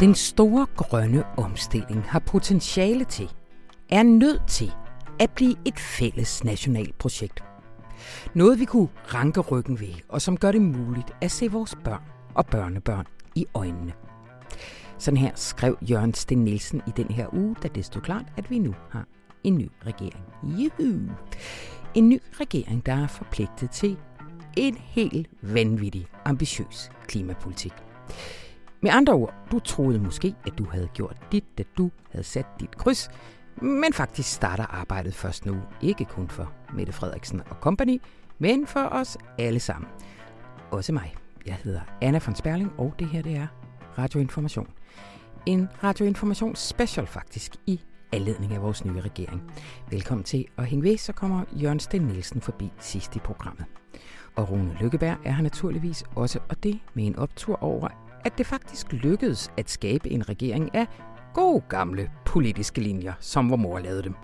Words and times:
Den 0.00 0.14
store 0.14 0.66
grønne 0.76 1.24
omstilling 1.36 2.02
har 2.02 2.18
potentiale 2.18 3.04
til, 3.04 3.30
er 3.90 4.02
nødt 4.02 4.42
til 4.48 4.72
at 5.20 5.30
blive 5.30 5.56
et 5.64 5.78
fælles 5.78 6.44
nationalt 6.44 6.98
projekt. 6.98 7.44
Noget 8.34 8.60
vi 8.60 8.64
kunne 8.64 8.88
ranke 9.14 9.40
ryggen 9.40 9.80
ved, 9.80 9.94
og 10.08 10.22
som 10.22 10.36
gør 10.36 10.52
det 10.52 10.62
muligt 10.62 11.10
at 11.20 11.30
se 11.30 11.48
vores 11.48 11.74
børn 11.84 12.02
og 12.34 12.46
børnebørn 12.46 13.06
i 13.34 13.46
øjnene. 13.54 13.92
Sådan 14.98 15.16
her 15.16 15.30
skrev 15.34 15.78
Jørgen 15.90 16.14
Sten 16.14 16.44
Nielsen 16.44 16.82
i 16.86 16.90
den 16.96 17.10
her 17.10 17.34
uge, 17.34 17.56
da 17.62 17.68
det 17.68 17.84
stod 17.84 18.02
klart, 18.02 18.26
at 18.36 18.50
vi 18.50 18.58
nu 18.58 18.74
har 18.90 19.04
en 19.44 19.58
ny 19.58 19.70
regering. 19.86 20.24
Juhu! 20.42 21.12
En 21.94 22.08
ny 22.08 22.22
regering, 22.40 22.86
der 22.86 22.94
er 22.94 23.06
forpligtet 23.06 23.70
til 23.70 23.96
en 24.56 24.74
helt 24.74 25.28
vanvittig 25.42 26.06
ambitiøs 26.24 26.90
klimapolitik. 27.06 27.72
Med 28.80 28.90
andre 28.90 29.12
ord, 29.12 29.34
du 29.52 29.58
troede 29.58 29.98
måske, 29.98 30.34
at 30.46 30.58
du 30.58 30.64
havde 30.64 30.88
gjort 30.94 31.16
dit, 31.32 31.44
da 31.58 31.62
du 31.78 31.90
havde 32.10 32.24
sat 32.24 32.46
dit 32.60 32.76
kryds, 32.76 33.10
men 33.62 33.92
faktisk 33.92 34.34
starter 34.34 34.66
arbejdet 34.66 35.14
først 35.14 35.46
nu, 35.46 35.56
ikke 35.80 36.04
kun 36.04 36.28
for 36.28 36.52
Mette 36.74 36.92
Frederiksen 36.92 37.40
og 37.50 37.56
company, 37.60 38.02
men 38.38 38.66
for 38.66 38.80
os 38.80 39.18
alle 39.38 39.60
sammen. 39.60 39.90
Også 40.70 40.92
mig. 40.92 41.14
Jeg 41.46 41.54
hedder 41.64 41.80
Anna 42.02 42.20
von 42.26 42.34
Sperling, 42.34 42.72
og 42.78 42.94
det 42.98 43.08
her 43.08 43.22
det 43.22 43.36
er 43.36 43.46
Radioinformation. 43.98 44.68
En 45.46 45.68
radioinformation 45.84 46.56
special 46.56 47.06
faktisk 47.06 47.52
i 47.66 47.80
anledning 48.12 48.54
af 48.54 48.62
vores 48.62 48.84
nye 48.84 49.00
regering. 49.00 49.52
Velkommen 49.90 50.24
til 50.24 50.44
at 50.56 50.66
hænge 50.66 50.84
ved, 50.84 50.98
så 50.98 51.12
kommer 51.12 51.44
Jørgen 51.52 51.80
Sten 51.80 52.02
Nielsen 52.02 52.40
forbi 52.40 52.72
sidst 52.78 53.16
i 53.16 53.18
programmet. 53.18 53.64
Og 54.36 54.50
Rune 54.50 54.76
Lykkeberg 54.80 55.16
er 55.24 55.32
her 55.32 55.42
naturligvis 55.42 56.04
også, 56.14 56.38
og 56.48 56.62
det 56.62 56.78
med 56.94 57.06
en 57.06 57.16
optur 57.16 57.62
over, 57.62 57.88
at 58.28 58.38
det 58.38 58.46
faktisk 58.46 58.92
lykkedes 58.92 59.50
at 59.56 59.70
skabe 59.70 60.10
en 60.10 60.28
regering 60.28 60.74
af 60.74 60.86
gode 61.34 61.62
gamle 61.68 62.10
politiske 62.26 62.80
linjer, 62.80 63.12
som 63.20 63.50
vor 63.50 63.56
mor 63.56 63.78
lavede 63.78 64.02
dem, 64.02 64.14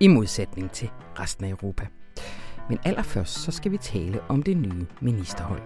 i 0.00 0.08
modsætning 0.08 0.70
til 0.70 0.90
resten 1.18 1.44
af 1.44 1.50
Europa. 1.50 1.86
Men 2.68 2.78
allerførst 2.84 3.34
så 3.34 3.52
skal 3.52 3.72
vi 3.72 3.76
tale 3.76 4.20
om 4.28 4.42
det 4.42 4.56
nye 4.56 4.86
ministerhold. 5.00 5.62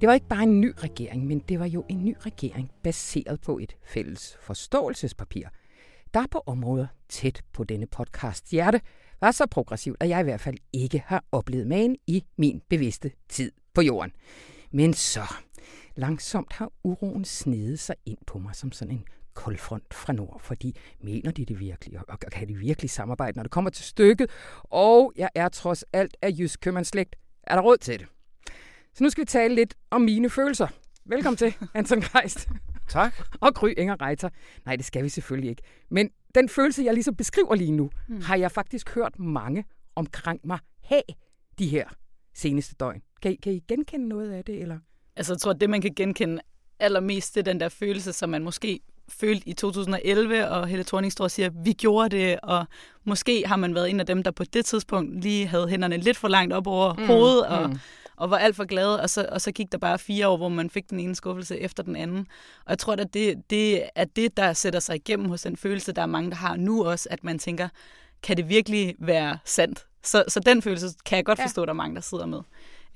Det 0.00 0.08
var 0.08 0.14
ikke 0.14 0.28
bare 0.28 0.42
en 0.42 0.60
ny 0.60 0.72
regering, 0.78 1.26
men 1.26 1.38
det 1.38 1.60
var 1.60 1.66
jo 1.66 1.84
en 1.88 2.04
ny 2.04 2.16
regering 2.20 2.70
baseret 2.82 3.40
på 3.40 3.58
et 3.58 3.76
fælles 3.84 4.36
forståelsespapir, 4.40 5.48
der 6.14 6.26
på 6.30 6.42
områder 6.46 6.86
tæt 7.08 7.42
på 7.52 7.64
denne 7.64 7.86
podcast 7.86 8.50
hjerte 8.50 8.80
var 9.20 9.30
så 9.30 9.46
progressivt, 9.46 9.96
at 10.00 10.08
jeg 10.08 10.20
i 10.20 10.22
hvert 10.22 10.40
fald 10.40 10.56
ikke 10.72 11.02
har 11.06 11.24
oplevet 11.32 11.66
magen 11.66 11.96
i 12.06 12.24
min 12.36 12.62
bevidste 12.68 13.10
tid 13.28 13.52
på 13.74 13.82
jorden. 13.82 14.12
Men 14.70 14.94
så, 14.94 15.34
langsomt 15.96 16.52
har 16.52 16.72
uroen 16.84 17.24
snedet 17.24 17.80
sig 17.80 17.96
ind 18.06 18.18
på 18.26 18.38
mig 18.38 18.56
som 18.56 18.72
sådan 18.72 18.94
en 18.94 19.04
koldfront 19.34 19.94
fra 19.94 20.12
nord, 20.12 20.40
fordi 20.40 20.76
mener 21.00 21.30
de 21.30 21.44
det 21.44 21.60
virkelig, 21.60 22.00
og 22.08 22.18
kan 22.18 22.48
de 22.48 22.54
virkelig 22.54 22.90
samarbejde, 22.90 23.36
når 23.36 23.42
det 23.42 23.52
kommer 23.52 23.70
til 23.70 23.84
stykket, 23.84 24.30
og 24.62 25.12
jeg 25.16 25.28
er 25.34 25.48
trods 25.48 25.84
alt 25.92 26.16
af 26.22 26.30
jysk 26.38 26.60
købmandslægt. 26.60 27.16
Er 27.42 27.54
der 27.54 27.62
råd 27.62 27.76
til 27.76 27.98
det? 27.98 28.06
Så 28.94 29.04
nu 29.04 29.10
skal 29.10 29.22
vi 29.22 29.26
tale 29.26 29.54
lidt 29.54 29.74
om 29.90 30.00
mine 30.00 30.30
følelser. 30.30 30.68
Velkommen 31.04 31.36
til, 31.36 31.54
Anton 31.74 32.00
Geist. 32.00 32.48
Tak. 32.88 33.14
Og 33.40 33.54
Gry 33.54 33.68
Inger 33.76 34.02
Reiter. 34.02 34.28
Nej, 34.66 34.76
det 34.76 34.84
skal 34.84 35.04
vi 35.04 35.08
selvfølgelig 35.08 35.50
ikke. 35.50 35.62
Men 35.90 36.10
den 36.34 36.48
følelse, 36.48 36.84
jeg 36.84 36.94
ligesom 36.94 37.16
beskriver 37.16 37.54
lige 37.54 37.72
nu, 37.72 37.90
hmm. 38.08 38.20
har 38.20 38.36
jeg 38.36 38.50
faktisk 38.52 38.94
hørt 38.94 39.18
mange 39.18 39.64
omkring 39.94 40.40
mig 40.44 40.58
have 40.84 41.02
de 41.58 41.66
her 41.66 41.88
seneste 42.34 42.74
døgn. 42.80 43.02
Kan 43.22 43.32
I, 43.32 43.34
kan 43.34 43.52
I 43.52 43.58
genkende 43.68 44.08
noget 44.08 44.32
af 44.32 44.44
det? 44.44 44.62
Eller? 44.62 44.78
Altså, 45.16 45.32
jeg 45.32 45.40
tror, 45.40 45.50
at 45.50 45.60
det, 45.60 45.70
man 45.70 45.80
kan 45.80 45.94
genkende 45.96 46.42
allermest, 46.80 47.34
det 47.34 47.40
er 47.40 47.52
den 47.52 47.60
der 47.60 47.68
følelse, 47.68 48.12
som 48.12 48.30
man 48.30 48.44
måske 48.44 48.80
følte 49.08 49.48
i 49.48 49.52
2011, 49.52 50.48
og 50.48 50.66
Helle 50.66 50.84
Thorning 50.84 51.12
står 51.12 51.24
og 51.24 51.30
siger, 51.30 51.50
vi 51.64 51.72
gjorde 51.72 52.16
det, 52.16 52.40
og 52.42 52.66
måske 53.04 53.46
har 53.46 53.56
man 53.56 53.74
været 53.74 53.90
en 53.90 54.00
af 54.00 54.06
dem, 54.06 54.22
der 54.22 54.30
på 54.30 54.44
det 54.44 54.64
tidspunkt 54.64 55.22
lige 55.22 55.46
havde 55.46 55.68
hænderne 55.68 55.96
lidt 55.96 56.16
for 56.16 56.28
langt 56.28 56.52
op 56.52 56.66
over 56.66 56.94
mm, 56.94 57.06
hovedet, 57.06 57.46
og 57.46 57.70
mm 57.70 57.78
og 58.16 58.30
var 58.30 58.38
alt 58.38 58.56
for 58.56 58.64
glad, 58.64 58.94
og 58.94 59.10
så, 59.10 59.26
og 59.32 59.40
så 59.40 59.52
gik 59.52 59.72
der 59.72 59.78
bare 59.78 59.98
fire 59.98 60.28
år, 60.28 60.36
hvor 60.36 60.48
man 60.48 60.70
fik 60.70 60.90
den 60.90 61.00
ene 61.00 61.14
skuffelse 61.14 61.60
efter 61.60 61.82
den 61.82 61.96
anden. 61.96 62.26
Og 62.64 62.70
jeg 62.70 62.78
tror, 62.78 62.92
at 62.92 63.14
det, 63.14 63.50
det 63.50 63.82
er 63.94 64.04
det, 64.04 64.36
der 64.36 64.52
sætter 64.52 64.80
sig 64.80 64.96
igennem 64.96 65.28
hos 65.28 65.42
den 65.42 65.56
følelse, 65.56 65.92
der 65.92 66.02
er 66.02 66.06
mange, 66.06 66.30
der 66.30 66.36
har 66.36 66.56
nu 66.56 66.84
også, 66.84 67.08
at 67.10 67.24
man 67.24 67.38
tænker, 67.38 67.68
kan 68.22 68.36
det 68.36 68.48
virkelig 68.48 68.94
være 68.98 69.38
sandt? 69.44 69.86
Så, 70.02 70.24
så 70.28 70.40
den 70.40 70.62
følelse 70.62 70.86
kan 71.04 71.16
jeg 71.16 71.24
godt 71.24 71.40
forstå, 71.42 71.62
ja. 71.62 71.66
der 71.66 71.72
er 71.72 71.74
mange, 71.74 71.94
der 71.94 72.00
sidder 72.00 72.26
med. 72.26 72.40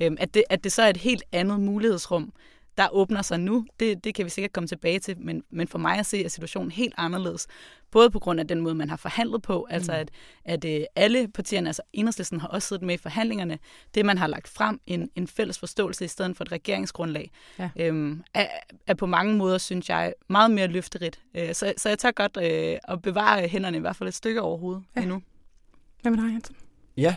Øhm, 0.00 0.16
at, 0.20 0.34
det, 0.34 0.44
at 0.50 0.64
det 0.64 0.72
så 0.72 0.82
er 0.82 0.88
et 0.88 0.96
helt 0.96 1.22
andet 1.32 1.60
mulighedsrum, 1.60 2.32
der 2.78 2.88
åbner 2.92 3.22
sig 3.22 3.40
nu, 3.40 3.66
det, 3.80 4.04
det 4.04 4.14
kan 4.14 4.24
vi 4.24 4.30
sikkert 4.30 4.52
komme 4.52 4.66
tilbage 4.66 4.98
til, 4.98 5.18
men, 5.18 5.42
men 5.50 5.68
for 5.68 5.78
mig 5.78 5.98
at 5.98 6.06
se 6.06 6.24
er 6.24 6.28
situationen 6.28 6.70
helt 6.70 6.94
anderledes. 6.96 7.46
Både 7.90 8.10
på 8.10 8.18
grund 8.18 8.40
af 8.40 8.48
den 8.48 8.60
måde, 8.60 8.74
man 8.74 8.90
har 8.90 8.96
forhandlet 8.96 9.42
på, 9.42 9.66
altså 9.70 9.92
mm. 9.92 9.98
at, 9.98 10.10
at 10.44 10.58
at 10.58 10.80
øh, 10.80 10.84
alle 10.96 11.28
partierne, 11.28 11.68
altså 11.68 11.82
enhedslisten 11.92 12.40
har 12.40 12.48
også 12.48 12.68
siddet 12.68 12.86
med 12.86 12.94
i 12.94 12.98
forhandlingerne, 12.98 13.58
det 13.94 14.06
man 14.06 14.18
har 14.18 14.26
lagt 14.26 14.48
frem, 14.48 14.80
en, 14.86 15.10
en 15.14 15.26
fælles 15.26 15.58
forståelse 15.58 16.04
i 16.04 16.08
stedet 16.08 16.36
for 16.36 16.44
et 16.44 16.52
regeringsgrundlag, 16.52 17.30
ja. 17.58 17.70
øhm, 17.76 18.22
er, 18.34 18.46
er 18.86 18.94
på 18.94 19.06
mange 19.06 19.36
måder, 19.36 19.58
synes 19.58 19.88
jeg, 19.88 20.14
meget 20.28 20.50
mere 20.50 20.66
løfterigt. 20.66 21.20
Øh, 21.34 21.54
så, 21.54 21.72
så 21.76 21.88
jeg 21.88 21.98
tager 21.98 22.12
godt 22.12 22.36
øh, 22.36 22.78
at 22.88 23.02
bevare 23.02 23.48
hænderne 23.48 23.76
i 23.76 23.80
hvert 23.80 23.96
fald 23.96 24.08
et 24.08 24.14
stykke 24.14 24.42
over 24.42 24.58
hovedet 24.58 24.82
ja. 24.96 25.00
endnu. 25.02 25.22
Hvad 26.02 26.12
med 26.12 26.22
dig, 26.22 26.32
Hansen? 26.32 26.56
Ja, 26.96 27.16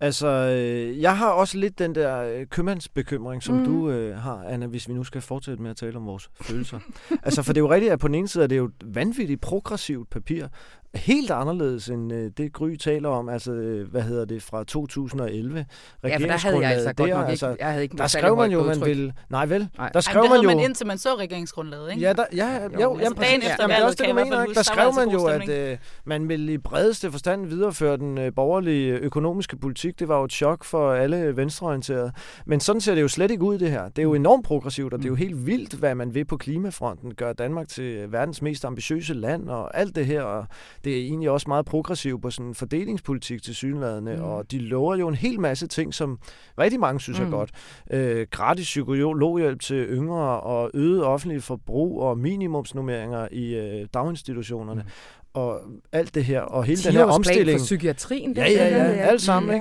Altså, 0.00 0.26
øh, 0.26 1.00
jeg 1.00 1.18
har 1.18 1.30
også 1.30 1.58
lidt 1.58 1.78
den 1.78 1.94
der 1.94 2.22
øh, 2.22 2.46
købmandsbekymring, 2.46 3.42
som 3.42 3.54
mm. 3.54 3.64
du 3.64 3.90
øh, 3.90 4.16
har, 4.16 4.44
Anna, 4.48 4.66
hvis 4.66 4.88
vi 4.88 4.94
nu 4.94 5.04
skal 5.04 5.20
fortsætte 5.20 5.62
med 5.62 5.70
at 5.70 5.76
tale 5.76 5.96
om 5.96 6.06
vores 6.06 6.30
følelser. 6.40 6.78
altså, 7.22 7.42
for 7.42 7.52
det 7.52 7.60
er 7.60 7.64
jo 7.64 7.70
rigtigt, 7.70 7.92
at 7.92 7.98
på 7.98 8.08
den 8.08 8.14
ene 8.14 8.28
side 8.28 8.44
er 8.44 8.48
det 8.48 8.56
jo 8.56 8.64
et 8.64 8.94
vanvittigt 8.94 9.40
progressivt 9.40 10.10
papir, 10.10 10.46
helt 10.94 11.30
anderledes 11.30 11.88
end 11.88 12.12
øh, 12.12 12.30
det 12.36 12.52
Gry 12.52 12.76
taler 12.76 13.08
om, 13.08 13.28
altså 13.28 13.52
øh, 13.52 13.90
hvad 13.90 14.02
hedder 14.02 14.24
det, 14.24 14.42
fra 14.42 14.64
2011. 14.64 15.66
Ja, 16.04 16.16
for 16.16 16.26
der 16.26 16.36
havde 16.36 16.60
jeg 16.60 16.72
altså 16.72 16.92
godt 16.92 17.10
nok 17.10 17.20
ikke, 17.20 17.30
altså, 17.30 17.56
jeg 17.58 17.68
havde 17.68 17.82
ikke 17.82 17.96
Der 17.96 18.06
skrev 18.06 18.36
man 18.36 18.50
jo, 18.50 18.62
man 18.62 18.84
ville, 18.84 19.12
nej 19.30 19.46
vel, 19.46 19.68
nej. 19.78 19.88
der 19.88 20.00
skrev 20.00 20.22
Ej, 20.22 20.28
man 20.28 20.40
jo, 20.40 20.48
man 20.48 20.60
indtil 20.60 20.86
man 20.86 20.98
så 20.98 21.08
regeringsgrundlaget, 21.18 21.90
ikke? 21.90 22.02
Ja, 22.02 22.12
der, 22.12 22.24
ja, 22.34 22.62
jo, 22.64 22.70
jo, 22.72 22.80
jo 22.80 22.98
altså, 22.98 23.14
dagen 23.14 23.42
efter 23.42 23.68
valget, 23.68 23.96
kan, 23.96 24.06
kan 24.06 24.14
mener, 24.14 24.44
Der 24.44 24.62
skrev 24.62 24.94
man 24.94 25.10
jo, 25.10 25.24
at 25.24 25.48
øh, 25.48 25.78
man 26.04 26.28
ville 26.28 26.52
i 26.52 26.58
bredeste 26.58 27.12
forstand 27.12 27.46
videreføre 27.46 27.96
den 27.96 28.18
øh, 28.18 28.32
borgerlige 28.34 28.92
økonomiske 28.92 29.56
politik. 29.56 29.98
Det 29.98 30.08
var 30.08 30.18
jo 30.18 30.24
et 30.24 30.32
chok 30.32 30.64
for 30.64 30.92
alle 30.92 31.36
venstreorienterede. 31.36 32.12
Men 32.46 32.60
sådan 32.60 32.80
ser 32.80 32.94
det 32.94 33.02
jo 33.02 33.08
slet 33.08 33.30
ikke 33.30 33.42
ud, 33.42 33.58
det 33.58 33.70
her. 33.70 33.88
Det 33.88 33.98
er 33.98 34.02
jo 34.02 34.14
enormt 34.14 34.44
progressivt, 34.44 34.92
og 34.92 34.98
det 34.98 35.04
er 35.04 35.08
jo 35.08 35.14
mm. 35.14 35.18
helt 35.18 35.46
vildt, 35.46 35.74
hvad 35.74 35.94
man 35.94 36.14
vil 36.14 36.24
på 36.24 36.36
klimafronten. 36.36 37.14
Gør 37.14 37.32
Danmark 37.32 37.68
til 37.68 38.12
verdens 38.12 38.42
mest 38.42 38.64
ambitiøse 38.64 39.14
land, 39.14 39.48
og 39.48 39.78
alt 39.78 39.96
det 39.96 40.06
her. 40.06 40.22
Og 40.22 40.46
det 40.88 40.98
er 40.98 41.02
egentlig 41.02 41.30
også 41.30 41.44
meget 41.48 41.66
progressiv 41.66 42.20
på 42.20 42.30
sådan 42.30 42.54
fordelingspolitik 42.54 43.42
til 43.42 43.54
synlædende, 43.54 44.16
mm. 44.16 44.22
og 44.22 44.50
de 44.50 44.58
lover 44.58 44.96
jo 44.96 45.08
en 45.08 45.14
hel 45.14 45.40
masse 45.40 45.66
ting, 45.66 45.94
som 45.94 46.18
rigtig 46.58 46.80
mange 46.80 47.00
synes 47.00 47.20
mm. 47.20 47.26
er 47.26 47.30
godt. 47.30 47.50
Øh, 47.90 48.26
gratis 48.30 48.64
psykologhjælp 48.64 49.60
til 49.60 49.86
yngre, 49.88 50.40
og 50.40 50.70
øget 50.74 51.04
offentlig 51.04 51.42
forbrug, 51.42 52.02
og 52.02 52.18
minimumsnummeringer 52.18 53.28
i 53.32 53.54
øh, 53.54 53.86
daginstitutionerne. 53.94 54.82
Mm 54.82 54.88
og 55.34 55.60
alt 55.92 56.14
det 56.14 56.24
her, 56.24 56.40
og 56.40 56.64
hele 56.64 56.82
den 56.82 56.92
her 56.92 57.04
omstilling. 57.04 57.58
for 57.58 57.64
psykiatrien. 57.64 58.32
Ja, 58.36 58.50
ja, 58.50 58.68
ja, 58.68 58.84
ja, 58.84 58.92
alt 58.92 59.22
sammen. 59.22 59.54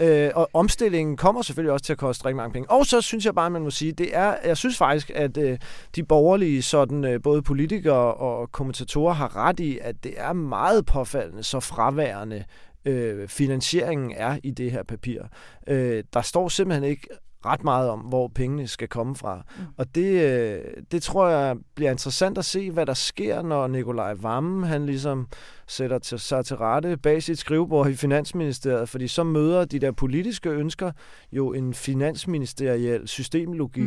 Ikke? 0.00 0.26
Øh, 0.26 0.30
og 0.34 0.50
omstillingen 0.52 1.16
kommer 1.16 1.42
selvfølgelig 1.42 1.72
også 1.72 1.84
til 1.84 1.92
at 1.92 1.98
koste 1.98 2.24
rigtig 2.24 2.36
mange 2.36 2.52
penge. 2.52 2.70
Og 2.70 2.86
så 2.86 3.00
synes 3.00 3.24
jeg 3.24 3.34
bare, 3.34 3.50
man 3.50 3.62
må 3.62 3.70
sige, 3.70 3.92
det 3.92 4.16
er, 4.16 4.34
jeg 4.44 4.56
synes 4.56 4.76
faktisk, 4.76 5.10
at 5.14 5.36
øh, 5.36 5.58
de 5.96 6.04
borgerlige, 6.04 6.62
sådan, 6.62 7.04
øh, 7.04 7.22
både 7.22 7.42
politikere 7.42 8.14
og 8.14 8.52
kommentatorer, 8.52 9.14
har 9.14 9.36
ret 9.36 9.60
i, 9.60 9.78
at 9.82 10.04
det 10.04 10.14
er 10.16 10.32
meget 10.32 10.86
påfaldende, 10.86 11.42
så 11.42 11.60
fraværende 11.60 12.44
øh, 12.84 13.28
finansieringen 13.28 14.12
er 14.16 14.38
i 14.42 14.50
det 14.50 14.70
her 14.70 14.82
papir. 14.82 15.22
Øh, 15.66 16.04
der 16.12 16.22
står 16.22 16.48
simpelthen 16.48 16.90
ikke 16.90 17.08
ret 17.46 17.64
meget 17.64 17.90
om, 17.90 18.00
hvor 18.00 18.28
pengene 18.28 18.68
skal 18.68 18.88
komme 18.88 19.16
fra. 19.16 19.42
Mm. 19.56 19.62
Og 19.76 19.94
det, 19.94 20.22
øh, 20.22 20.60
det 20.92 21.02
tror 21.02 21.28
jeg 21.28 21.56
bliver 21.74 21.90
interessant 21.90 22.38
at 22.38 22.44
se, 22.44 22.70
hvad 22.70 22.86
der 22.86 22.94
sker, 22.94 23.42
når 23.42 23.66
Nikolaj 23.66 24.14
Vammen, 24.14 24.64
han 24.64 24.86
ligesom 24.86 25.28
sætter 25.66 25.98
til, 25.98 26.18
sig 26.18 26.44
til 26.44 26.56
rette 26.56 26.96
bag 26.96 27.22
sit 27.22 27.38
skrivebord 27.38 27.88
i 27.90 27.94
Finansministeriet, 27.94 28.88
fordi 28.88 29.08
så 29.08 29.24
møder 29.24 29.64
de 29.64 29.78
der 29.78 29.92
politiske 29.92 30.50
ønsker 30.50 30.92
jo 31.32 31.52
en 31.52 31.74
finansministeriel 31.74 33.08
systemlogik. 33.08 33.84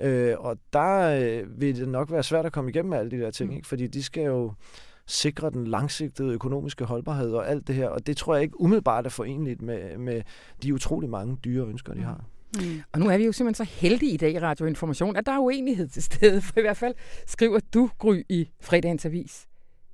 Mm. 0.00 0.06
Øh, 0.06 0.34
og 0.38 0.56
der 0.72 1.20
øh, 1.20 1.60
vil 1.60 1.76
det 1.76 1.88
nok 1.88 2.12
være 2.12 2.22
svært 2.22 2.46
at 2.46 2.52
komme 2.52 2.70
igennem 2.70 2.90
med 2.90 2.98
alle 2.98 3.10
de 3.10 3.20
der 3.20 3.30
ting, 3.30 3.50
mm. 3.50 3.56
ikke? 3.56 3.68
fordi 3.68 3.86
de 3.86 4.02
skal 4.02 4.22
jo 4.22 4.52
sikre 5.06 5.50
den 5.50 5.66
langsigtede 5.66 6.32
økonomiske 6.32 6.84
holdbarhed 6.84 7.32
og 7.32 7.48
alt 7.48 7.66
det 7.66 7.74
her, 7.74 7.88
og 7.88 8.06
det 8.06 8.16
tror 8.16 8.34
jeg 8.34 8.42
ikke 8.42 8.60
umiddelbart 8.60 9.06
er 9.06 9.10
forenligt 9.10 9.62
med, 9.62 9.98
med 9.98 10.22
de 10.62 10.74
utrolig 10.74 11.10
mange 11.10 11.36
dyre 11.44 11.66
ønsker, 11.66 11.92
de 11.92 11.98
mm. 11.98 12.04
har. 12.04 12.24
Mm. 12.56 12.82
Og 12.92 13.00
nu 13.00 13.06
er 13.08 13.16
vi 13.16 13.24
jo 13.24 13.32
simpelthen 13.32 13.66
så 13.66 13.72
heldige 13.72 14.12
i 14.12 14.16
dag 14.16 14.32
i 14.32 14.38
Radioinformation, 14.38 15.16
at 15.16 15.26
der 15.26 15.32
er 15.32 15.38
uenighed 15.38 15.88
til 15.88 16.02
stede, 16.02 16.42
for 16.42 16.58
i 16.58 16.62
hvert 16.62 16.76
fald 16.76 16.94
skriver 17.26 17.60
du, 17.74 17.90
Gry, 17.98 18.22
i 18.28 18.48
fredagens 18.60 19.04
avis, 19.06 19.46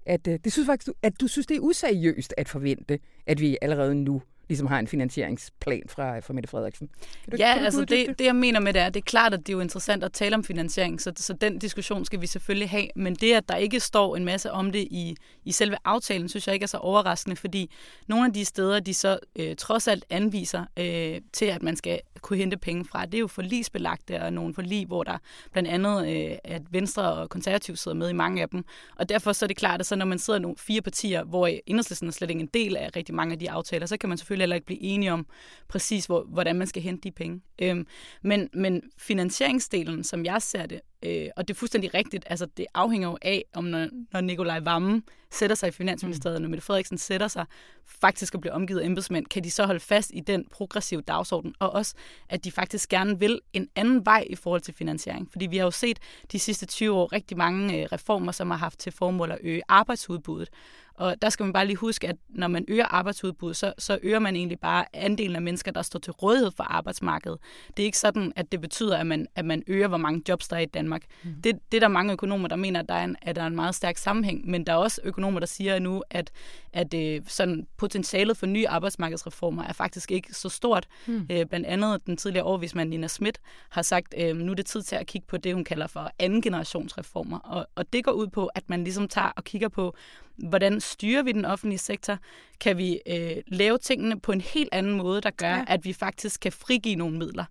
at 0.06 0.28
øh, 0.28 0.38
det 0.44 0.52
synes 0.52 0.66
faktisk, 0.66 0.90
at 1.02 1.20
du 1.20 1.26
synes, 1.28 1.46
det 1.46 1.56
er 1.56 1.60
useriøst 1.60 2.34
at 2.36 2.48
forvente, 2.48 2.98
at 3.26 3.40
vi 3.40 3.58
allerede 3.62 3.94
nu 3.94 4.22
ligesom 4.48 4.66
har 4.66 4.78
en 4.78 4.86
finansieringsplan 4.86 5.82
fra, 5.88 6.18
fra 6.18 6.32
Mette 6.32 6.48
Frederiksen. 6.48 6.88
Kan 7.24 7.30
du, 7.30 7.36
ja, 7.38 7.52
kan 7.52 7.58
du 7.58 7.64
altså 7.64 7.84
det, 7.84 8.18
det, 8.18 8.24
jeg 8.24 8.36
mener 8.36 8.60
med 8.60 8.72
det 8.72 8.82
er, 8.82 8.88
det 8.88 9.00
er 9.00 9.04
klart, 9.04 9.34
at 9.34 9.40
det 9.40 9.48
er 9.48 9.52
jo 9.52 9.60
interessant 9.60 10.04
at 10.04 10.12
tale 10.12 10.34
om 10.34 10.44
finansiering, 10.44 11.00
så, 11.00 11.12
så 11.16 11.32
den 11.32 11.58
diskussion 11.58 12.04
skal 12.04 12.20
vi 12.20 12.26
selvfølgelig 12.26 12.70
have, 12.70 12.88
men 12.96 13.14
det, 13.14 13.32
at 13.32 13.48
der 13.48 13.56
ikke 13.56 13.80
står 13.80 14.16
en 14.16 14.24
masse 14.24 14.52
om 14.52 14.72
det 14.72 14.88
i, 14.90 15.16
i 15.44 15.52
selve 15.52 15.76
aftalen, 15.84 16.28
synes 16.28 16.46
jeg 16.46 16.54
ikke 16.54 16.64
er 16.64 16.68
så 16.68 16.78
overraskende, 16.78 17.36
fordi 17.36 17.70
nogle 18.06 18.26
af 18.26 18.32
de 18.32 18.44
steder, 18.44 18.80
de 18.80 18.94
så 18.94 19.18
øh, 19.36 19.56
trods 19.56 19.88
alt 19.88 20.04
anviser 20.10 20.64
øh, 20.76 21.20
til, 21.32 21.46
at 21.46 21.62
man 21.62 21.76
skal 21.76 22.00
kunne 22.20 22.36
hente 22.36 22.56
penge 22.56 22.84
fra, 22.84 23.06
det 23.06 23.14
er 23.14 23.18
jo 23.18 23.26
forlisbelagte 23.26 24.22
og 24.22 24.32
nogle 24.32 24.54
forlig, 24.54 24.86
hvor 24.86 25.02
der 25.02 25.18
blandt 25.52 25.68
andet, 25.68 26.08
øh, 26.08 26.36
at 26.44 26.62
Venstre 26.70 27.12
og 27.12 27.30
Konservativ 27.30 27.76
sidder 27.76 27.96
med 27.96 28.10
i 28.10 28.12
mange 28.12 28.42
af 28.42 28.48
dem, 28.48 28.64
og 28.96 29.08
derfor 29.08 29.32
så 29.32 29.44
er 29.44 29.46
det 29.46 29.56
klart, 29.56 29.80
at 29.80 29.86
så 29.86 29.96
når 29.96 30.06
man 30.06 30.18
sidder 30.18 30.38
nogle 30.38 30.56
fire 30.56 30.82
partier, 30.82 31.24
hvor 31.24 31.50
Enhedslisten 31.66 32.08
er 32.08 32.12
slet 32.12 32.30
ikke 32.30 32.40
en 32.40 32.50
del 32.54 32.76
af 32.76 32.96
rigtig 32.96 33.14
mange 33.14 33.32
af 33.32 33.38
de 33.38 33.50
aftaler, 33.50 33.86
så 33.86 33.96
kan 33.96 34.08
man 34.08 34.18
selvfølgelig 34.18 34.35
selvfølgelig 34.36 34.42
heller 34.42 34.56
ikke 34.56 34.66
blive 34.66 34.82
enige 34.82 35.12
om 35.12 35.26
præcis, 35.68 36.06
hvor, 36.06 36.24
hvordan 36.24 36.56
man 36.56 36.66
skal 36.66 36.82
hente 36.82 37.02
de 37.02 37.10
penge. 37.10 37.40
Øhm, 37.58 37.86
men, 38.22 38.48
men 38.52 38.82
finansieringsdelen, 38.98 40.04
som 40.04 40.24
jeg 40.24 40.42
ser 40.42 40.66
det, 40.66 40.80
øh, 41.02 41.28
og 41.36 41.48
det 41.48 41.54
er 41.54 41.58
fuldstændig 41.58 41.94
rigtigt, 41.94 42.24
altså 42.26 42.46
det 42.56 42.66
afhænger 42.74 43.08
jo 43.08 43.18
af, 43.22 43.44
om 43.54 43.64
når, 43.64 43.88
når 44.12 44.20
Nikolaj 44.20 44.60
Vammen 44.60 45.02
sætter 45.30 45.56
sig 45.56 45.68
i 45.68 45.72
Finansministeriet, 45.72 46.40
mm. 46.40 46.42
når 46.42 46.48
Mette 46.48 46.64
Frederiksen 46.64 46.98
sætter 46.98 47.28
sig 47.28 47.46
faktisk 47.86 48.34
at 48.34 48.40
blive 48.40 48.52
omgivet 48.52 48.80
af 48.80 48.86
embedsmænd, 48.86 49.26
kan 49.26 49.44
de 49.44 49.50
så 49.50 49.66
holde 49.66 49.80
fast 49.80 50.10
i 50.14 50.20
den 50.20 50.44
progressive 50.50 51.00
dagsorden, 51.00 51.54
og 51.58 51.70
også, 51.70 51.94
at 52.28 52.44
de 52.44 52.52
faktisk 52.52 52.88
gerne 52.88 53.18
vil 53.18 53.40
en 53.52 53.68
anden 53.76 54.06
vej 54.06 54.24
i 54.30 54.34
forhold 54.34 54.60
til 54.60 54.74
finansiering. 54.74 55.28
Fordi 55.32 55.46
vi 55.46 55.56
har 55.56 55.64
jo 55.64 55.70
set 55.70 55.98
de 56.32 56.38
sidste 56.38 56.66
20 56.66 56.92
år 56.92 57.12
rigtig 57.12 57.36
mange 57.36 57.80
øh, 57.80 57.88
reformer, 57.92 58.32
som 58.32 58.50
har 58.50 58.58
haft 58.58 58.78
til 58.78 58.92
formål 58.92 59.30
at 59.30 59.38
øge 59.42 59.62
arbejdsudbuddet. 59.68 60.48
Og 60.98 61.22
der 61.22 61.28
skal 61.28 61.44
man 61.44 61.52
bare 61.52 61.66
lige 61.66 61.76
huske, 61.76 62.08
at 62.08 62.16
når 62.28 62.48
man 62.48 62.64
øger 62.68 62.84
arbejdsudbuddet, 62.84 63.56
så, 63.56 63.72
så 63.78 63.98
øger 64.02 64.18
man 64.18 64.36
egentlig 64.36 64.60
bare 64.60 64.84
andelen 64.92 65.36
af 65.36 65.42
mennesker, 65.42 65.72
der 65.72 65.82
står 65.82 65.98
til 65.98 66.12
rådighed 66.12 66.50
for 66.56 66.64
arbejdsmarkedet. 66.64 67.38
Det 67.76 67.82
er 67.82 67.84
ikke 67.84 67.98
sådan, 67.98 68.32
at 68.36 68.52
det 68.52 68.60
betyder, 68.60 68.96
at 68.98 69.06
man, 69.06 69.26
at 69.34 69.44
man 69.44 69.62
øger, 69.66 69.88
hvor 69.88 69.96
mange 69.96 70.22
jobs 70.28 70.48
der 70.48 70.56
er 70.56 70.60
i 70.60 70.66
Danmark. 70.66 71.02
Mm. 71.24 71.34
Det, 71.44 71.58
det 71.72 71.76
er 71.76 71.80
der 71.80 71.88
mange 71.88 72.12
økonomer, 72.12 72.48
der 72.48 72.56
mener, 72.56 72.80
at 72.80 72.88
der, 72.88 72.94
er 72.94 73.04
en, 73.04 73.16
at 73.22 73.36
der 73.36 73.42
er 73.42 73.46
en 73.46 73.56
meget 73.56 73.74
stærk 73.74 73.96
sammenhæng. 73.96 74.50
Men 74.50 74.66
der 74.66 74.72
er 74.72 74.76
også 74.76 75.00
økonomer, 75.04 75.40
der 75.40 75.46
siger 75.46 75.78
nu, 75.78 76.02
at, 76.10 76.30
at 76.72 76.94
øh, 76.94 77.22
sådan 77.26 77.66
potentialet 77.76 78.36
for 78.36 78.46
nye 78.46 78.68
arbejdsmarkedsreformer 78.68 79.64
er 79.64 79.72
faktisk 79.72 80.10
ikke 80.10 80.34
så 80.34 80.48
stort. 80.48 80.86
Mm. 81.06 81.26
Øh, 81.30 81.46
blandt 81.46 81.66
andet 81.66 82.06
den 82.06 82.16
tidligere 82.16 82.44
overvismand 82.44 82.88
Nina 82.88 83.06
Schmidt 83.06 83.40
har 83.68 83.82
sagt, 83.82 84.14
øh, 84.18 84.36
nu 84.36 84.52
er 84.52 84.56
det 84.56 84.66
tid 84.66 84.82
til 84.82 84.96
at 84.96 85.06
kigge 85.06 85.26
på 85.26 85.36
det, 85.36 85.54
hun 85.54 85.64
kalder 85.64 85.86
for 85.86 86.10
anden 86.18 86.42
generationsreformer. 86.42 87.38
Og, 87.38 87.66
og 87.74 87.92
det 87.92 88.04
går 88.04 88.12
ud 88.12 88.26
på, 88.26 88.46
at 88.46 88.62
man 88.68 88.84
ligesom 88.84 89.08
tager 89.08 89.32
og 89.36 89.44
kigger 89.44 89.68
på, 89.68 89.94
hvordan 90.36 90.80
styrer 90.86 91.22
vi 91.22 91.32
den 91.32 91.44
offentlige 91.44 91.78
sektor? 91.78 92.18
Kan 92.60 92.78
vi 92.78 93.00
øh, 93.06 93.36
lave 93.46 93.78
tingene 93.78 94.20
på 94.20 94.32
en 94.32 94.40
helt 94.40 94.68
anden 94.72 94.96
måde, 94.96 95.20
der 95.20 95.30
gør, 95.30 95.56
ja. 95.56 95.64
at 95.66 95.84
vi 95.84 95.92
faktisk 95.92 96.40
kan 96.40 96.52
frigive 96.52 96.96
nogle 96.96 97.18
midler? 97.18 97.44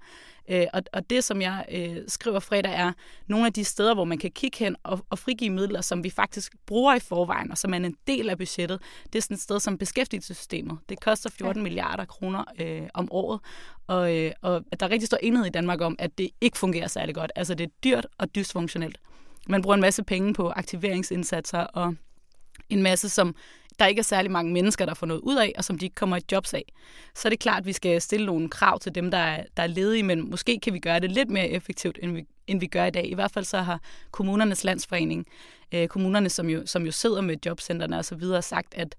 Øh, 0.49 0.65
og, 0.73 0.81
og 0.93 1.09
det, 1.09 1.23
som 1.23 1.41
jeg 1.41 1.65
øh, 1.71 1.97
skriver 2.07 2.39
fredag, 2.39 2.71
er 2.73 2.91
nogle 3.27 3.45
af 3.45 3.53
de 3.53 3.63
steder, 3.63 3.93
hvor 3.93 4.03
man 4.03 4.17
kan 4.17 4.31
kigge 4.31 4.57
hen 4.57 4.75
og, 4.83 5.05
og 5.09 5.19
frigive 5.19 5.49
midler, 5.49 5.81
som 5.81 6.03
vi 6.03 6.09
faktisk 6.09 6.55
bruger 6.65 6.95
i 6.95 6.99
forvejen, 6.99 7.51
og 7.51 7.57
som 7.57 7.73
er 7.73 7.77
en 7.77 7.95
del 8.07 8.29
af 8.29 8.37
budgettet. 8.37 8.81
Det 9.13 9.19
er 9.19 9.21
sådan 9.21 9.35
et 9.35 9.41
sted 9.41 9.59
som 9.59 9.77
beskæftigelsessystemet. 9.77 10.77
Det 10.89 10.99
koster 10.99 11.29
14 11.29 11.59
ja. 11.59 11.63
milliarder 11.63 12.05
kroner 12.05 12.43
øh, 12.59 12.81
om 12.93 13.07
året, 13.11 13.39
og, 13.87 14.15
øh, 14.15 14.31
og 14.41 14.63
der 14.79 14.85
er 14.85 14.91
rigtig 14.91 15.07
stor 15.07 15.17
enhed 15.21 15.45
i 15.45 15.49
Danmark 15.49 15.81
om, 15.81 15.95
at 15.99 16.17
det 16.17 16.29
ikke 16.41 16.57
fungerer 16.57 16.87
særlig 16.87 17.15
godt. 17.15 17.31
Altså 17.35 17.55
det 17.55 17.63
er 17.63 17.71
dyrt 17.83 18.07
og 18.17 18.35
dysfunktionelt. 18.35 18.99
Man 19.47 19.61
bruger 19.61 19.75
en 19.75 19.81
masse 19.81 20.03
penge 20.03 20.33
på 20.33 20.49
aktiveringsindsatser 20.49 21.59
og 21.59 21.95
en 22.69 22.83
masse, 22.83 23.09
som 23.09 23.35
der 23.79 23.85
ikke 23.85 23.99
er 23.99 24.03
særlig 24.03 24.31
mange 24.31 24.53
mennesker, 24.53 24.85
der 24.85 24.93
får 24.93 25.07
noget 25.07 25.21
ud 25.21 25.37
af, 25.37 25.53
og 25.57 25.63
som 25.63 25.77
de 25.77 25.85
ikke 25.85 25.95
kommer 25.95 26.17
i 26.17 26.21
jobs 26.31 26.53
af. 26.53 26.73
Så 27.15 27.27
er 27.27 27.29
det 27.29 27.39
klart, 27.39 27.59
at 27.59 27.65
vi 27.65 27.73
skal 27.73 28.01
stille 28.01 28.25
nogle 28.25 28.49
krav 28.49 28.79
til 28.79 28.95
dem, 28.95 29.11
der 29.11 29.17
er, 29.17 29.43
der 29.57 29.63
er 29.63 29.67
ledige, 29.67 30.03
men 30.03 30.29
måske 30.29 30.59
kan 30.63 30.73
vi 30.73 30.79
gøre 30.79 30.99
det 30.99 31.11
lidt 31.11 31.29
mere 31.29 31.49
effektivt, 31.49 31.99
end 32.01 32.11
vi, 32.11 32.25
end 32.47 32.59
vi 32.59 32.67
gør 32.67 32.85
i 32.85 32.91
dag. 32.91 33.09
I 33.09 33.13
hvert 33.13 33.31
fald 33.31 33.45
så 33.45 33.57
har 33.57 33.79
kommunernes 34.11 34.63
landsforening, 34.63 35.25
øh, 35.71 35.87
kommunerne, 35.87 36.29
som 36.29 36.49
jo, 36.49 36.65
som 36.65 36.85
jo 36.85 36.91
sidder 36.91 37.21
med 37.21 37.35
jobcentrene 37.45 37.99
osv., 37.99 38.23
sagt, 38.41 38.73
at 38.73 38.95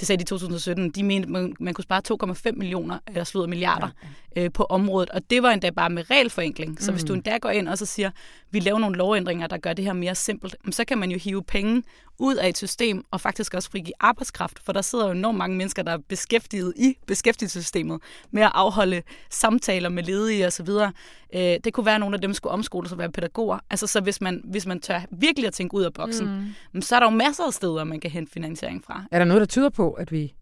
det 0.00 0.06
sagde 0.06 0.18
de 0.18 0.22
i 0.22 0.26
2017, 0.26 0.90
de 0.90 1.02
mente, 1.02 1.28
man, 1.28 1.56
man 1.60 1.74
kunne 1.74 1.84
spare 1.84 2.02
2,5 2.50 2.52
millioner, 2.56 2.98
eller 3.06 3.24
slået 3.24 3.48
milliarder. 3.48 3.88
Øh, 4.38 4.52
på 4.52 4.64
området. 4.64 5.10
Og 5.10 5.30
det 5.30 5.42
var 5.42 5.50
endda 5.50 5.70
bare 5.70 5.90
med 5.90 6.10
regelforenkling. 6.10 6.82
Så 6.82 6.90
mm. 6.90 6.94
hvis 6.94 7.04
du 7.04 7.14
endda 7.14 7.38
går 7.38 7.50
ind 7.50 7.68
og 7.68 7.78
så 7.78 7.86
siger, 7.86 8.10
vi 8.50 8.60
laver 8.60 8.78
nogle 8.78 8.96
lovændringer, 8.96 9.46
der 9.46 9.58
gør 9.58 9.72
det 9.72 9.84
her 9.84 9.92
mere 9.92 10.14
simpelt, 10.14 10.56
så 10.70 10.84
kan 10.84 10.98
man 10.98 11.10
jo 11.10 11.18
hive 11.18 11.42
penge 11.42 11.82
ud 12.18 12.36
af 12.36 12.48
et 12.48 12.56
system 12.56 13.04
og 13.10 13.20
faktisk 13.20 13.54
også 13.54 13.70
frigive 13.70 13.92
arbejdskraft, 14.00 14.58
for 14.58 14.72
der 14.72 14.82
sidder 14.82 15.06
jo 15.06 15.12
enormt 15.12 15.38
mange 15.38 15.56
mennesker, 15.56 15.82
der 15.82 15.92
er 15.92 15.98
beskæftiget 16.08 16.72
i 16.76 16.94
beskæftigelsessystemet 17.06 18.00
med 18.30 18.42
at 18.42 18.50
afholde 18.54 19.02
samtaler 19.30 19.88
med 19.88 20.02
ledige 20.02 20.46
osv. 20.46 20.68
Øh, 21.34 21.40
det 21.64 21.72
kunne 21.72 21.86
være, 21.86 21.94
at 21.94 22.00
nogle 22.00 22.14
af 22.14 22.20
dem 22.20 22.34
skulle 22.34 22.52
omskoles 22.52 22.92
og 22.92 22.98
være 22.98 23.10
pædagoger. 23.10 23.58
Altså, 23.70 23.86
så 23.86 24.00
hvis 24.00 24.20
man, 24.20 24.42
hvis 24.44 24.66
man 24.66 24.80
tør 24.80 25.00
virkelig 25.10 25.46
at 25.46 25.52
tænke 25.52 25.74
ud 25.74 25.82
af 25.82 25.92
boksen, 25.92 26.54
mm. 26.72 26.82
så 26.82 26.96
er 26.96 27.00
der 27.00 27.06
jo 27.06 27.16
masser 27.16 27.44
af 27.44 27.52
steder, 27.52 27.84
man 27.84 28.00
kan 28.00 28.10
hente 28.10 28.32
finansiering 28.32 28.84
fra. 28.84 29.04
Er 29.10 29.18
der 29.18 29.24
noget, 29.24 29.40
der 29.40 29.46
tyder 29.46 29.70
på, 29.70 29.92
at 29.92 30.12
vi 30.12 30.34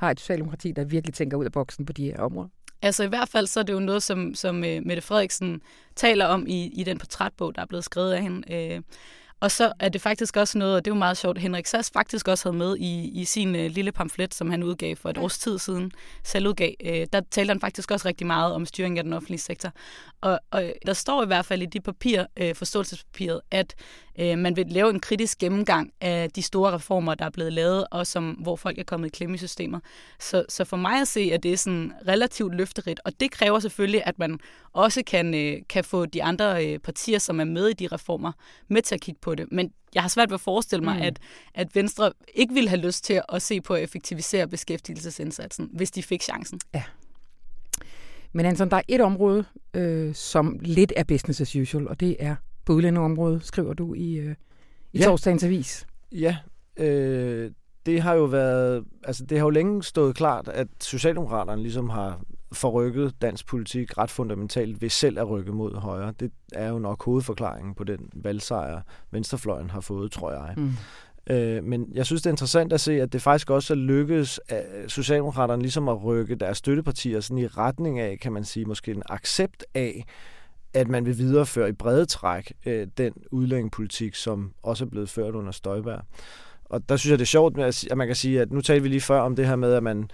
har 0.00 0.10
et 0.10 0.20
socialdemokrati, 0.20 0.72
der 0.72 0.84
virkelig 0.84 1.14
tænker 1.14 1.36
ud 1.36 1.44
af 1.44 1.52
boksen 1.52 1.86
på 1.86 1.92
de 1.92 2.04
her 2.04 2.20
områder? 2.20 2.48
Altså 2.82 3.04
i 3.04 3.06
hvert 3.06 3.28
fald 3.28 3.46
så 3.46 3.60
er 3.60 3.64
det 3.64 3.72
jo 3.72 3.80
noget, 3.80 4.02
som, 4.02 4.34
som 4.34 4.56
uh, 4.56 4.62
Mette 4.62 5.02
Frederiksen 5.02 5.62
taler 5.96 6.26
om 6.26 6.46
i, 6.46 6.66
i 6.66 6.84
den 6.84 6.98
portrætbog, 6.98 7.54
der 7.54 7.62
er 7.62 7.66
blevet 7.66 7.84
skrevet 7.84 8.12
af 8.12 8.22
hende. 8.22 8.76
Uh, 8.76 8.82
og 9.40 9.50
så 9.50 9.72
er 9.78 9.88
det 9.88 10.00
faktisk 10.00 10.36
også 10.36 10.58
noget, 10.58 10.76
og 10.76 10.84
det 10.84 10.90
er 10.90 10.94
jo 10.94 10.98
meget 10.98 11.16
sjovt, 11.16 11.38
Henrik 11.38 11.66
Sass 11.66 11.90
faktisk 11.92 12.28
også 12.28 12.48
havde 12.48 12.58
med 12.58 12.76
i, 12.76 13.20
i 13.20 13.24
sin 13.24 13.54
uh, 13.54 13.60
lille 13.60 13.92
pamflet, 13.92 14.34
som 14.34 14.50
han 14.50 14.62
udgav 14.62 14.96
for 14.96 15.10
et 15.10 15.18
års 15.18 15.38
tid 15.38 15.58
siden, 15.58 15.92
selv 16.24 16.48
udgav. 16.48 16.74
Uh, 16.84 17.02
der 17.12 17.20
talte 17.30 17.50
han 17.50 17.60
faktisk 17.60 17.90
også 17.90 18.08
rigtig 18.08 18.26
meget 18.26 18.54
om 18.54 18.66
styring 18.66 18.98
af 18.98 19.04
den 19.04 19.12
offentlige 19.12 19.40
sektor. 19.40 19.72
Og, 20.20 20.40
og 20.50 20.72
der 20.86 20.92
står 20.92 21.22
i 21.22 21.26
hvert 21.26 21.46
fald 21.46 21.62
i 21.62 21.66
de 21.66 21.80
papir, 21.80 22.24
uh, 22.40 22.54
forståelsespapiret, 22.54 23.40
at 23.50 23.74
uh, 24.22 24.38
man 24.38 24.56
vil 24.56 24.66
lave 24.66 24.90
en 24.90 25.00
kritisk 25.00 25.38
gennemgang 25.38 25.92
af 26.00 26.30
de 26.30 26.42
store 26.42 26.72
reformer, 26.72 27.14
der 27.14 27.24
er 27.24 27.30
blevet 27.30 27.52
lavet, 27.52 27.86
og 27.90 28.06
som, 28.06 28.30
hvor 28.30 28.56
folk 28.56 28.78
er 28.78 28.82
kommet 28.82 29.08
i 29.08 29.10
klemme 29.10 29.34
i 29.34 29.38
systemer. 29.38 29.80
Så, 30.18 30.44
så 30.48 30.64
for 30.64 30.76
mig 30.76 31.00
at 31.00 31.08
se, 31.08 31.30
at 31.32 31.42
det 31.42 31.52
er 31.52 31.56
sådan 31.56 31.92
relativt 32.08 32.54
løfterigt, 32.54 33.00
og 33.04 33.20
det 33.20 33.30
kræver 33.30 33.60
selvfølgelig, 33.60 34.02
at 34.06 34.18
man 34.18 34.38
også 34.72 35.02
kan, 35.06 35.34
uh, 35.34 35.62
kan 35.68 35.84
få 35.84 36.06
de 36.06 36.22
andre 36.22 36.74
uh, 36.74 36.78
partier, 36.78 37.18
som 37.18 37.40
er 37.40 37.44
med 37.44 37.68
i 37.68 37.72
de 37.72 37.86
reformer, 37.86 38.32
med 38.68 38.82
til 38.82 38.94
at 38.94 39.00
kigge 39.00 39.20
på 39.20 39.34
det. 39.34 39.46
Men 39.52 39.72
jeg 39.94 40.02
har 40.02 40.08
svært 40.08 40.30
ved 40.30 40.34
at 40.34 40.40
forestille 40.40 40.84
mig, 40.84 40.96
mm. 40.96 41.02
at, 41.02 41.18
at 41.54 41.74
Venstre 41.74 42.12
ikke 42.34 42.54
ville 42.54 42.68
have 42.68 42.80
lyst 42.80 43.04
til 43.04 43.22
at 43.28 43.42
se 43.42 43.60
på 43.60 43.74
at 43.74 43.82
effektivisere 43.82 44.48
beskæftigelsesindsatsen, 44.48 45.70
hvis 45.72 45.90
de 45.90 46.02
fik 46.02 46.22
chancen. 46.22 46.60
Ja. 46.74 46.82
Men 48.32 48.46
Anton, 48.46 48.70
der 48.70 48.76
er 48.76 48.82
et 48.88 49.00
område, 49.00 49.44
øh, 49.74 50.14
som 50.14 50.58
lidt 50.60 50.92
er 50.96 51.04
business 51.04 51.40
as 51.40 51.56
usual, 51.56 51.88
og 51.88 52.00
det 52.00 52.16
er 52.18 52.34
på 52.64 52.72
udlændingområdet, 52.72 53.44
skriver 53.44 53.74
du 53.74 53.94
i, 53.94 54.14
øh, 54.14 54.34
i 54.92 54.98
ja. 54.98 55.04
torsdagens 55.04 55.44
avis. 55.44 55.86
Ja, 56.12 56.36
øh, 56.76 57.50
det 57.86 58.02
har 58.02 58.14
jo 58.14 58.24
været, 58.24 58.84
altså 59.04 59.24
det 59.24 59.38
har 59.38 59.46
jo 59.46 59.50
længe 59.50 59.82
stået 59.82 60.16
klart, 60.16 60.48
at 60.48 60.68
Socialdemokraterne 60.80 61.62
ligesom 61.62 61.88
har 61.88 62.20
forrykket 62.52 63.14
dansk 63.22 63.46
politik 63.46 63.98
ret 63.98 64.10
fundamentalt 64.10 64.82
ved 64.82 64.88
selv 64.88 65.18
at 65.18 65.30
rykke 65.30 65.52
mod 65.52 65.74
højre. 65.74 66.12
Det 66.20 66.32
er 66.52 66.68
jo 66.68 66.78
nok 66.78 67.04
hovedforklaringen 67.04 67.74
på 67.74 67.84
den 67.84 68.10
valgsejr, 68.14 68.80
Venstrefløjen 69.10 69.70
har 69.70 69.80
fået, 69.80 70.12
tror 70.12 70.32
jeg. 70.32 70.54
Mm. 70.56 70.70
Øh, 71.30 71.64
men 71.64 71.88
jeg 71.94 72.06
synes, 72.06 72.22
det 72.22 72.26
er 72.26 72.32
interessant 72.32 72.72
at 72.72 72.80
se, 72.80 72.92
at 72.92 73.12
det 73.12 73.22
faktisk 73.22 73.50
også 73.50 73.72
er 73.72 73.76
lykkedes 73.76 74.40
at 74.48 74.64
Socialdemokraterne 74.88 75.62
ligesom 75.62 75.88
at 75.88 76.04
rykke 76.04 76.34
deres 76.34 76.58
støttepartier 76.58 77.20
sådan 77.20 77.38
i 77.38 77.46
retning 77.46 77.98
af, 77.98 78.18
kan 78.18 78.32
man 78.32 78.44
sige, 78.44 78.64
måske 78.64 78.90
en 78.90 79.02
accept 79.08 79.64
af, 79.74 80.04
at 80.74 80.88
man 80.88 81.06
vil 81.06 81.18
videreføre 81.18 81.68
i 81.68 81.72
brede 81.72 82.06
træk 82.06 82.52
øh, 82.66 82.86
den 82.98 83.12
udlændingepolitik, 83.30 84.14
som 84.14 84.52
også 84.62 84.84
er 84.84 84.88
blevet 84.88 85.08
ført 85.08 85.34
under 85.34 85.52
Støjberg. 85.52 86.00
Og 86.64 86.88
der 86.88 86.96
synes 86.96 87.10
jeg, 87.10 87.18
det 87.18 87.24
er 87.24 87.26
sjovt, 87.26 87.58
at 87.90 87.96
man 87.96 88.06
kan 88.06 88.16
sige, 88.16 88.40
at 88.40 88.52
nu 88.52 88.60
talte 88.60 88.82
vi 88.82 88.88
lige 88.88 89.00
før 89.00 89.20
om 89.20 89.36
det 89.36 89.46
her 89.46 89.56
med, 89.56 89.72
at 89.72 89.82
man 89.82 90.10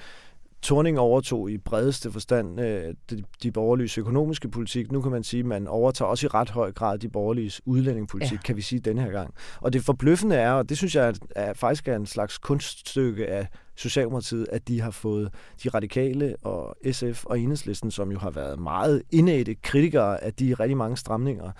Torning 0.62 0.98
overtog 0.98 1.50
i 1.50 1.58
bredeste 1.58 2.12
forstand 2.12 2.60
øh, 2.60 2.94
de, 3.10 3.22
de 3.42 3.52
borgerlige 3.52 4.00
økonomiske 4.00 4.48
politik. 4.48 4.92
Nu 4.92 5.00
kan 5.00 5.12
man 5.12 5.22
sige, 5.22 5.40
at 5.40 5.46
man 5.46 5.66
overtager 5.66 6.08
også 6.08 6.26
i 6.26 6.28
ret 6.28 6.50
høj 6.50 6.72
grad 6.72 6.98
de 6.98 7.08
borgerlige 7.08 7.60
udlændingepolitik, 7.64 8.32
ja. 8.32 8.42
kan 8.44 8.56
vi 8.56 8.62
sige 8.62 8.80
denne 8.80 9.02
her 9.02 9.10
gang. 9.10 9.34
Og 9.60 9.72
det 9.72 9.82
forbløffende 9.82 10.36
er, 10.36 10.52
og 10.52 10.68
det 10.68 10.76
synes 10.76 10.94
jeg 10.94 11.08
er, 11.08 11.12
er, 11.36 11.52
faktisk 11.52 11.88
er 11.88 11.96
en 11.96 12.06
slags 12.06 12.38
kunststykke 12.38 13.26
af 13.26 13.48
Socialdemokratiet, 13.76 14.46
at 14.52 14.68
de 14.68 14.80
har 14.80 14.90
fået 14.90 15.34
de 15.62 15.68
radikale 15.68 16.36
og 16.42 16.76
SF 16.92 17.24
og 17.24 17.40
Enhedslisten, 17.40 17.90
som 17.90 18.12
jo 18.12 18.18
har 18.18 18.30
været 18.30 18.58
meget 18.58 19.02
indædte 19.10 19.54
kritikere 19.54 20.24
af 20.24 20.34
de 20.34 20.54
rigtig 20.54 20.76
mange 20.76 20.96
stramninger, 20.96 21.52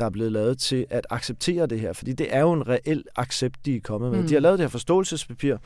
der 0.00 0.06
er 0.06 0.10
blevet 0.10 0.32
lavet 0.32 0.58
til 0.58 0.86
at 0.90 1.06
acceptere 1.10 1.66
det 1.66 1.80
her. 1.80 1.92
Fordi 1.92 2.12
det 2.12 2.34
er 2.34 2.40
jo 2.40 2.52
en 2.52 2.68
reel 2.68 3.04
accept, 3.16 3.66
de 3.66 3.76
er 3.76 3.80
kommet 3.80 4.10
med. 4.10 4.20
Mm. 4.20 4.28
De 4.28 4.34
har 4.34 4.40
lavet 4.40 4.58
det 4.58 4.64
her 4.64 4.70
forståelsespapir, 4.70 5.56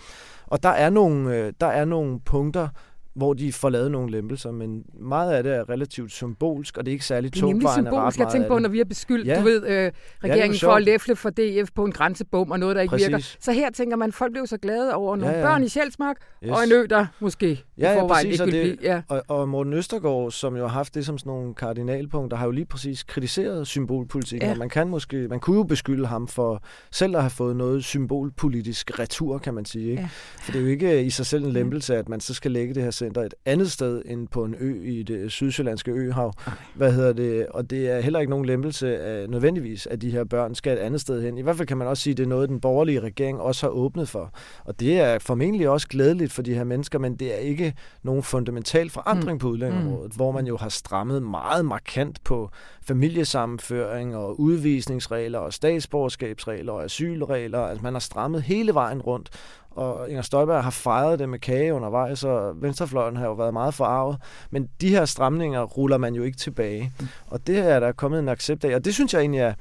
og 0.46 0.62
der 0.62 0.68
er 0.68 0.90
nogle, 0.90 1.36
øh, 1.36 1.52
der 1.60 1.66
er 1.66 1.84
nogle 1.84 2.20
punkter, 2.20 2.68
hvor 3.14 3.35
de 3.35 3.52
får 3.52 3.68
lavet 3.71 3.90
nogle 3.90 4.11
lempelser, 4.11 4.50
men 4.50 4.83
meget 5.00 5.33
af 5.33 5.42
det 5.42 5.54
er 5.54 5.68
relativt 5.68 6.12
symbolsk, 6.12 6.78
og 6.78 6.87
det 6.87 6.90
er 6.90 6.92
ikke 6.92 7.04
særlig 7.04 7.35
Det 7.35 7.42
er 7.42 7.47
nemlig 7.47 7.68
symbolsk. 7.75 8.18
Jeg 8.18 8.28
tænker 8.33 8.49
på, 8.49 8.59
når 8.59 8.68
vi 8.68 8.78
har 8.78 8.85
beskyldt, 8.85 9.26
Ja. 9.26 9.38
du 9.38 9.44
ved, 9.44 9.66
øh, 9.66 9.92
regeringen 10.25 10.59
for 10.61 10.73
at 10.73 10.83
læfle 10.83 11.16
for 11.16 11.30
DF 11.30 11.68
på 11.75 11.85
en 11.85 11.92
grænsebom 11.92 12.50
og 12.50 12.59
noget, 12.61 12.76
der 12.76 12.83
ikke 12.83 12.90
Præcis. 12.90 13.09
virker. 13.09 13.37
Så 13.40 13.52
her 13.52 13.71
tænker 13.71 13.97
man, 13.97 14.12
folk 14.12 14.33
blev 14.33 14.47
så 14.47 14.56
glade 14.59 14.94
over 14.94 15.16
nogle 15.16 15.35
Ja, 15.35 15.40
ja. 15.40 15.47
børn 15.47 15.64
i 15.64 15.68
Sjælsmark, 15.68 16.16
Yes. 16.44 16.50
og 16.50 16.64
en 16.64 16.73
ø, 16.73 16.87
der 16.90 17.06
måske 17.21 17.50
i 17.50 17.59
Ja, 17.78 17.92
ja, 17.92 18.00
forvejen 18.00 18.26
præcis, 18.26 18.40
ikke 18.40 18.62
det-. 18.71 18.78
Ja. 18.83 19.02
Og, 19.09 19.23
og 19.28 19.49
Morten 19.49 19.73
Østergaard, 19.73 20.30
som 20.30 20.56
jo 20.56 20.62
har 20.62 20.68
haft 20.75 20.94
det 20.94 21.06
som 21.06 21.18
sådan 21.18 21.30
nogle 21.30 21.54
kardinalpunkter, 21.54 22.37
har 22.37 22.44
jo 22.44 22.50
lige 22.50 22.66
præcis 22.66 23.02
kritiseret 23.02 23.66
symbolpolitikken, 23.66 24.42
Ja. 24.42 24.47
ja. 24.49 24.52
og 24.52 24.59
man 24.59 24.68
kan 24.68 24.88
måske, 24.88 25.16
man 25.28 25.40
kunne 25.40 25.56
jo 25.56 25.62
beskylde 25.62 26.06
ham 26.06 26.28
for 26.28 26.62
selv 26.90 27.16
at 27.16 27.23
have 27.23 27.30
fået 27.30 27.56
noget 27.56 27.85
symbolpolitisk 27.85 28.99
retur, 28.99 29.38
kan 29.38 29.54
man 29.54 29.64
sige. 29.64 29.90
Ikke? 29.90 30.02
Ja. 30.02 30.09
For 30.42 30.52
det 30.52 30.59
er 30.59 30.62
jo 30.62 30.68
ikke 30.71 31.04
i 31.04 31.11
sig 31.11 31.26
selv 31.26 31.44
en 31.44 31.52
lempelse, 31.52 31.97
at 31.97 32.09
man 32.09 32.21
så 32.21 32.35
skal 32.35 32.50
lægge 32.50 32.75
det 32.75 32.83
her 32.83 32.90
center 33.04 33.23
et 33.23 33.34
andet 33.44 33.70
sted 33.70 34.02
end 34.06 34.28
på 34.28 34.44
en 34.44 34.54
ø 34.61 34.82
i 34.84 35.02
det 35.02 35.32
sydsjællandske 35.32 35.90
øhav. 35.90 36.32
Hvad 36.75 36.92
hedder 36.92 37.12
det? 37.12 37.46
Og 37.46 37.70
det 37.70 37.90
er 37.90 38.00
heller 38.00 38.20
ikke 38.20 38.30
nogen 38.30 38.46
lempelse 38.46 38.99
af, 38.99 39.28
nødvendigvis, 39.30 39.87
at 39.87 40.02
de 40.02 40.11
her 40.11 40.25
børn 40.25 40.54
skal 40.54 40.73
et 40.73 40.78
andet 40.78 41.00
sted 41.00 41.23
hen. 41.23 41.38
I 41.38 41.42
hvert 41.42 41.56
fald 41.56 41.68
kan 41.68 41.76
man 41.76 41.87
også 41.87 42.02
sige, 42.02 42.12
at 42.12 42.16
det 42.18 42.25
er 42.25 42.28
noget, 42.28 42.49
den 42.49 42.61
borgerlige 42.61 43.00
regering 43.00 43.40
også 43.40 43.66
har 43.66 43.70
åbnet 43.70 44.08
for. 44.08 44.32
Og 44.64 44.80
det 44.80 45.00
er 45.00 45.18
formentlig 45.18 45.68
også 45.68 45.88
glædeligt 45.88 46.32
for 46.32 46.42
de 46.42 46.54
her 46.54 46.64
mennesker, 46.64 46.99
men 46.99 47.16
det 47.16 47.34
er 47.34 47.38
ikke 47.38 47.75
nogen 48.02 48.23
fundamental 48.23 48.90
forandring 48.90 49.34
mm. 49.37 49.38
på 49.38 49.49
udlændingområdet, 49.49 50.12
mm. 50.12 50.16
hvor 50.16 50.32
man 50.32 50.46
jo 50.46 50.56
har 50.56 50.68
strammet 50.68 51.23
meget 51.23 51.64
markant 51.64 52.25
på 52.25 52.50
familiesammenføring 52.86 54.16
og 54.16 54.40
udvisningsregler 54.40 55.38
og 55.38 55.52
statsborgerskabsregler 55.52 56.72
og 56.72 56.84
asylregler. 56.84 57.58
Altså 57.60 57.82
man 57.82 57.92
har 57.92 58.00
strammet 58.00 58.42
hele 58.42 58.74
vejen 58.74 59.02
rundt, 59.02 59.30
og 59.70 60.08
Inger 60.08 60.22
Støjberg 60.22 60.64
har 60.64 60.70
fejret 60.70 61.18
det 61.18 61.28
med 61.28 61.38
kage 61.38 61.74
undervejs, 61.74 62.24
og 62.24 62.62
Venstrefløjen 62.62 63.16
har 63.16 63.26
jo 63.26 63.32
været 63.32 63.52
meget 63.52 63.74
forarvet. 63.74 64.16
Men 64.50 64.68
de 64.80 64.88
her 64.88 65.04
stramninger 65.04 65.62
ruller 65.62 65.98
man 65.98 66.14
jo 66.14 66.22
ikke 66.22 66.38
tilbage. 66.38 66.92
Og 67.26 67.46
det 67.46 67.58
er 67.58 67.80
der 67.80 67.92
kommet 67.92 68.18
en 68.18 68.28
accept 68.28 68.64
af, 68.64 68.74
og 68.74 68.84
det 68.84 68.94
synes 68.94 69.14
jeg 69.14 69.20
egentlig 69.20 69.40
er... 69.40 69.54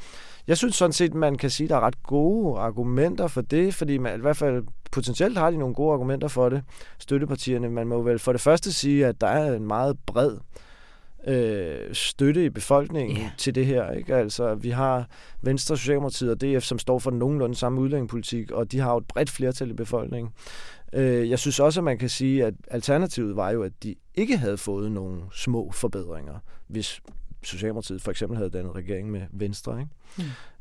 Jeg 0.48 0.58
synes 0.58 0.76
sådan 0.76 0.94
set, 0.94 1.14
man 1.14 1.36
kan 1.36 1.50
sige, 1.50 1.66
at 1.66 1.70
der 1.70 1.76
er 1.76 1.82
ret 1.82 2.04
gode 2.04 2.60
argumenter 2.60 3.28
for 3.28 3.42
det, 3.42 3.74
fordi 3.74 3.98
man 3.98 4.18
i 4.18 4.22
hvert 4.22 4.38
fald 4.38 4.64
potentielt 4.92 5.38
har 5.38 5.52
de 5.52 5.58
nogle 5.58 5.76
gode 5.76 5.94
argumenter 5.94 6.28
for 6.28 6.50
det, 6.50 6.64
støttepartierne. 7.00 7.70
Man 7.70 7.88
må 7.88 8.02
vel 8.02 8.20
for 8.20 8.32
det 8.32 8.42
første 8.42 8.74
sige, 8.74 9.06
at 9.06 9.22
der 9.22 9.28
er 9.28 9.54
en 9.54 9.68
meget 9.68 9.98
bred 10.06 10.38
øh, 11.28 11.94
støtte 11.94 12.46
i 12.46 12.50
befolkningen 12.50 13.18
yeah. 13.18 13.38
til 13.38 13.56
det 13.56 13.66
her. 13.66 13.92
Ikke? 13.92 14.16
Altså, 14.16 14.56
vi 14.56 14.70
har 14.70 15.10
Venstre, 15.42 15.78
Socialdemokratiet 15.78 16.32
og 16.32 16.42
DF, 16.42 16.64
som 16.64 16.80
står 16.80 17.00
for 17.00 17.12
nogenlunde 17.12 17.56
samme 17.56 17.82
udlændingepolitik, 17.82 18.52
og 18.52 18.72
de 18.72 18.80
har 18.80 18.92
jo 18.92 18.98
et 18.98 19.08
bredt 19.08 19.30
flertal 19.30 19.70
i 19.70 19.74
befolkningen. 19.74 20.34
Øh, 20.94 21.30
jeg 21.30 21.40
synes 21.40 21.60
også, 21.60 21.80
at 21.80 21.84
man 21.84 21.98
kan 21.98 22.10
sige, 22.10 22.46
at 22.46 22.54
alternativet 22.68 23.36
var 23.36 23.52
jo, 23.52 23.64
at 23.64 23.72
de 23.84 23.96
ikke 24.16 24.38
havde 24.38 24.58
fået 24.58 24.92
nogle 24.92 25.22
små 25.32 25.72
forbedringer, 25.72 26.40
hvis 26.68 27.02
Socialdemokratiet 27.44 28.02
for 28.02 28.12
eksempel 28.12 28.38
havde 28.38 28.50
dannet 28.50 28.76
regering 28.76 29.12
med 29.12 29.22
Venstre. 29.32 29.80
Ikke? 29.80 29.92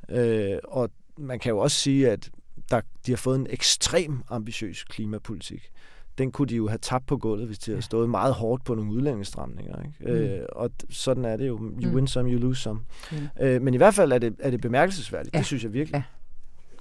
Mm. 0.09 0.15
Øh, 0.15 0.59
og 0.65 0.91
man 1.19 1.39
kan 1.39 1.51
jo 1.51 1.59
også 1.59 1.77
sige, 1.77 2.11
at 2.11 2.31
der, 2.71 2.81
de 3.07 3.13
har 3.13 3.17
fået 3.17 3.39
en 3.39 3.47
ekstrem 3.51 4.23
ambitiøs 4.29 4.85
klimapolitik. 4.85 5.71
Den 6.19 6.33
kunne 6.33 6.49
de 6.49 6.57
jo 6.57 6.69
have 6.69 6.79
tabt 6.79 7.07
på 7.07 7.17
gulvet, 7.17 7.47
hvis 7.47 7.59
de 7.59 7.71
havde 7.71 7.83
stået 7.83 8.11
meget 8.11 8.35
hårdt 8.35 8.65
på 8.65 8.75
nogle 8.75 8.93
udlændingestramninger. 8.93 9.77
Ikke? 9.83 10.13
Mm. 10.13 10.29
Øh, 10.29 10.47
og 10.53 10.71
sådan 10.91 11.25
er 11.25 11.37
det 11.37 11.49
jo. 11.49 11.59
You 11.59 11.89
Mm. 11.89 11.95
win 11.95 12.07
some, 12.07 12.31
you 12.31 12.39
lose 12.39 12.63
some. 12.63 12.81
Mm. 13.13 13.19
Øh, 13.41 13.63
men 13.63 13.75
i 13.75 13.77
hvert 13.77 13.95
fald 13.95 14.13
er 14.13 14.19
det, 14.19 14.35
er 14.39 14.51
det 14.51 14.61
bemærkelsesværdigt. 14.61 15.35
Ja. 15.35 15.39
Det 15.39 15.47
synes 15.47 15.65
jeg 15.65 15.73
virkelig. 15.73 15.97
Ja. 15.99 16.03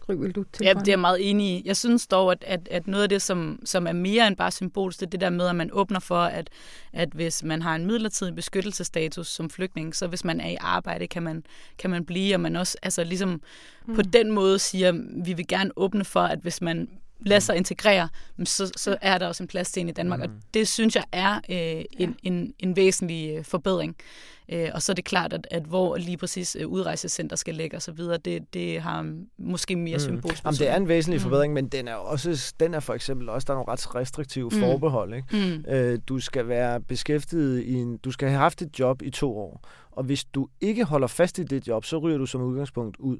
Gry, 0.06 0.14
vil 0.14 0.32
du 0.36 0.40
Ja, 0.40 0.46
tilføje? 0.54 0.74
det 0.74 0.88
er 0.88 0.92
jeg 0.92 1.00
meget 1.00 1.30
enig 1.30 1.48
i. 1.48 1.62
Jeg 1.66 1.78
synes 1.78 2.08
dog, 2.08 2.32
at, 2.32 2.44
at, 2.48 2.68
at 2.72 2.88
noget 2.88 3.04
af 3.04 3.10
det, 3.10 3.22
som, 3.22 3.60
som 3.66 3.88
er 3.88 3.92
mere 3.92 4.28
end 4.28 4.36
bare 4.36 4.52
symbolsk, 4.52 5.00
det 5.00 5.06
er 5.06 5.10
det 5.10 5.22
der 5.22 5.30
med, 5.30 5.48
at 5.48 5.56
man 5.56 5.70
åbner 5.74 6.00
for, 6.00 6.16
at, 6.22 6.50
at 6.94 7.10
hvis 7.10 7.44
man 7.44 7.62
har 7.62 7.76
en 7.76 7.86
midlertidig 7.86 8.36
beskyttelsesstatus 8.36 9.28
som 9.28 9.50
flygtning, 9.50 9.96
så 9.96 10.08
hvis 10.08 10.24
man 10.26 10.42
er 10.42 10.50
i 10.50 10.58
arbejde, 10.60 11.08
kan 11.08 11.24
man, 11.24 11.44
kan 11.78 11.90
man 11.90 12.06
blive, 12.06 12.36
og 12.36 12.40
man 12.40 12.56
også 12.56 12.78
altså 12.84 13.04
ligesom 13.04 13.42
mm. 13.88 13.96
på 13.96 14.02
den 14.02 14.32
måde 14.32 14.60
siger, 14.60 14.92
vi 15.26 15.34
vil 15.34 15.48
gerne 15.48 15.72
åbne 15.76 16.04
for, 16.06 16.22
at 16.22 16.40
hvis 16.40 16.62
man 16.62 16.88
lader 17.22 17.40
sig 17.40 17.58
integrere, 17.58 18.10
men 18.38 18.46
så, 18.46 18.72
så 18.78 18.98
er 19.02 19.18
der 19.18 19.28
også 19.28 19.44
en 19.44 19.48
plads 19.48 19.72
til 19.72 19.82
en 19.82 19.90
i 19.90 19.92
Danmark, 19.92 20.20
mm. 20.20 20.24
og 20.26 20.32
det 20.54 20.68
synes 20.68 20.96
jeg 20.96 21.04
er 21.12 21.36
øh, 21.50 21.86
en, 21.92 22.16
en, 22.24 22.54
en 22.60 22.76
væsentlig 22.76 23.38
øh, 23.38 23.44
forbedring. 23.46 23.96
Øh, 24.50 24.70
og 24.74 24.82
så 24.82 24.92
er 24.92 24.94
det 24.94 25.06
klart, 25.06 25.34
at, 25.34 25.48
at 25.52 25.64
hvor 25.64 25.98
lige 25.98 26.18
præcis 26.18 26.58
øh, 26.60 26.68
udrejsecenter 26.68 27.36
skal 27.36 27.56
ligge 27.56 27.78
og 27.78 27.82
så 27.82 27.92
videre, 27.92 28.18
det, 28.18 28.54
det 28.54 28.82
har 28.82 29.16
måske 29.38 29.76
mere 29.76 29.96
mm. 29.96 30.00
symbolsk 30.00 30.44
Jamen, 30.44 30.58
det 30.58 30.70
er 30.70 30.76
en 30.76 30.88
væsentlig 30.88 31.20
Mm. 31.20 31.24
forbedring, 31.24 31.54
men 31.54 31.68
den 31.68 31.88
er 31.88 31.96
også, 31.96 32.54
den 32.60 32.74
er 32.74 32.80
for 32.80 32.94
eksempel 32.94 33.30
også, 33.30 33.46
der 33.46 33.54
er 33.54 33.58
nogle 33.58 33.72
ret 33.72 33.96
restriktive 33.96 34.50
Mm. 34.54 34.60
forbehold. 34.60 35.14
Ikke? 35.16 35.28
Mm. 35.68 35.72
Øh, 35.74 36.00
du 36.08 36.20
skal 36.20 36.48
være 36.48 36.82
beskæftiget 36.82 37.64
i 37.64 37.74
en, 37.74 37.98
du 37.98 38.12
skal 38.12 38.28
have 38.30 38.40
haft 38.40 38.62
et 38.62 38.80
job 38.80 39.02
i 39.02 39.10
to 39.10 39.38
år, 39.38 39.68
og 39.92 40.04
hvis 40.04 40.24
du 40.24 40.48
ikke 40.62 40.84
holder 40.84 41.08
fast 41.08 41.40
i 41.40 41.44
det 41.44 41.68
job, 41.68 41.86
så 41.86 41.98
ryger 41.98 42.18
du 42.18 42.26
som 42.26 42.42
udgangspunkt 42.42 42.98
ud. 42.98 43.18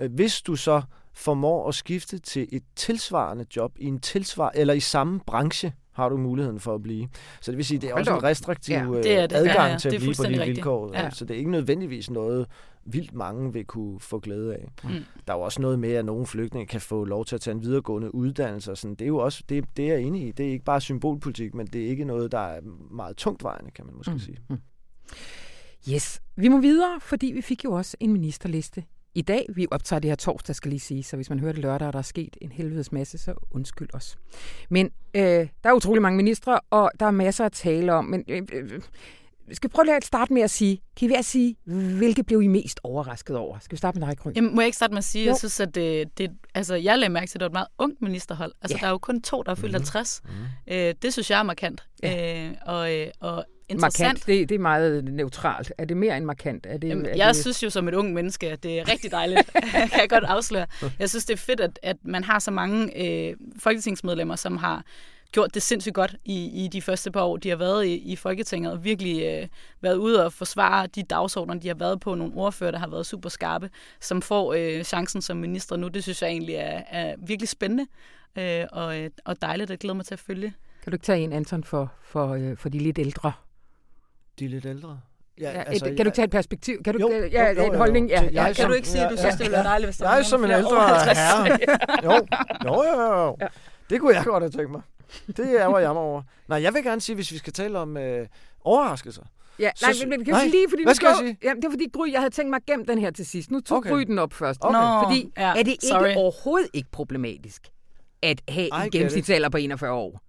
Øh, 0.00 0.12
Hvis 0.14 0.42
du 0.42 0.56
så 0.56 0.82
formår 1.12 1.68
at 1.68 1.74
skifte 1.74 2.18
til 2.18 2.48
et 2.52 2.62
tilsvarende 2.76 3.46
job 3.56 3.72
i 3.78 3.84
en 3.84 4.00
tilsvar 4.00 4.52
eller 4.54 4.74
i 4.74 4.80
samme 4.80 5.20
branche, 5.26 5.72
har 5.92 6.08
du 6.08 6.16
muligheden 6.16 6.60
for 6.60 6.74
at 6.74 6.82
blive. 6.82 7.08
Så 7.40 7.50
det 7.50 7.56
vil 7.56 7.64
sige, 7.64 7.78
det 7.78 7.90
er 7.90 7.94
også 7.94 8.14
en 8.16 8.22
restriktiv 8.22 8.72
Ja, 8.74 8.82
ja, 8.84 8.90
det 9.02 9.18
er 9.18 9.26
det. 9.26 9.36
adgang 9.36 9.56
Ja, 9.56 9.72
ja, 9.72 9.78
til 9.78 9.88
at 9.94 10.00
blive 10.00 10.14
på 10.16 10.22
de 10.22 10.28
rigtigt. 10.28 10.46
vilkår. 10.46 10.90
Ja. 10.94 11.10
Så 11.10 11.24
det 11.24 11.34
er 11.34 11.38
ikke 11.38 11.50
nødvendigvis 11.50 12.10
noget, 12.10 12.46
vildt 12.84 13.14
mange 13.14 13.52
vil 13.52 13.64
kunne 13.64 14.00
få 14.00 14.18
glæde 14.18 14.54
af. 14.54 14.68
Mm. 14.84 14.90
Der 15.26 15.32
er 15.32 15.36
jo 15.36 15.42
også 15.42 15.62
noget 15.62 15.78
med, 15.78 15.92
at 15.92 16.04
nogle 16.04 16.26
flygtninge 16.26 16.66
kan 16.66 16.80
få 16.80 17.04
lov 17.04 17.24
til 17.24 17.34
at 17.34 17.40
tage 17.40 17.54
en 17.54 17.62
videregående 17.62 18.14
uddannelse. 18.14 18.70
Og 18.70 18.78
sådan. 18.78 18.94
Det 18.94 19.02
er 19.04 19.08
jo 19.08 19.16
også 19.18 19.42
det, 19.48 19.64
det 19.76 19.84
er 19.84 19.92
jeg 19.94 20.02
enig 20.02 20.26
i. 20.28 20.32
Det 20.32 20.46
er 20.46 20.50
ikke 20.50 20.64
bare 20.64 20.80
symbolpolitik, 20.80 21.54
men 21.54 21.66
det 21.66 21.84
er 21.84 21.88
ikke 21.88 22.04
noget, 22.04 22.32
der 22.32 22.38
er 22.38 22.60
meget 22.90 23.16
tungtvejende, 23.16 23.70
kan 23.70 23.86
man 23.86 23.94
måske 23.94 24.10
Mm. 24.10 24.14
mm. 24.14 24.20
sige. 24.20 24.38
Yes, 25.94 26.20
vi 26.36 26.48
må 26.48 26.60
videre, 26.60 27.00
fordi 27.00 27.26
vi 27.26 27.42
fik 27.42 27.64
jo 27.64 27.72
også 27.72 27.96
en 28.00 28.12
ministerliste 28.12 28.84
i 29.14 29.22
dag. 29.22 29.46
Vi 29.54 29.66
optager 29.70 30.00
det 30.00 30.10
her 30.10 30.16
torsdag, 30.16 30.54
skal 30.56 30.68
lige 30.70 30.80
sige, 30.80 31.02
så 31.02 31.16
hvis 31.16 31.30
man 31.30 31.38
hører 31.40 31.52
det 31.52 31.62
lørdag, 31.62 31.86
og 31.86 31.92
der 31.92 31.98
er 31.98 32.02
sket 32.02 32.36
en 32.40 32.52
helvedes 32.52 32.92
masse, 32.92 33.18
så 33.18 33.34
undskyld 33.50 33.88
os. 33.94 34.16
Men 34.68 34.90
øh, 35.14 35.22
der 35.22 35.48
er 35.64 35.72
utrolig 35.72 36.02
mange 36.02 36.16
ministre, 36.16 36.60
og 36.70 36.90
der 37.00 37.06
er 37.06 37.10
masser 37.10 37.44
at 37.44 37.52
tale 37.52 37.92
om, 37.92 38.04
men 38.04 38.24
øh, 38.28 38.42
øh, 38.52 38.80
vi 39.48 39.54
skal 39.54 39.70
prøve 39.70 39.84
lige 39.84 39.96
at 39.96 40.04
starte 40.04 40.32
med 40.32 40.42
at 40.42 40.50
sige, 40.50 40.80
kan 40.96 41.06
I 41.06 41.08
være 41.10 41.18
at 41.18 41.24
sige, 41.24 41.56
hvilke 41.98 42.24
blev 42.24 42.42
I 42.42 42.46
mest 42.46 42.80
overrasket 42.82 43.36
over? 43.36 43.58
Skal 43.58 43.72
vi 43.72 43.78
starte 43.78 43.98
med 43.98 44.08
dig, 44.08 44.18
Gry? 44.18 44.30
Jamen, 44.36 44.54
må 44.54 44.60
jeg 44.60 44.66
ikke 44.66 44.76
starte 44.76 44.90
med 44.92 44.98
at 44.98 45.04
sige, 45.04 45.24
Jo. 45.24 45.28
jeg 45.30 45.36
synes, 45.38 45.60
at 45.60 45.74
det, 45.74 46.18
det, 46.18 46.30
altså, 46.54 46.74
jeg 46.74 46.98
lagde 46.98 47.12
mærke 47.12 47.26
til, 47.30 47.36
at 47.38 47.40
det 47.40 47.44
var 47.44 47.48
et 47.48 47.52
meget 47.52 47.68
ungt 47.78 48.02
ministerhold. 48.02 48.52
Altså, 48.62 48.76
Ja. 48.76 48.80
der 48.80 48.86
er 48.86 48.90
jo 48.90 48.98
kun 48.98 49.22
to, 49.22 49.42
der 49.42 49.50
er 49.50 49.54
fyldt 49.54 49.72
Mhm. 49.72 49.74
50. 49.74 50.22
Øh, 50.66 50.94
det 51.02 51.12
synes 51.12 51.30
jeg 51.30 51.38
er 51.38 51.42
markant. 51.42 51.82
Ja. 52.02 52.46
Øh, 52.48 52.54
og, 52.66 52.94
øh, 52.94 53.06
og 53.20 53.44
interessant. 53.68 54.08
Markant, 54.08 54.26
det, 54.26 54.48
det 54.48 54.54
er 54.54 54.58
meget 54.58 55.04
neutralt. 55.04 55.72
Er 55.78 55.84
det 55.84 55.96
mere 55.96 56.16
end 56.16 56.24
markant? 56.24 56.66
Er 56.68 56.76
det, 56.76 56.88
Jamen, 56.88 57.06
er 57.06 57.16
jeg 57.16 57.28
det... 57.28 57.36
synes 57.36 57.62
jo 57.62 57.70
som 57.70 57.88
et 57.88 57.94
ung 57.94 58.12
menneske, 58.12 58.50
at 58.50 58.62
det 58.62 58.78
er 58.78 58.88
rigtig 58.88 59.10
dejligt, 59.10 59.52
kan 59.92 60.00
jeg 60.00 60.08
godt 60.08 60.24
afsløre. 60.24 60.66
Jeg 60.98 61.10
synes, 61.10 61.24
det 61.24 61.32
er 61.32 61.38
fedt, 61.38 61.60
at, 61.60 61.78
at 61.82 61.96
man 62.02 62.24
har 62.24 62.38
så 62.38 62.50
mange 62.50 63.04
øh, 63.06 63.36
folketingsmedlemmer, 63.58 64.36
som 64.36 64.56
har 64.56 64.84
gjort 65.34 65.54
det 65.54 65.62
sindssygt 65.62 65.94
godt 65.94 66.16
i, 66.24 66.64
i 66.64 66.68
de 66.68 66.82
første 66.82 67.10
par 67.10 67.22
år, 67.22 67.36
de 67.36 67.48
har 67.48 67.56
været 67.56 67.86
i, 67.86 67.94
i 67.94 68.16
Folketinget, 68.16 68.72
og 68.72 68.84
virkelig 68.84 69.22
øh, 69.22 69.48
været 69.80 69.96
ude 69.96 70.24
og 70.24 70.32
forsvare 70.32 70.86
de 70.86 71.02
dagsordner, 71.02 71.54
de 71.54 71.68
har 71.68 71.74
været 71.74 72.00
på. 72.00 72.14
Nogle 72.14 72.34
ordfører, 72.36 72.70
der 72.70 72.78
har 72.78 72.88
været 72.88 73.06
super 73.06 73.28
skarpe, 73.28 73.70
som 74.00 74.22
får 74.22 74.54
øh, 74.54 74.84
chancen 74.84 75.22
som 75.22 75.36
minister 75.36 75.76
nu. 75.76 75.88
Det 75.88 76.02
synes 76.02 76.22
jeg 76.22 76.30
egentlig 76.30 76.54
er, 76.54 76.82
er 76.90 77.14
virkelig 77.18 77.48
spændende 77.48 77.86
øh, 78.38 78.64
og, 78.72 79.00
øh, 79.00 79.10
og 79.24 79.42
dejligt. 79.42 79.70
Jeg 79.70 79.78
glæder 79.78 79.94
mig 79.94 80.06
til 80.06 80.14
at 80.14 80.20
følge. 80.20 80.54
Kan 80.82 80.90
du 80.90 80.94
ikke 80.94 81.04
tage 81.04 81.20
en, 81.20 81.32
Anton, 81.32 81.64
for, 81.64 81.92
for, 82.02 82.34
øh, 82.34 82.56
for 82.56 82.68
de 82.68 82.78
lidt 82.78 82.98
ældre? 82.98 83.32
De 84.38 84.44
er 84.44 84.48
lidt 84.48 84.66
ældre. 84.66 85.00
Ja, 85.40 85.48
altså, 85.66 85.86
et, 85.86 85.96
kan 85.96 86.06
du 86.06 86.10
tage 86.12 86.24
et 86.24 86.30
perspektiv? 86.30 86.82
Kan 86.82 86.94
du, 86.94 87.00
Jo, 87.00 87.10
ja, 87.32 87.50
jo, 87.52 87.62
jo, 87.62 87.70
en 87.72 87.78
holdning? 87.78 88.08
Ja, 88.10 88.22
ja, 88.32 88.44
kan 88.44 88.54
som- 88.54 88.68
du 88.68 88.74
ikke 88.74 88.88
sige, 88.88 89.04
at 89.04 89.10
du 89.10 89.14
ja, 89.14 89.20
synes, 89.20 89.32
ja. 89.32 89.36
det 89.36 89.38
ville 89.40 89.52
være 89.52 89.64
dejligt, 89.64 89.86
hvis 89.86 89.96
der 89.96 90.08
Jeg 90.10 90.18
er 90.18 90.22
som 90.22 90.44
en 90.44 90.50
ældre 90.50 90.68
over 90.70 90.80
50? 90.80 91.18
herre. 91.18 91.58
Jo, 92.04 92.12
jo, 92.64 92.82
jo, 93.02 93.12
jo. 93.24 93.36
Ja. 93.40 93.46
Det 93.90 94.00
kunne 94.00 94.14
jeg 94.16 94.24
godt 94.24 94.42
have 94.42 94.50
tænkt 94.50 94.70
mig. 94.70 94.80
Det 95.26 95.60
er 95.60 95.78
jeg 95.78 95.92
mig 95.92 96.02
over. 96.02 96.22
Nej, 96.48 96.62
jeg 96.62 96.74
vil 96.74 96.84
gerne 96.84 97.00
sige, 97.00 97.16
hvis 97.16 97.32
vi 97.32 97.38
skal 97.38 97.52
tale 97.52 97.78
om 97.78 97.96
øh, 97.96 98.26
overraskelser. 98.64 99.22
Ja, 99.58 99.70
Så 99.76 99.86
nej, 99.86 99.94
men, 100.00 100.08
men 100.18 100.24
kan 100.24 100.34
nej, 100.34 100.44
vi 100.44 100.50
lige, 100.50 100.66
fordi 100.70 100.82
hvad 100.82 100.92
vi 100.92 100.96
skal 100.96 101.06
jeg 101.06 101.16
sige? 101.20 101.38
Jamen, 101.44 101.62
det 101.62 101.66
er 101.68 101.70
fordi 101.72 101.88
Gry, 101.92 102.12
jeg 102.12 102.20
havde 102.20 102.34
tænkt 102.34 102.50
mig 102.50 102.56
at 102.56 102.66
gemme 102.66 102.84
den 102.84 102.98
her 102.98 103.10
til 103.10 103.26
sidst. 103.26 103.50
Nu 103.50 103.60
tog 103.60 103.78
Okay. 103.78 103.90
Gry 103.90 104.00
den 104.00 104.18
op 104.18 104.32
først. 104.32 104.60
Okay. 104.62 104.78
Nå, 104.78 105.02
Fordi 105.04 105.32
ja, 105.36 105.48
er 105.48 105.62
det 105.62 105.68
ikke 105.68 105.86
sorry. 105.86 106.14
overhovedet 106.16 106.68
ikke 106.74 106.88
problematisk 106.92 107.62
at 108.22 108.40
have 108.48 108.66
I 108.66 108.70
en 108.84 108.90
gennemsnitsalder 108.90 109.48
på 109.48 109.56
41 109.56 109.92
år? 109.92 110.20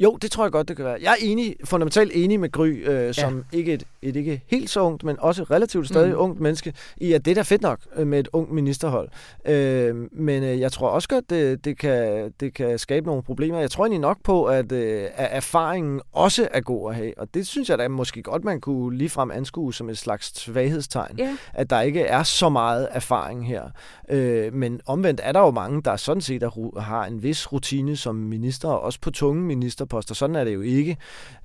Jo, 0.00 0.18
det 0.22 0.30
tror 0.30 0.44
jeg 0.44 0.52
godt, 0.52 0.68
det 0.68 0.76
kan 0.76 0.84
være. 0.84 0.98
Jeg 1.02 1.10
er 1.10 1.16
enig, 1.20 1.56
fundamentalt 1.64 2.12
enig 2.14 2.40
med 2.40 2.52
Gry, 2.52 2.88
øh, 2.88 3.14
som 3.14 3.44
ja. 3.52 3.56
ikke 3.58 3.72
et, 3.72 3.84
et 4.02 4.16
ikke 4.16 4.42
helt 4.46 4.70
så 4.70 4.80
ungt, 4.80 5.04
men 5.04 5.16
også 5.20 5.42
relativt 5.42 5.88
stadig 5.88 6.12
Mm. 6.12 6.20
ungt 6.20 6.40
menneske, 6.40 6.72
i 6.96 7.12
at 7.12 7.24
det 7.24 7.30
er 7.30 7.34
da 7.34 7.42
fedt 7.42 7.62
nok 7.62 7.78
øh, 7.96 8.06
med 8.06 8.18
et 8.20 8.28
ungt 8.32 8.52
ministerhold. 8.52 9.08
Øh, 9.46 9.94
men 10.12 10.42
øh, 10.42 10.60
jeg 10.60 10.72
tror 10.72 10.88
også 10.88 11.08
godt, 11.08 11.30
det, 11.30 11.64
det, 11.64 11.78
kan, 11.78 12.32
det 12.40 12.54
kan 12.54 12.78
skabe 12.78 13.06
nogle 13.06 13.22
problemer. 13.22 13.58
Jeg 13.58 13.70
tror 13.70 13.84
egentlig 13.84 14.00
nok 14.00 14.18
på, 14.24 14.44
at, 14.44 14.72
øh, 14.72 15.04
at 15.14 15.28
erfaringen 15.30 16.00
også 16.12 16.48
er 16.50 16.60
god 16.60 16.90
at 16.90 16.96
have, 16.96 17.12
og 17.18 17.34
det 17.34 17.46
synes 17.46 17.70
jeg 17.70 17.78
da 17.78 17.88
måske 17.88 18.22
godt, 18.22 18.44
man 18.44 18.60
kunne 18.60 18.96
ligefrem 18.98 19.30
anskue 19.30 19.74
som 19.74 19.88
et 19.88 19.98
slags 19.98 20.40
svaghedstegn, 20.40 21.18
Ja. 21.18 21.36
at 21.54 21.70
der 21.70 21.80
ikke 21.80 22.00
er 22.00 22.22
så 22.22 22.48
meget 22.48 22.88
erfaring 22.90 23.46
her. 23.48 23.62
Øh, 24.08 24.54
men 24.54 24.80
omvendt 24.86 25.20
er 25.24 25.32
der 25.32 25.40
jo 25.40 25.50
mange, 25.50 25.82
der 25.82 25.96
sådan 25.96 26.20
set 26.20 26.42
er, 26.42 26.80
har 26.80 27.04
en 27.04 27.22
vis 27.22 27.52
rutine 27.52 27.96
som 27.96 28.14
minister, 28.14 28.68
og 28.68 28.80
også 28.80 28.98
på 29.00 29.10
tunge 29.10 29.42
ministerposter, 29.42 29.85
ministerposter. 29.86 30.14
Sådan 30.14 30.36
er 30.36 30.44
det 30.44 30.54
jo 30.54 30.60
ikke. 30.60 30.96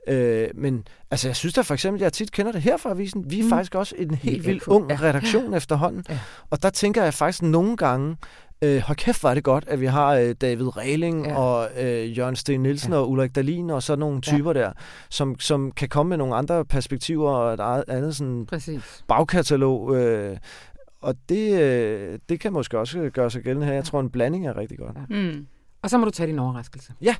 Øh, 0.07 0.49
men 0.55 0.87
altså, 1.11 1.27
jeg 1.27 1.35
synes 1.35 1.53
da 1.53 1.61
for 1.61 1.73
eksempel, 1.73 2.01
jeg 2.01 2.13
tit 2.13 2.31
kender 2.31 2.51
det 2.51 2.61
her 2.61 2.77
fra 2.77 2.89
avisen. 2.89 3.31
Vi 3.31 3.39
er 3.39 3.43
mm. 3.43 3.49
faktisk 3.49 3.75
også 3.75 3.95
en 3.97 4.15
helt 4.15 4.47
vildt 4.47 4.67
ung 4.67 4.89
ja. 4.89 4.97
redaktion 5.01 5.51
ja. 5.51 5.57
efterhånden. 5.57 6.03
Ja. 6.09 6.19
Og 6.49 6.63
der 6.63 6.69
tænker 6.69 7.03
jeg 7.03 7.13
faktisk 7.13 7.41
nogle 7.41 7.77
gange, 7.77 8.17
Øh, 8.63 8.81
hold 8.81 8.97
kæft, 8.97 9.23
var 9.23 9.33
det 9.33 9.43
godt, 9.43 9.65
at 9.67 9.81
vi 9.81 9.85
har 9.85 10.15
øh, 10.15 10.35
David 10.41 10.77
Regling 10.77 11.25
ja. 11.25 11.35
og 11.35 11.69
øh, 11.77 12.17
Jørgen 12.17 12.35
Sten 12.35 12.63
Nielsen 12.63 12.93
ja. 12.93 12.97
og 12.97 13.09
Ulrik 13.09 13.35
Dalin 13.35 13.69
og 13.69 13.83
sådan 13.83 13.99
nogle 13.99 14.21
typer 14.21 14.53
ja. 14.55 14.59
der, 14.59 14.71
som, 15.09 15.39
som 15.39 15.71
kan 15.71 15.89
komme 15.89 16.09
med 16.09 16.17
nogle 16.17 16.35
andre 16.35 16.65
perspektiver 16.65 17.29
og 17.29 17.53
et 17.53 17.83
andet 17.87 18.15
sådan 18.15 18.45
Præcis. 18.45 19.03
bagkatalog. 19.07 19.95
Øh, 19.95 20.37
og 21.01 21.15
det, 21.29 21.61
øh, 21.61 22.19
det 22.29 22.39
kan 22.39 22.53
måske 22.53 22.79
også 22.79 23.09
gøre 23.13 23.31
sig 23.31 23.43
gældende 23.43 23.67
her. 23.67 23.73
Jeg 23.73 23.85
tror, 23.85 23.99
en 23.99 24.09
blanding 24.09 24.47
er 24.47 24.57
rigtig 24.57 24.77
godt. 24.77 24.97
Ja. 25.09 25.15
Mm. 25.15 25.47
Og 25.81 25.89
så 25.89 25.97
må 25.97 26.05
du 26.05 26.11
tage 26.11 26.27
din 26.27 26.39
overraskelse. 26.39 26.93
Ja. 27.01 27.15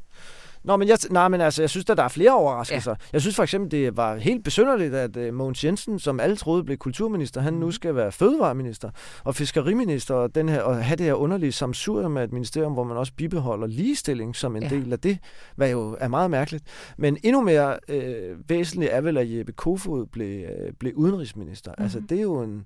Nå, 0.64 0.78
men 0.78 0.88
jeg, 0.88 0.98
nej, 1.12 1.28
men 1.28 1.42
altså, 1.42 1.62
jeg 1.62 1.70
synes, 1.70 1.90
at 1.90 1.98
der 1.98 2.04
er 2.04 2.08
flere 2.08 2.32
overraskelser. 2.36 2.92
Ja. 2.92 3.06
Jeg 3.14 3.22
synes 3.22 3.36
for 3.36 3.44
eksempel, 3.44 3.72
det 3.72 3.98
var 3.98 4.16
helt 4.16 4.44
besynderligt, 4.44 4.94
at 4.94 5.18
uh, 5.18 5.34
Mogens 5.34 5.64
Jensen, 5.64 6.00
som 6.00 6.20
alle 6.20 6.36
troede 6.36 6.64
blev 6.64 6.78
kulturminister, 6.78 7.42
han 7.42 7.54
nu 7.54 7.66
mhm. 7.66 7.72
skal 7.72 7.96
være 7.96 8.12
fødevareminister 8.12 8.90
og 9.24 9.36
fiskeriminister, 9.36 10.16
og, 10.16 10.36
den 10.36 10.50
her, 10.50 10.62
og 10.62 10.86
have 10.86 10.96
det 10.96 11.06
her 11.06 11.14
underlige 11.14 11.52
samsur 11.52 12.08
med 12.08 12.24
et 12.24 12.32
ministerium, 12.32 12.74
hvor 12.74 12.84
man 12.84 12.98
også 12.98 13.14
bibeholder 13.18 13.68
ligestilling 13.68 14.36
som 14.36 14.56
en 14.56 14.64
ja. 14.64 14.70
del 14.70 14.94
af 14.94 15.00
det, 15.00 15.18
hvad 15.56 15.72
jo 15.72 15.98
er 16.00 16.08
meget 16.08 16.32
mærkeligt. 16.32 16.64
Men 16.98 17.18
endnu 17.24 17.42
mere 17.42 17.78
øh, 17.88 18.50
væsentligt 18.50 18.92
er 18.92 19.02
vel, 19.02 19.18
at 19.18 19.38
Jeppe 19.38 19.52
Kofod 19.52 20.06
blev, 20.06 20.44
øh, 20.44 20.74
blev 20.80 20.94
udenrigsminister. 20.96 21.72
Mm-hmm. 21.72 21.84
Altså, 21.84 22.02
det 22.10 22.18
er 22.18 22.22
jo 22.22 22.42
en 22.42 22.66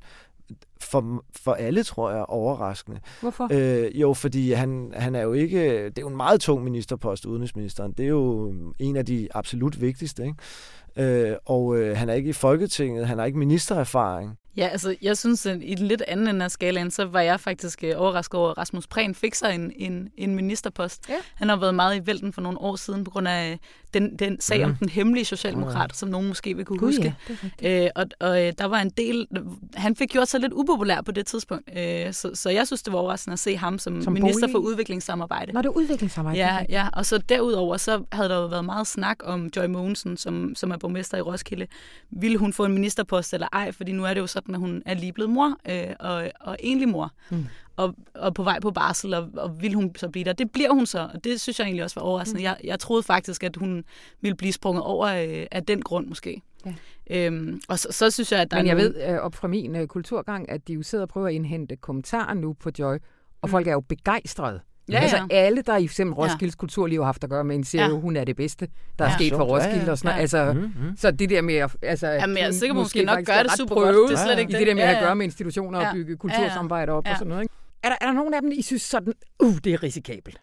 for, 0.81 1.23
for 1.35 1.53
alle, 1.53 1.83
tror 1.83 2.11
jeg, 2.11 2.25
overraskende. 2.27 2.99
Hvorfor? 3.21 3.47
Øh, 3.51 4.01
jo, 4.01 4.13
fordi 4.13 4.51
han, 4.51 4.91
han 4.95 5.15
er 5.15 5.21
jo 5.21 5.33
ikke... 5.33 5.85
Det 5.85 5.97
er 5.97 6.01
jo 6.01 6.07
en 6.07 6.17
meget 6.17 6.41
tung 6.41 6.63
ministerpost, 6.63 7.25
udenrigsministeren. 7.25 7.91
Det 7.91 8.03
er 8.03 8.09
jo 8.09 8.53
en 8.79 8.95
af 8.95 9.05
de 9.05 9.27
absolut 9.31 9.81
vigtigste, 9.81 10.23
ikke? 10.25 11.29
Øh, 11.29 11.35
og 11.45 11.77
øh, 11.77 11.97
han 11.97 12.09
er 12.09 12.13
ikke 12.13 12.29
i 12.29 12.33
Folketinget, 12.33 13.07
han 13.07 13.17
har 13.17 13.25
ikke 13.25 13.39
ministererfaring. 13.39 14.37
Ja, 14.57 14.67
altså 14.67 14.95
jeg 15.01 15.17
synes, 15.17 15.45
at 15.45 15.59
i 15.61 15.75
den 15.75 15.87
lidt 15.87 16.01
anden 16.07 16.27
ende 16.27 16.45
af 16.45 16.51
skalaen, 16.51 16.91
så 16.91 17.05
var 17.05 17.21
jeg 17.21 17.39
faktisk 17.39 17.83
øh, 17.83 17.93
overrasket 17.97 18.39
over, 18.39 18.51
at 18.51 18.57
Rasmus 18.57 18.87
Prehn 18.87 19.15
fik 19.15 19.35
sig 19.35 19.55
en, 19.55 19.71
en, 19.75 20.09
en 20.17 20.35
ministerpost. 20.35 21.09
Ja. 21.09 21.15
Han 21.35 21.49
har 21.49 21.55
været 21.55 21.75
meget 21.75 21.97
i 21.97 22.07
vælten 22.07 22.33
for 22.33 22.41
nogle 22.41 22.61
år 22.61 22.75
siden, 22.75 23.03
på 23.03 23.11
grund 23.11 23.27
af 23.27 23.51
øh, 23.51 23.57
den, 23.93 24.19
den 24.19 24.41
sag 24.41 24.65
mm. 24.65 24.71
om 24.71 24.75
den 24.75 24.89
hemmelige 24.89 25.25
socialdemokrat, 25.25 25.91
ja. 25.91 25.93
som 25.93 26.09
nogen 26.09 26.27
måske 26.27 26.55
vil 26.55 26.65
kunne 26.65 26.79
God, 26.79 26.87
huske. 26.87 27.15
Ja, 27.61 27.85
øh, 27.85 27.89
og 27.95 28.05
og 28.19 28.45
øh, 28.45 28.53
der 28.57 28.65
var 28.65 28.79
en 28.79 28.89
del... 28.89 29.27
Han 29.75 29.95
fik 29.95 30.09
gjort 30.09 30.27
sig 30.27 30.39
lidt 30.39 30.53
upopulær 30.53 31.01
på 31.01 31.11
det 31.11 31.25
tidspunkt, 31.25 31.69
øh, 31.77 32.13
så, 32.13 32.31
så 32.33 32.49
jeg 32.49 32.67
synes, 32.67 32.83
det 32.83 32.93
var 32.93 32.99
overraskende 32.99 33.33
at 33.33 33.39
se 33.39 33.57
ham 33.57 33.79
som, 33.79 34.01
som 34.01 34.13
minister 34.13 34.41
bolig? 34.41 34.53
for 34.53 34.59
udviklingssamarbejde. 34.59 35.53
Nå, 35.53 35.61
det 35.61 35.69
udviklingssamarbejde. 35.69 36.39
Ja, 36.39 36.65
ja, 36.69 36.87
og 36.93 37.05
så 37.05 37.17
derudover, 37.17 37.77
så 37.77 38.03
havde 38.11 38.29
der 38.29 38.35
jo 38.35 38.45
været 38.45 38.65
meget 38.65 38.87
snak 38.87 39.17
om 39.23 39.49
Joy 39.55 39.65
Mogensen, 39.65 40.17
som, 40.17 40.55
som 40.55 40.71
er 40.71 40.77
borgmester 40.77 41.17
i 41.17 41.21
Roskilde. 41.21 41.67
Ville 42.11 42.37
hun 42.37 42.53
få 42.53 42.65
en 42.65 42.73
ministerpost 42.73 43.33
eller 43.33 43.47
ej? 43.53 43.71
Fordi 43.71 43.91
nu 43.91 44.05
er 44.05 44.13
det 44.13 44.21
jo 44.21 44.27
sådan, 44.45 44.55
at 44.55 44.61
hun 44.61 44.83
er 44.85 44.93
lige 44.93 45.13
blevet 45.13 45.31
mor, 45.31 45.57
øh, 45.69 45.95
og, 45.99 46.31
og 46.41 46.57
egentlig 46.63 46.89
mor. 46.89 47.11
Mm. 47.31 47.45
Og, 47.75 47.95
og 48.13 48.33
på 48.33 48.43
vej 48.43 48.59
på 48.59 48.71
barsel, 48.71 49.13
og, 49.13 49.29
og 49.37 49.61
vil 49.61 49.73
hun 49.73 49.95
så 49.95 50.09
blive 50.09 50.23
der. 50.23 50.33
Det 50.33 50.51
bliver 50.51 50.73
hun 50.73 50.85
så, 50.85 51.09
og 51.13 51.23
det 51.23 51.41
synes 51.41 51.59
jeg 51.59 51.65
egentlig 51.65 51.83
også 51.83 51.99
var 51.99 52.05
overraskende. 52.05 52.39
Mm. 52.39 52.43
Jeg, 52.43 52.57
jeg 52.63 52.79
troede 52.79 53.03
faktisk, 53.03 53.43
at 53.43 53.55
hun 53.55 53.83
ville 54.21 54.35
blive 54.35 54.53
sprunget 54.53 54.83
over 54.83 55.07
øh, 55.07 55.47
af 55.51 55.63
den 55.63 55.81
grund 55.81 56.07
måske. 56.07 56.41
Ja. 56.65 56.75
Øhm, 57.09 57.61
og 57.67 57.79
så, 57.79 57.87
så 57.91 58.11
synes 58.11 58.31
jeg, 58.31 58.41
at 58.41 58.51
der 58.51 58.57
Men 58.57 58.67
jeg 58.67 58.75
nogle... 58.75 58.93
ved 58.93 59.13
øh, 59.13 59.19
op 59.19 59.35
fra 59.35 59.47
min 59.47 59.75
øh, 59.75 59.87
kulturgang, 59.87 60.49
at 60.49 60.67
de 60.67 60.73
jo 60.73 60.83
sidder 60.83 61.01
og 61.01 61.09
prøver 61.09 61.27
at 61.27 61.33
indhente 61.33 61.75
kommentarer 61.75 62.33
nu 62.33 62.53
på 62.53 62.69
Joy, 62.79 62.95
og 63.41 63.47
mm. 63.47 63.49
folk 63.49 63.67
er 63.67 63.71
jo 63.71 63.79
begejstrede. 63.79 64.59
Ja, 64.91 64.99
altså 64.99 65.17
ja. 65.17 65.35
alle, 65.35 65.61
der 65.61 65.77
i 65.77 65.83
eksempel 65.83 66.13
Roskildes 66.15 66.55
ja. 66.55 66.57
kulturliv 66.57 66.99
har 66.99 67.05
haft 67.05 67.23
at 67.23 67.29
gøre 67.29 67.43
med 67.43 67.55
en, 67.55 67.63
siger 67.63 67.83
ja. 67.83 67.89
jo, 67.89 67.99
hun 67.99 68.15
er 68.15 68.23
det 68.23 68.35
bedste, 68.35 68.67
der 68.99 69.05
ja, 69.05 69.11
er 69.11 69.17
sket 69.17 69.33
for 69.33 69.43
Roskilde. 69.43 69.77
Ja, 69.77 69.85
ja. 69.85 69.91
Og 69.91 69.97
sådan 69.97 70.15
ja. 70.15 70.21
Altså, 70.21 70.53
mm-hmm. 70.53 70.97
Så 70.97 71.11
det 71.11 71.29
der 71.29 71.41
med 71.41 71.55
at... 71.55 71.75
Altså, 71.81 72.07
Jamen, 72.07 72.37
jeg 72.37 72.47
er 72.47 72.51
sikker 72.51 72.73
på, 72.73 72.79
måske 72.79 73.03
nok 73.03 73.25
gøre 73.25 73.43
det 73.43 73.51
super 73.57 73.75
godt. 73.75 74.09
Det 74.09 74.17
er 74.17 74.25
slet 74.25 74.39
ikke 74.39 74.51
det. 74.51 74.59
det 74.59 74.67
der 74.67 74.73
med 74.73 74.83
ja, 74.83 74.89
ja. 74.89 74.97
at 74.97 75.03
gøre 75.03 75.15
med 75.15 75.25
institutioner 75.25 75.79
ja. 75.79 75.87
og 75.87 75.93
bygge 75.93 76.17
kultursamarbejde 76.17 76.91
op 76.91 77.05
ja. 77.05 77.11
og 77.11 77.17
sådan 77.17 77.29
noget. 77.29 77.43
Ikke? 77.43 77.53
Er, 77.83 77.89
der, 77.89 77.95
er 78.01 78.05
der 78.05 78.13
nogen 78.13 78.33
af 78.33 78.41
dem, 78.41 78.51
I 78.51 78.61
synes 78.61 78.81
sådan, 78.81 79.13
uh, 79.43 79.55
det 79.63 79.73
er 79.73 79.83
risikabelt? 79.83 80.37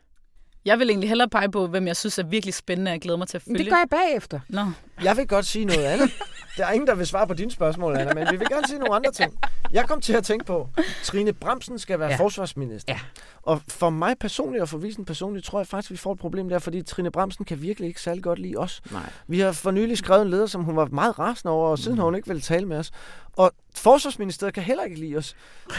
Jeg 0.64 0.78
vil 0.78 0.90
egentlig 0.90 1.08
hellere 1.08 1.28
pege 1.28 1.50
på, 1.50 1.66
hvem 1.66 1.86
jeg 1.86 1.96
synes 1.96 2.18
er 2.18 2.22
virkelig 2.22 2.54
spændende, 2.54 2.88
og 2.88 2.92
jeg 2.92 3.00
glæder 3.00 3.18
mig 3.18 3.28
til 3.28 3.38
at 3.38 3.42
følge. 3.42 3.58
Det 3.58 3.68
gør 3.68 3.76
jeg 3.76 3.88
bagefter. 3.90 4.40
Nå. 4.48 4.66
Jeg 5.02 5.16
vil 5.16 5.28
godt 5.28 5.46
sige 5.46 5.64
noget 5.64 5.84
andet. 5.84 6.10
Der 6.56 6.66
er 6.66 6.72
ingen, 6.72 6.86
der 6.86 6.94
vil 6.94 7.06
svare 7.06 7.26
på 7.26 7.34
dine 7.34 7.50
spørgsmål, 7.50 7.96
Anna, 7.96 8.14
men 8.14 8.26
vi 8.30 8.36
vil 8.36 8.48
gerne 8.48 8.66
sige 8.68 8.78
nogle 8.78 8.94
andre 8.94 9.12
ting. 9.12 9.38
Jeg 9.72 9.88
kom 9.88 10.00
til 10.00 10.12
at 10.12 10.24
tænke 10.24 10.44
på, 10.44 10.68
Trine 11.04 11.32
Bremsen 11.32 11.78
skal 11.78 11.98
være 11.98 12.10
ja. 12.10 12.16
forsvarsminister. 12.16 12.92
Ja. 12.92 13.00
Og 13.42 13.60
for 13.68 13.90
mig 13.90 14.18
personligt 14.20 14.62
og 14.62 14.68
for 14.68 14.78
Visen 14.78 15.04
personligt, 15.04 15.46
tror 15.46 15.58
jeg 15.58 15.66
faktisk, 15.66 15.90
vi 15.90 15.96
får 15.96 16.12
et 16.12 16.18
problem 16.18 16.48
der, 16.48 16.58
fordi 16.58 16.82
Trine 16.82 17.10
Bremsen 17.10 17.44
kan 17.44 17.62
virkelig 17.62 17.88
ikke 17.88 18.00
særlig 18.00 18.22
godt 18.22 18.38
lide 18.38 18.56
os. 18.56 18.80
Nej. 18.90 19.02
Vi 19.28 19.40
har 19.40 19.52
for 19.52 19.70
nylig 19.70 19.98
skrevet 19.98 20.22
en 20.22 20.30
leder, 20.30 20.46
som 20.46 20.64
hun 20.64 20.76
var 20.76 20.88
meget 20.92 21.18
rasende 21.18 21.52
over, 21.52 21.68
og 21.68 21.78
siden 21.78 21.92
mm. 21.92 21.98
har 21.98 22.04
hun 22.04 22.14
ikke 22.14 22.28
ville 22.28 22.42
tale 22.42 22.66
med 22.66 22.78
os. 22.78 22.90
Og 23.36 23.52
Forsvarsministeriet 23.76 24.54
kan 24.54 24.62
heller 24.62 24.84
ikke 24.84 25.00
lide 25.00 25.16
os. 25.16 25.36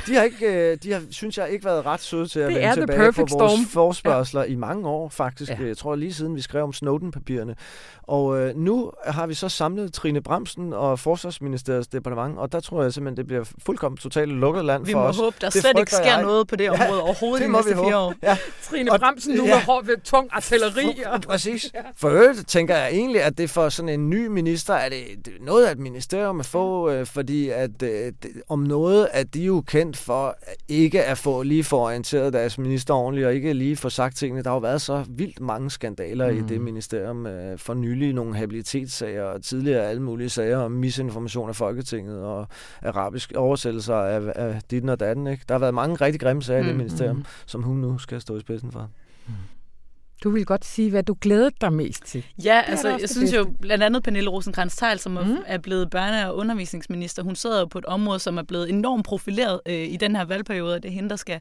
De 0.08 0.16
har, 0.16 0.24
ikke, 0.24 0.72
øh, 0.72 0.78
de 0.84 0.92
har 0.92 1.02
synes 1.12 1.38
jeg, 1.38 1.50
ikke 1.50 1.66
været 1.66 1.86
ret 1.86 2.02
søde 2.02 2.28
til 2.28 2.40
at 2.40 2.48
det 2.50 2.56
vende 2.56 2.76
tilbage 2.76 3.12
på 3.12 3.20
vores 3.20 3.32
storm. 3.32 3.66
forspørgseler 3.66 4.44
ja. 4.44 4.50
i 4.50 4.56
mange 4.56 4.90
år, 4.90 5.10
faktisk. 5.10 5.52
Ja. 5.52 5.66
Jeg 5.66 5.78
tror 5.78 5.96
lige 5.96 6.14
siden 6.14 6.36
vi 6.36 6.42
skrev 6.42 6.64
om 6.64 6.74
Snowden-papirerne. 6.74 7.56
Og 8.04 8.40
øh, 8.40 8.56
nu 8.56 8.92
har 9.06 9.28
vi 9.28 9.34
så 9.34 9.50
samlet 9.50 9.94
Trine 9.94 10.22
Bremsen 10.22 10.74
og 10.74 11.00
Forsvarsministeriets 11.00 11.88
departement, 11.88 12.40
og 12.40 12.52
der 12.52 12.60
tror 12.60 12.84
jeg 12.84 12.94
simpelthen, 12.94 13.18
det 13.18 13.28
bliver 13.28 13.44
fuldkommen 13.66 13.98
totalt 13.98 14.32
lukket 14.32 14.66
land 14.66 14.86
vi 14.86 14.92
for 14.92 15.00
os. 15.00 15.18
Vi 15.18 15.20
må 15.20 15.26
håbe, 15.26 15.38
der 15.42 15.50
det 15.50 15.62
slet 15.62 15.80
ikke 15.80 15.92
sker 15.92 16.06
jeg. 16.06 16.22
noget 16.22 16.48
på 16.48 16.56
det 16.56 16.70
område 16.70 16.96
ja, 16.96 17.02
overhovedet 17.02 17.42
det 17.42 17.48
de 17.48 17.54
næste 17.54 17.76
fire 17.76 17.98
år. 17.98 18.14
Ja. 18.24 18.38
Trine 18.64 18.92
og, 18.92 19.00
Bremsen 19.00 19.36
nu 19.36 19.46
ja. 19.46 19.56
med 19.56 19.62
hård 19.64 19.86
ved 19.86 19.98
tung 20.04 20.28
artilleri. 20.32 21.04
Og... 21.14 21.22
Præcis. 21.22 21.72
Ja. 21.74 21.80
For 21.96 22.10
øvrigt 22.10 22.48
tænker 22.48 22.76
jeg 22.76 22.90
egentlig, 22.92 23.24
at 23.24 23.38
det 23.38 23.50
for 23.50 23.70
sådan 23.70 23.90
en 23.90 24.10
ny 24.10 24.28
minister, 24.28 24.74
er 24.74 24.90
det, 24.90 25.26
det 25.26 25.34
er 25.40 25.46
noget 25.46 25.66
af 25.66 25.72
et 25.72 25.80
ministerium 25.80 26.40
at 26.40 26.46
få, 26.46 26.90
øh, 26.90 27.06
fordi 27.06 27.43
at 27.50 27.84
øh, 27.84 28.12
om 28.50 28.60
noget, 28.60 29.08
at 29.12 29.34
de 29.34 29.42
er 29.42 29.46
jo 29.46 29.62
kendt 29.62 29.98
for 29.98 30.38
ikke 30.68 31.04
at 31.04 31.18
få 31.18 31.44
lige 31.44 31.64
for 31.64 31.78
orienteret 31.78 32.34
deres 32.34 32.58
minister 32.58 32.94
ordentligt, 32.94 33.28
og 33.28 33.34
ikke 33.34 33.54
lige 33.54 33.76
få 33.76 33.90
sagt 33.90 34.18
tingene. 34.18 34.44
Der 34.44 34.50
har 34.50 34.56
jo 34.56 34.60
været 34.60 34.82
så 34.82 35.06
vildt 35.10 35.40
mange 35.40 35.72
skandaler 35.72 36.32
mm. 36.32 36.38
i 36.38 36.42
det 36.42 36.62
ministerium. 36.62 37.28
Øh, 37.28 37.58
for 37.58 37.74
nylig 37.74 38.14
nogle 38.14 38.36
habilitetssager, 38.36 39.24
og 39.24 39.44
tidligere 39.44 39.90
alle 39.90 40.02
mulige 40.02 40.30
sager 40.30 40.58
om 40.58 40.72
misinformation 40.72 41.50
af 41.50 41.56
Folketinget, 41.56 42.24
og 42.24 42.48
arabisk 42.82 43.32
oversættelser 43.36 43.96
af, 43.96 44.32
af 44.36 44.62
dit 44.72 44.90
og 44.90 45.00
datten. 45.00 45.28
Ikke? 45.28 45.44
Der 45.48 45.54
har 45.54 45.60
været 45.60 45.74
mange 45.74 45.96
rigtig 45.96 46.22
grimme 46.22 46.44
sager 46.44 46.62
mm. 46.62 46.66
i 46.66 46.68
det 46.68 46.76
mm, 46.76 46.78
ministerium, 46.78 47.16
mm. 47.16 47.26
som 47.46 47.64
hun 47.64 47.78
nu 47.78 47.98
skal 47.98 48.22
stå 48.22 48.38
i 48.38 48.40
spidsen 48.40 48.72
for. 48.72 48.90
Mm. 49.28 49.34
Du 50.24 50.30
vil 50.30 50.46
godt 50.46 50.66
sige, 50.66 50.90
hvad 50.90 51.04
du 51.04 51.16
glæder 51.22 51.50
dig 51.62 51.74
mest 51.74 52.04
til. 52.06 52.26
Ja, 52.44 52.64
det 52.66 52.72
altså 52.72 52.90
jeg 52.90 53.10
synes 53.10 53.32
bedste. 53.32 53.38
jo 53.38 53.54
blandt 53.62 53.84
andet 53.84 54.04
Pernille 54.04 54.30
rosenkrantz 54.30 54.76
teil 54.76 55.00
som 55.00 55.12
mm. 55.12 55.38
er 55.46 55.58
blevet 55.58 55.96
børne- 55.96 56.26
og 56.28 56.36
undervisningsminister, 56.36 57.24
hun 57.24 57.36
sidder 57.36 57.60
jo 57.60 57.66
på 57.66 57.78
et 57.78 57.86
område, 57.86 58.20
som 58.20 58.38
er 58.38 58.44
blevet 58.44 58.70
enormt 58.70 59.06
profileret 59.06 59.62
øh, 59.66 59.74
i 59.74 59.98
den 59.98 60.16
her 60.16 60.26
valgperiode, 60.26 60.76
og 60.76 60.84
det 60.84 60.90
er 60.90 60.94
hende, 60.94 61.10
der 61.10 61.16
skal 61.16 61.40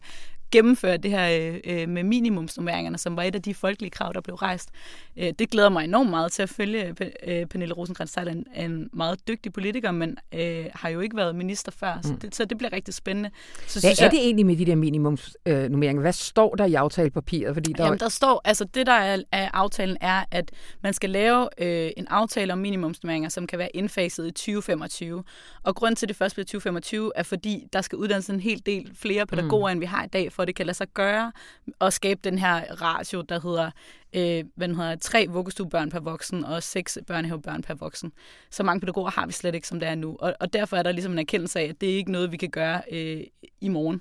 gennemføre 0.52 0.96
det 0.96 1.10
her 1.10 1.58
øh, 1.64 1.88
med 1.88 2.02
minimumsnummeringerne, 2.02 2.98
som 2.98 3.16
var 3.16 3.22
et 3.22 3.34
af 3.34 3.42
de 3.42 3.54
folkelige 3.54 3.90
krav, 3.90 4.12
der 4.14 4.20
blev 4.20 4.34
rejst. 4.34 4.70
Øh, 5.16 5.32
det 5.38 5.50
glæder 5.50 5.68
mig 5.68 5.84
enormt 5.84 6.10
meget 6.10 6.32
til 6.32 6.42
at 6.42 6.48
følge. 6.48 6.94
Øh, 7.26 7.46
Pernille 7.46 7.74
rosenkrantz 7.74 8.16
er 8.16 8.22
en, 8.56 8.90
meget 8.92 9.28
dygtig 9.28 9.52
politiker, 9.52 9.90
men 9.90 10.16
øh, 10.34 10.66
har 10.74 10.88
jo 10.88 11.00
ikke 11.00 11.16
været 11.16 11.36
minister 11.36 11.72
før, 11.72 11.94
mm. 11.96 12.02
så, 12.02 12.14
det, 12.22 12.34
så 12.34 12.44
det 12.44 12.58
bliver 12.58 12.72
rigtig 12.72 12.94
spændende. 12.94 13.30
Så 13.66 13.80
Hvad 13.80 13.80
synes 13.80 14.00
er 14.00 14.04
jeg, 14.04 14.10
det 14.10 14.20
egentlig 14.20 14.46
med 14.46 14.56
de 14.56 14.66
der 14.66 14.74
minimumsnummeringer? 14.74 16.00
Hvad 16.00 16.12
står 16.12 16.54
der 16.54 16.64
i 16.64 16.74
aftalepapiret? 16.74 17.54
Fordi 17.54 17.72
der, 17.72 17.84
jamen, 17.84 17.98
der 17.98 18.08
står, 18.08 18.40
altså 18.44 18.64
det 18.64 18.86
der 18.86 18.92
er 18.92 19.22
af 19.32 19.50
aftalen 19.52 19.96
er, 20.00 20.24
at 20.30 20.50
man 20.82 20.92
skal 20.92 21.10
lave 21.10 21.48
øh, 21.58 21.90
en 21.96 22.06
aftale 22.10 22.52
om 22.52 22.58
minimumsnummeringer, 22.58 23.28
som 23.28 23.46
kan 23.46 23.58
være 23.58 23.76
indfaset 23.76 24.26
i 24.26 24.30
2025. 24.30 25.24
Og 25.62 25.74
grund 25.74 25.96
til, 25.96 26.06
at 26.06 26.08
det 26.08 26.16
først 26.16 26.34
bliver 26.34 26.44
2025, 26.44 27.12
er 27.16 27.22
fordi, 27.22 27.66
der 27.72 27.80
skal 27.80 27.98
uddannes 27.98 28.30
en 28.30 28.40
hel 28.40 28.62
del 28.66 28.90
flere 28.94 29.26
pædagoger, 29.26 29.68
mm. 29.68 29.72
end 29.72 29.80
vi 29.80 29.86
har 29.86 30.04
i 30.04 30.08
dag, 30.08 30.32
for 30.32 30.41
at 30.42 30.46
det 30.48 30.56
kan 30.56 30.66
lade 30.66 30.76
sig 30.76 30.88
gøre 30.94 31.32
og 31.78 31.92
skabe 31.92 32.20
den 32.24 32.38
her 32.38 32.74
ratio, 32.82 33.20
der 33.20 33.40
hedder 33.40 33.70
øh, 34.12 34.44
hvad 34.54 34.68
den 34.68 34.76
hedder, 34.76 34.96
tre 34.96 35.26
vuggestuebørn 35.28 35.90
per 35.90 36.00
voksen 36.00 36.44
og 36.44 36.62
seks 36.62 36.98
børnehavebørn 37.06 37.62
per 37.62 37.74
voksen. 37.74 38.12
Så 38.50 38.62
mange 38.62 38.80
pædagoger 38.80 39.10
har 39.10 39.26
vi 39.26 39.32
slet 39.32 39.54
ikke, 39.54 39.68
som 39.68 39.80
det 39.80 39.88
er 39.88 39.94
nu. 39.94 40.16
Og, 40.20 40.34
og 40.40 40.52
derfor 40.52 40.76
er 40.76 40.82
der 40.82 40.92
ligesom 40.92 41.12
en 41.12 41.18
erkendelse 41.18 41.60
af, 41.60 41.64
at 41.64 41.80
det 41.80 41.90
er 41.90 41.96
ikke 41.96 42.12
noget, 42.12 42.32
vi 42.32 42.36
kan 42.36 42.50
gøre 42.50 42.82
øh, 42.92 43.20
i 43.60 43.68
morgen. 43.68 44.00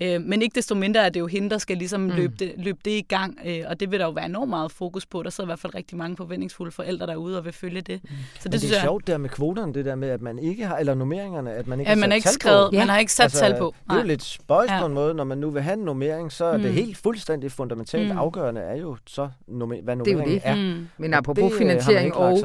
Øh, 0.00 0.20
men 0.20 0.42
ikke 0.42 0.54
desto 0.54 0.74
mindre 0.74 1.00
er 1.00 1.08
det 1.08 1.20
jo 1.20 1.26
hende, 1.26 1.50
der 1.50 1.58
skal 1.58 1.76
ligesom 1.76 2.00
mm. 2.00 2.10
løbe, 2.10 2.34
det, 2.38 2.52
løbe 2.56 2.78
det 2.84 2.90
i 2.90 3.02
gang, 3.08 3.38
øh, 3.46 3.64
og 3.66 3.80
det 3.80 3.90
vil 3.90 4.00
der 4.00 4.06
jo 4.06 4.12
være 4.12 4.26
enormt 4.26 4.50
meget 4.50 4.72
fokus 4.72 5.06
på. 5.06 5.22
Der 5.22 5.30
sidder 5.30 5.48
i 5.48 5.50
hvert 5.50 5.58
fald 5.58 5.74
rigtig 5.74 5.98
mange 5.98 6.16
forventningsfulde 6.16 6.72
forældre 6.72 7.06
derude 7.06 7.38
og 7.38 7.44
vil 7.44 7.52
følge 7.52 7.80
det. 7.80 8.00
Mm. 8.02 8.08
Så 8.08 8.14
det, 8.34 8.44
men 8.44 8.52
det 8.52 8.60
synes 8.60 8.72
er 8.72 8.76
jeg, 8.76 8.82
sjovt 8.82 9.06
der 9.06 9.18
med 9.18 9.28
kvoterne, 9.28 9.74
det 9.74 9.84
der 9.84 9.94
med, 9.94 10.08
at 10.08 10.22
man 10.22 10.38
ikke 10.38 10.66
har, 10.66 10.76
eller 10.76 10.94
nummeringerne, 10.94 11.52
at 11.52 11.66
man 11.66 11.80
ikke 11.80 11.90
ja, 11.90 11.94
har 11.94 12.00
man 12.00 12.10
har 12.10 12.16
ikke 12.16 12.28
skrevet, 12.28 12.70
på. 12.70 12.76
Man 12.76 12.88
har 12.88 12.98
ikke 12.98 13.12
sat 13.12 13.24
altså, 13.24 13.38
tal 13.38 13.58
på. 13.58 13.74
Det 13.84 13.96
er 13.96 14.00
jo 14.00 14.06
lidt 14.06 14.22
spøjs 14.22 14.70
ja. 14.70 14.80
på 14.80 14.86
en 14.86 14.94
måde, 14.94 15.14
når 15.14 15.24
man 15.24 15.38
nu 15.38 15.50
vil 15.50 15.62
have 15.62 15.74
en 15.74 15.84
nummering, 15.84 16.32
så 16.32 16.44
er 16.44 16.56
mm. 16.56 16.62
det 16.62 16.72
helt 16.72 16.96
fuldstændig 16.96 17.52
fundamentalt 17.52 18.12
mm. 18.12 18.18
afgørende 18.18 18.60
er 18.60 18.76
jo 18.76 18.96
så, 19.06 19.28
nummer, 19.48 19.76
hvad 19.82 19.96
nummeringen 19.96 20.34
det 20.34 20.42
er. 20.44 20.50
Jo 20.54 20.56
det. 20.56 20.70
er. 20.70 20.74
Mm. 20.74 20.88
Men 20.98 21.14
apropos 21.14 21.50
det, 21.52 21.58
finansiering 21.58 22.14
og 22.14 22.38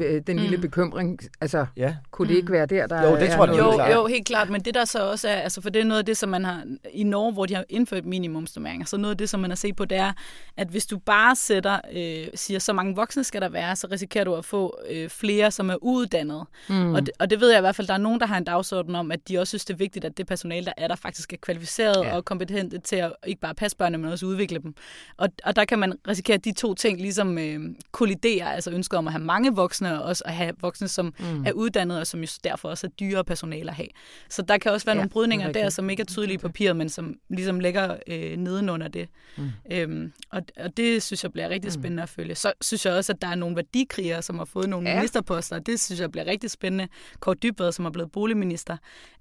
øh, 0.00 0.22
den 0.26 0.38
lille 0.38 0.56
mm. 0.56 0.62
bekymring, 0.62 1.18
altså 1.40 1.66
ja. 1.76 1.94
kunne 2.10 2.28
det 2.28 2.36
ikke 2.36 2.52
være 2.52 2.66
der, 2.66 2.86
der 2.86 3.10
Jo, 3.10 3.16
det 3.16 3.30
tror 3.30 3.46
jeg, 3.46 3.58
jo, 3.58 4.00
jo, 4.00 4.06
helt 4.06 4.26
klart, 4.26 4.50
men 4.50 4.60
det 4.60 4.74
der 4.74 4.84
så 4.84 5.10
også 5.10 5.28
er, 5.28 5.34
altså 5.34 5.60
for 5.60 5.70
det 5.70 5.80
er 5.80 5.84
noget 5.84 5.98
af 5.98 6.06
det, 6.06 6.16
som 6.16 6.28
man 6.28 6.44
har 6.44 6.62
i 6.92 7.02
Norge, 7.02 7.32
hvor 7.32 7.46
de 7.46 7.54
har 7.54 7.64
indført 7.68 8.04
minimumsnummeringer, 8.04 8.86
så 8.86 8.96
noget 8.96 9.10
af 9.10 9.18
det, 9.18 9.30
som 9.30 9.40
man 9.40 9.50
har 9.50 9.56
set 9.56 9.76
på, 9.76 9.84
det 9.84 9.98
er, 9.98 10.12
at 10.56 10.68
hvis 10.68 10.86
du 10.86 10.98
bare 10.98 11.36
sætter, 11.36 11.80
øh, 11.92 12.26
siger, 12.34 12.58
så 12.58 12.72
mange 12.72 12.94
voksne 12.96 13.24
skal 13.24 13.40
der 13.40 13.48
være, 13.48 13.76
så 13.76 13.86
risikerer 13.90 14.24
du 14.24 14.34
at 14.34 14.44
få 14.44 14.78
øh, 14.90 15.08
flere, 15.08 15.50
som 15.50 15.70
er 15.70 15.76
uddannet. 15.82 16.44
Mm. 16.68 16.94
Og, 16.94 17.06
det, 17.06 17.10
og 17.18 17.30
det 17.30 17.40
ved 17.40 17.50
jeg 17.50 17.58
i 17.58 17.60
hvert 17.60 17.76
fald, 17.76 17.88
der 17.88 17.94
er 17.94 17.98
nogen, 17.98 18.20
der 18.20 18.26
har 18.26 18.38
en 18.38 18.44
dagsorden 18.44 18.94
om, 18.94 19.12
at 19.12 19.28
de 19.28 19.38
også 19.38 19.50
synes, 19.50 19.64
det 19.64 19.74
er 19.74 19.78
vigtigt, 19.78 20.04
at 20.04 20.16
det 20.16 20.26
personale, 20.26 20.66
der 20.66 20.72
er 20.76 20.88
der, 20.88 20.96
faktisk 20.96 21.32
er 21.32 21.36
kvalificeret 21.36 22.04
ja. 22.04 22.16
og 22.16 22.24
kompetente 22.24 22.78
til 22.78 22.96
at 22.96 23.12
ikke 23.26 23.40
bare 23.40 23.54
passe 23.54 23.76
børnene, 23.76 23.98
men 23.98 24.12
også 24.12 24.26
udvikle 24.26 24.58
dem. 24.58 24.74
Og, 25.16 25.28
og 25.44 25.56
der 25.56 25.64
kan 25.64 25.78
man 25.78 25.92
risikere, 26.08 26.34
at 26.34 26.44
de 26.44 26.52
to 26.52 26.74
ting 26.74 27.00
ligesom 27.00 27.38
øh, 27.38 27.60
kolliderer, 27.92 28.48
altså 28.48 28.70
ønsket 28.70 28.98
om 28.98 29.06
at 29.06 29.12
have 29.12 29.24
mange 29.24 29.54
voksne, 29.54 30.00
og 30.00 30.04
også 30.08 30.22
at 30.26 30.34
have 30.34 30.52
voksne, 30.60 30.88
som 30.88 31.14
mm. 31.18 31.46
er 31.46 31.52
uddannede, 31.52 32.00
og 32.00 32.06
som 32.06 32.20
jo 32.20 32.26
derfor 32.44 32.68
også 32.68 32.86
er 32.86 32.90
dyre 32.90 33.24
personale 33.24 33.70
at 33.70 33.76
have. 33.76 33.88
Så 34.28 34.42
der 34.42 34.58
kan 34.58 34.72
også 34.72 34.86
være 34.86 34.96
ja, 34.96 34.98
nogle 34.98 35.10
brydninger 35.10 35.52
der, 35.52 35.68
som 35.68 35.90
ikke 35.90 36.00
er 36.00 36.04
tydelige 36.04 36.38
på 36.38 36.48
papiret, 36.48 36.76
men 36.82 36.88
som 36.88 37.14
ligesom 37.30 37.60
ligger 37.60 37.96
øh, 38.06 38.36
nedenunder 38.36 38.88
det. 38.88 39.08
Mm. 39.36 39.50
Øhm, 39.72 40.12
og, 40.30 40.42
og 40.56 40.76
det 40.76 41.02
synes 41.02 41.22
jeg 41.22 41.32
bliver 41.32 41.48
rigtig 41.48 41.68
mm. 41.68 41.80
spændende 41.80 42.02
at 42.02 42.08
følge. 42.08 42.34
Så 42.34 42.52
synes 42.60 42.86
jeg 42.86 42.94
også, 42.94 43.12
at 43.12 43.22
der 43.22 43.28
er 43.28 43.34
nogle 43.34 43.56
værdikrigere, 43.56 44.22
som 44.22 44.38
har 44.38 44.44
fået 44.44 44.68
nogle 44.68 44.88
ja. 44.88 44.96
ministerposter, 44.96 45.58
det 45.58 45.80
synes 45.80 46.00
jeg 46.00 46.10
bliver 46.10 46.26
rigtig 46.26 46.50
spændende. 46.50 46.88
Kåre 47.20 47.34
Dybvad, 47.34 47.72
som 47.72 47.84
er 47.84 47.90
blevet 47.90 48.12
boligminister, 48.12 48.76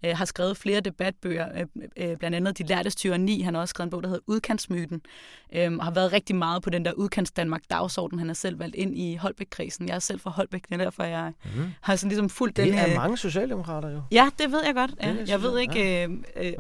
øh, 0.06 0.18
har 0.18 0.26
skrevet 0.26 0.58
flere 0.58 0.80
debatbøger, 0.80 1.48
øh, 1.60 1.66
øh, 1.98 2.18
blandt 2.18 2.36
andet 2.36 2.58
De 2.58 2.64
Lærtes 2.64 2.96
Tyranni. 2.96 3.42
Han 3.42 3.54
har 3.54 3.62
også 3.62 3.72
skrevet 3.72 3.88
en 3.88 3.92
bog, 3.92 4.04
der 4.04 4.10
hedder 4.10 4.24
Udkantsmyten, 4.28 5.02
øh, 5.56 5.74
og 5.74 5.84
har 5.84 5.92
været 5.92 6.14
rigtig 6.14 6.36
meget 6.36 6.64
på 6.64 6.70
den 6.70 6.86
der 6.86 6.94
Udkants 6.94 7.32
Danmark 7.32 7.62
dagsorden. 7.70 8.20
Han 8.20 8.28
har 8.28 8.34
selv 8.34 8.60
valgt 8.60 8.76
ind 8.76 8.98
i 8.98 9.16
Holbæk-kredsen. 9.16 9.88
Jeg 9.88 9.96
er 9.96 10.00
selv 10.00 10.20
fra 10.20 10.30
Holbæk, 10.30 10.62
det 10.70 10.74
er 10.74 10.78
derfor, 10.78 11.04
jeg 11.04 11.34
mm. 11.56 11.62
har 11.82 11.96
sådan 11.96 12.10
ligesom 12.10 12.30
fulgt 12.30 12.58
det 12.58 12.66
den... 12.66 12.74
Det 12.74 12.82
er 12.82 12.90
øh, 12.90 12.96
mange 12.96 13.18
socialdemokrater 13.18 13.90
jo. 13.90 14.02
Ja, 14.12 14.30
det 14.40 14.52
ved 14.52 14.62
jeg 14.66 14.76
godt. 14.76 14.92
Ja. 15.02 15.14
Det, 15.14 15.30
jeg 15.30 15.42
ved 15.42 15.60
ikke... 15.60 15.80
Ja. 15.80 16.08
Øh, 16.08 16.18
øh, 16.36 16.54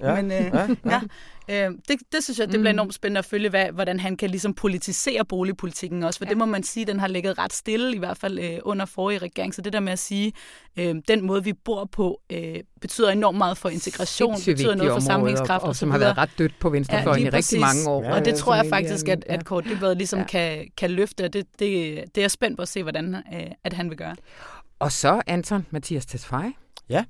unrelated, 0.00 0.52
ja. 0.52 0.66
men... 0.66 0.76
Øh, 0.76 0.76
ja. 0.84 0.90
ja. 0.90 1.00
Øh, 1.48 1.70
det, 1.88 1.98
det 2.12 2.24
synes 2.24 2.38
jeg, 2.38 2.48
det 2.48 2.60
bliver 2.60 2.72
mm. 2.72 2.76
enormt 2.76 2.94
spændende 2.94 3.18
at 3.18 3.24
følge, 3.24 3.48
hvad, 3.48 3.66
hvordan 3.72 4.00
han 4.00 4.16
kan 4.16 4.30
ligesom 4.30 4.54
politisere 4.54 5.24
boligpolitikken 5.24 6.02
også, 6.02 6.18
for 6.18 6.24
ja. 6.24 6.28
det 6.28 6.38
må 6.38 6.44
man 6.44 6.62
sige, 6.62 6.86
den 6.86 7.00
har 7.00 7.08
ligget 7.08 7.38
ret 7.38 7.52
stille, 7.52 7.94
i 7.94 7.98
hvert 7.98 8.16
fald 8.16 8.38
øh, 8.38 8.58
under 8.62 8.84
forrige 8.84 9.18
regering. 9.18 9.54
Så 9.54 9.62
det 9.62 9.72
der 9.72 9.80
med 9.80 9.92
at 9.92 9.98
sige, 9.98 10.32
øh, 10.76 10.94
den 11.08 11.26
måde 11.26 11.44
vi 11.44 11.52
bor 11.52 11.84
på, 11.84 12.20
øh, 12.32 12.56
betyder 12.80 13.10
enormt 13.10 13.38
meget 13.38 13.58
for 13.58 13.68
integration, 13.68 14.34
betyder 14.34 14.74
noget 14.74 14.92
for 14.92 15.00
samlingskraft. 15.00 15.62
Og, 15.62 15.68
og, 15.68 15.76
som 15.76 15.90
har 15.90 15.98
været 15.98 16.18
ret 16.18 16.30
dødt 16.38 16.58
på 16.60 16.70
venstrefløjen 16.70 17.22
ja, 17.22 17.28
i 17.28 17.30
rigtig 17.30 17.60
mange 17.60 17.88
år. 17.88 18.04
Ja, 18.04 18.14
og 18.14 18.24
det 18.24 18.34
tror 18.34 18.54
jeg 18.54 18.66
faktisk, 18.66 19.08
at, 19.08 19.24
at 19.26 19.44
Kort 19.44 19.64
Dybvad 19.64 19.94
ligesom 19.94 20.18
ja. 20.18 20.24
kan, 20.24 20.66
kan 20.76 20.90
løfte, 20.90 21.24
og 21.24 21.32
det, 21.32 21.46
det, 21.58 21.96
det 22.14 22.18
er 22.18 22.22
jeg 22.22 22.30
spændt 22.30 22.56
på 22.56 22.62
at 22.62 22.68
se, 22.68 22.82
hvordan 22.82 23.14
øh, 23.14 23.40
at 23.64 23.72
han 23.72 23.90
vil 23.90 23.98
gøre. 23.98 24.16
Og 24.78 24.92
så 24.92 25.22
Anton 25.26 25.66
Mathias 25.70 26.06
Tesfaye. 26.06 26.52
Ja, 26.92 27.04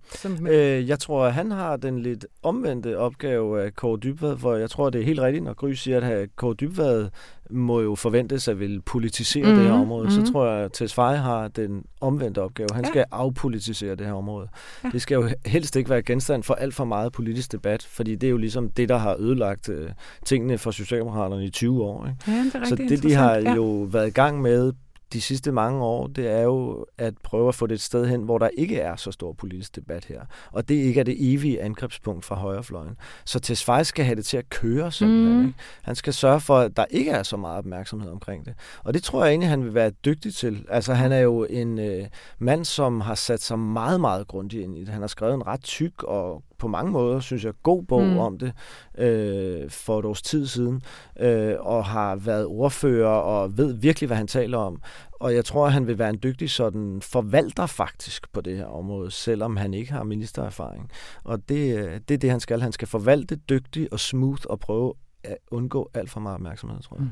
øh, 0.51 0.88
jeg 0.88 0.99
tror, 0.99 1.27
at 1.27 1.35
han 1.35 1.51
har 1.51 1.77
den 1.77 1.99
lidt 1.99 2.27
omvendte 2.42 2.99
opgave 2.99 3.62
af 3.62 3.75
Kåre 3.75 3.99
Dybvad, 4.03 4.37
hvor 4.37 4.57
jeg 4.57 4.71
tror, 4.71 4.90
det 4.90 5.01
er 5.01 5.05
helt 5.05 5.21
rigtigt, 5.21 5.45
når 5.45 5.55
Gry 5.55 5.73
siger, 5.73 6.01
at 6.01 6.37
Kåre 6.37 6.55
Dybvad 6.55 7.09
må 7.51 7.81
jo 7.81 7.95
forventes 7.95 8.49
at 8.49 8.61
vil 8.61 8.83
politisere 8.83 9.45
mm-hmm. 9.45 9.59
det 9.59 9.66
her 9.66 9.75
mhm, 9.75 9.83
område. 9.83 10.03
Mm-hmm. 10.03 10.14
Så 10.14 10.21
mhm. 10.21 10.33
tror 10.33 10.47
jeg, 10.47 10.64
at 10.64 10.73
Tesfaye 10.73 11.16
har 11.16 11.49
den 11.49 11.85
omvendte 12.01 12.42
opgave. 12.42 12.68
Han 12.73 12.85
ja. 12.85 12.90
skal 12.90 13.05
afpolitisere 13.11 13.95
det 13.95 14.07
her 14.07 14.12
område. 14.12 14.49
Ja. 14.85 14.88
Det 14.88 15.03
skal 15.03 15.14
jo 15.14 15.29
helst 15.47 15.77
ikke 15.77 15.90
være 15.90 16.03
genstand 16.03 16.42
for 16.42 16.55
alt 16.55 16.75
for 16.75 16.85
meget 16.85 17.12
politisk 17.12 17.53
debat, 17.53 17.83
fordi 17.83 18.14
det 18.14 18.27
er 18.27 18.31
jo 18.31 18.37
ligesom 18.37 18.71
det, 18.71 18.88
der 18.88 18.97
har 18.97 19.16
ødelagt 19.18 19.68
uh, 19.68 19.77
tingene 20.25 20.59
for 20.59 20.71
Socialdemokraterne 20.71 21.45
i 21.45 21.51
20 21.51 21.83
år. 21.83 22.07
Ikke? 22.07 22.38
Ja, 22.38 22.45
det 22.45 22.55
er 22.55 22.64
så 22.64 22.77
det, 22.77 23.03
de 23.03 23.14
har 23.14 23.35
ja. 23.35 23.55
jo 23.55 23.88
været 23.90 24.09
i 24.09 24.11
gang 24.11 24.42
med 24.42 24.73
de 25.12 25.20
sidste 25.20 25.53
mange 25.53 25.85
år, 25.85 26.07
det 26.07 26.31
er 26.31 26.42
jo 26.42 26.87
at 26.98 27.14
prøve 27.22 27.48
at 27.48 27.55
få 27.55 27.66
det 27.66 27.75
et 27.75 27.81
sted 27.81 28.07
hen, 28.07 28.22
hvor 28.22 28.38
der 28.38 28.48
ikke 28.48 28.79
er 28.79 28.96
så 28.96 29.12
stor 29.12 29.33
politisk 29.33 29.77
debat 29.77 30.05
her. 30.05 30.20
Og 30.53 30.68
det 30.68 30.75
ikke 30.75 31.01
er 31.01 31.05
det 31.05 31.16
evige 31.33 31.62
angrebspunkt 31.62 32.25
fra 32.25 32.35
højrefløjen. 32.35 32.96
Så 33.25 33.40
Tesfaye 33.40 33.85
skal 33.85 34.05
have 34.05 34.16
det 34.16 34.25
til 34.25 34.37
at 34.37 34.51
køre 34.51 34.92
simpelthen. 34.92 35.38
Mm. 35.40 35.46
Ikke? 35.46 35.59
Han 35.83 35.94
skal 35.94 36.12
sørge 36.12 36.40
for, 36.40 36.59
at 36.59 36.77
der 36.77 36.85
ikke 36.90 37.11
er 37.11 37.22
så 37.22 37.37
meget 37.37 37.59
opmærksomhed 37.59 38.11
omkring 38.11 38.44
det. 38.44 38.55
Og 38.85 38.94
det 38.94 39.03
tror 39.03 39.25
jeg 39.25 39.31
egentlig, 39.31 39.48
han 39.51 39.64
vil 39.64 39.75
være 39.75 39.90
dygtig 39.90 40.35
til. 40.35 40.66
Altså 40.68 40.94
han 40.94 41.12
er 41.12 41.20
jo 41.20 41.46
en 41.51 41.79
øh, 41.79 42.07
mand, 42.38 42.64
som 42.64 43.01
har 43.01 43.14
sat 43.14 43.42
sig 43.42 43.59
meget, 43.59 44.01
meget 44.01 44.29
grundigt 44.29 44.64
ind 44.64 44.77
i 44.77 44.81
det. 44.81 44.88
Han 44.88 45.01
har 45.01 45.09
skrevet 45.09 45.35
en 45.35 45.46
ret 45.46 45.62
tyk 45.62 46.03
og 46.03 46.42
på 46.62 46.68
mange 46.68 46.92
måder, 46.92 47.20
synes 47.20 47.44
jeg, 47.44 47.53
god 47.62 47.83
bog 47.83 48.03
mm. 48.03 48.18
om 48.18 48.38
det 48.38 48.53
øh, 48.98 49.70
for 49.70 49.98
et 49.98 50.05
års 50.05 50.22
tid 50.22 50.46
siden, 50.46 50.83
øh, 51.20 51.55
og 51.59 51.85
har 51.85 52.16
været 52.16 52.46
ordfører 52.46 53.09
og 53.09 53.59
ved 53.59 53.72
virkelig, 53.75 54.07
hvad 54.07 54.16
han 54.16 54.27
taler 54.27 54.59
om. 54.59 54.83
Og 55.12 55.35
jeg 55.35 55.44
tror, 55.44 55.66
at 55.66 55.72
han 55.72 55.87
vil 55.87 55.98
være 55.98 56.11
en 56.11 56.18
dygtig 56.22 56.51
sådan 56.51 57.01
forvalter 57.03 57.66
faktisk 57.66 58.33
på 58.33 58.40
det 58.40 58.57
her 58.57 58.66
område, 58.66 59.11
selvom 59.11 59.57
han 59.57 59.75
ikke 59.75 59.92
har 59.92 60.05
ministererfaring. 60.05 60.90
Og 61.25 61.48
det, 61.48 61.79
øh, 61.79 62.01
det 62.09 62.14
er 62.14 62.18
det, 62.18 62.31
han 62.31 62.40
skal. 62.40 62.61
Han 62.61 62.72
skal 62.72 62.88
forvalte 62.88 63.37
dygtigt 63.37 63.92
og 63.92 64.01
smooth 64.01 64.42
og 64.44 64.61
prøve 64.61 64.94
at 65.25 65.37
undgå 65.51 65.90
alt 65.94 66.11
for 66.11 66.20
meget 66.20 66.35
opmærksomhed, 66.35 66.83
tror 66.83 66.96
jeg. 66.96 67.05
Mm. 67.05 67.11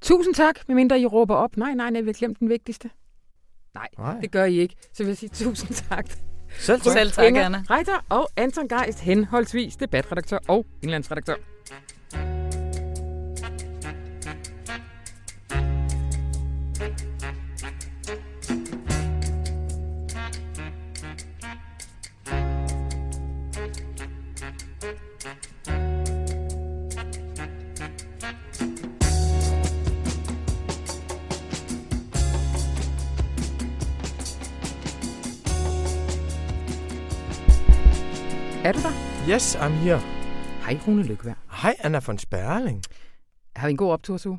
Tusind 0.00 0.34
tak, 0.34 0.68
medmindre 0.68 1.00
I 1.00 1.06
råber 1.06 1.34
op. 1.34 1.56
Nej, 1.56 1.74
nej, 1.74 1.90
nej, 1.90 2.00
vi 2.00 2.08
har 2.08 2.12
glemt 2.12 2.38
den 2.38 2.48
vigtigste. 2.48 2.90
Nej, 3.74 3.88
nej, 3.98 4.20
det 4.20 4.30
gør 4.30 4.44
I 4.44 4.58
ikke. 4.58 4.74
Så 4.92 5.02
vil 5.02 5.08
jeg 5.08 5.16
sige 5.16 5.30
tusind 5.30 5.74
tak. 5.88 6.29
Selv 6.58 6.80
tak. 6.80 6.92
Selv 6.92 7.10
tak, 7.10 7.36
Anna. 7.36 7.64
Reiter 7.70 8.04
og 8.08 8.30
Anton 8.36 8.68
Geist, 8.68 9.00
henholdsvis 9.00 9.76
debatredaktør 9.76 10.38
og 10.48 10.66
indlandsredaktør. 10.82 11.34
Yes, 39.30 39.56
I'm 39.56 39.70
here. 39.70 39.98
Hej, 40.64 40.78
Rune 40.86 41.02
Lykkeberg. 41.02 41.36
Hej, 41.62 41.76
Anna 41.78 42.00
von 42.06 42.18
Sperling. 42.18 42.82
Har 43.56 43.66
vi 43.66 43.70
en 43.70 43.76
god 43.76 43.92
optursuge? 43.92 44.38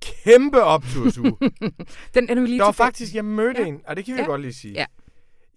Kæmpe 0.00 0.62
optursuge. 0.62 1.36
Den 2.14 2.30
er 2.30 2.34
nu 2.34 2.44
lige 2.44 2.58
Der 2.58 2.64
var 2.64 2.72
faktisk, 2.72 3.14
jeg 3.14 3.24
mødte 3.24 3.60
ja. 3.60 3.66
en, 3.66 3.80
og 3.86 3.96
det 3.96 4.04
kan 4.04 4.14
vi 4.14 4.20
ja. 4.20 4.26
godt 4.26 4.40
lige 4.40 4.52
sige. 4.52 4.74
Ja. 4.74 4.86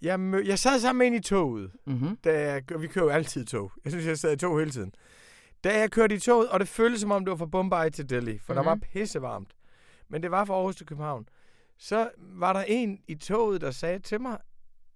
Jeg, 0.02 0.20
mø- 0.20 0.48
jeg 0.48 0.60
sad 0.60 0.80
sammen 0.80 1.00
med 1.00 1.08
en 1.08 1.14
i 1.14 1.20
toget. 1.20 1.72
Mm-hmm. 1.86 2.18
Da 2.24 2.52
jeg, 2.52 2.64
vi 2.80 2.88
kører 2.88 3.06
jo 3.06 3.12
altid 3.12 3.46
tog. 3.46 3.72
Jeg 3.84 3.92
synes, 3.92 4.06
jeg 4.06 4.18
sad 4.18 4.34
i 4.34 4.38
tog 4.38 4.60
hele 4.60 4.72
tiden. 4.72 4.94
Da 5.64 5.80
jeg 5.80 5.92
kørte 5.92 6.16
i 6.16 6.20
toget, 6.20 6.50
og 6.50 6.60
det 6.60 6.68
føltes 6.68 7.02
som 7.02 7.12
om, 7.12 7.26
det 7.26 7.32
var 7.32 7.38
fra 7.38 7.46
Bombay 7.46 7.90
til 7.90 8.10
Delhi, 8.10 8.38
for 8.38 8.54
mm-hmm. 8.54 8.64
der 8.64 8.70
var 8.70 8.76
mhm. 8.76 8.84
pissevarmt. 8.94 9.50
Men 10.10 10.24
det 10.24 10.32
var 10.32 10.46
fra 10.46 10.54
Aarhus 10.54 10.76
til 10.76 10.86
København. 10.86 11.28
Så 11.78 12.10
var 12.18 12.54
der 12.54 12.64
en 12.68 13.00
i 13.08 13.16
toget, 13.16 13.62
der 13.62 13.72
sagde 13.72 14.00
til 14.00 14.22
mig, 14.22 14.38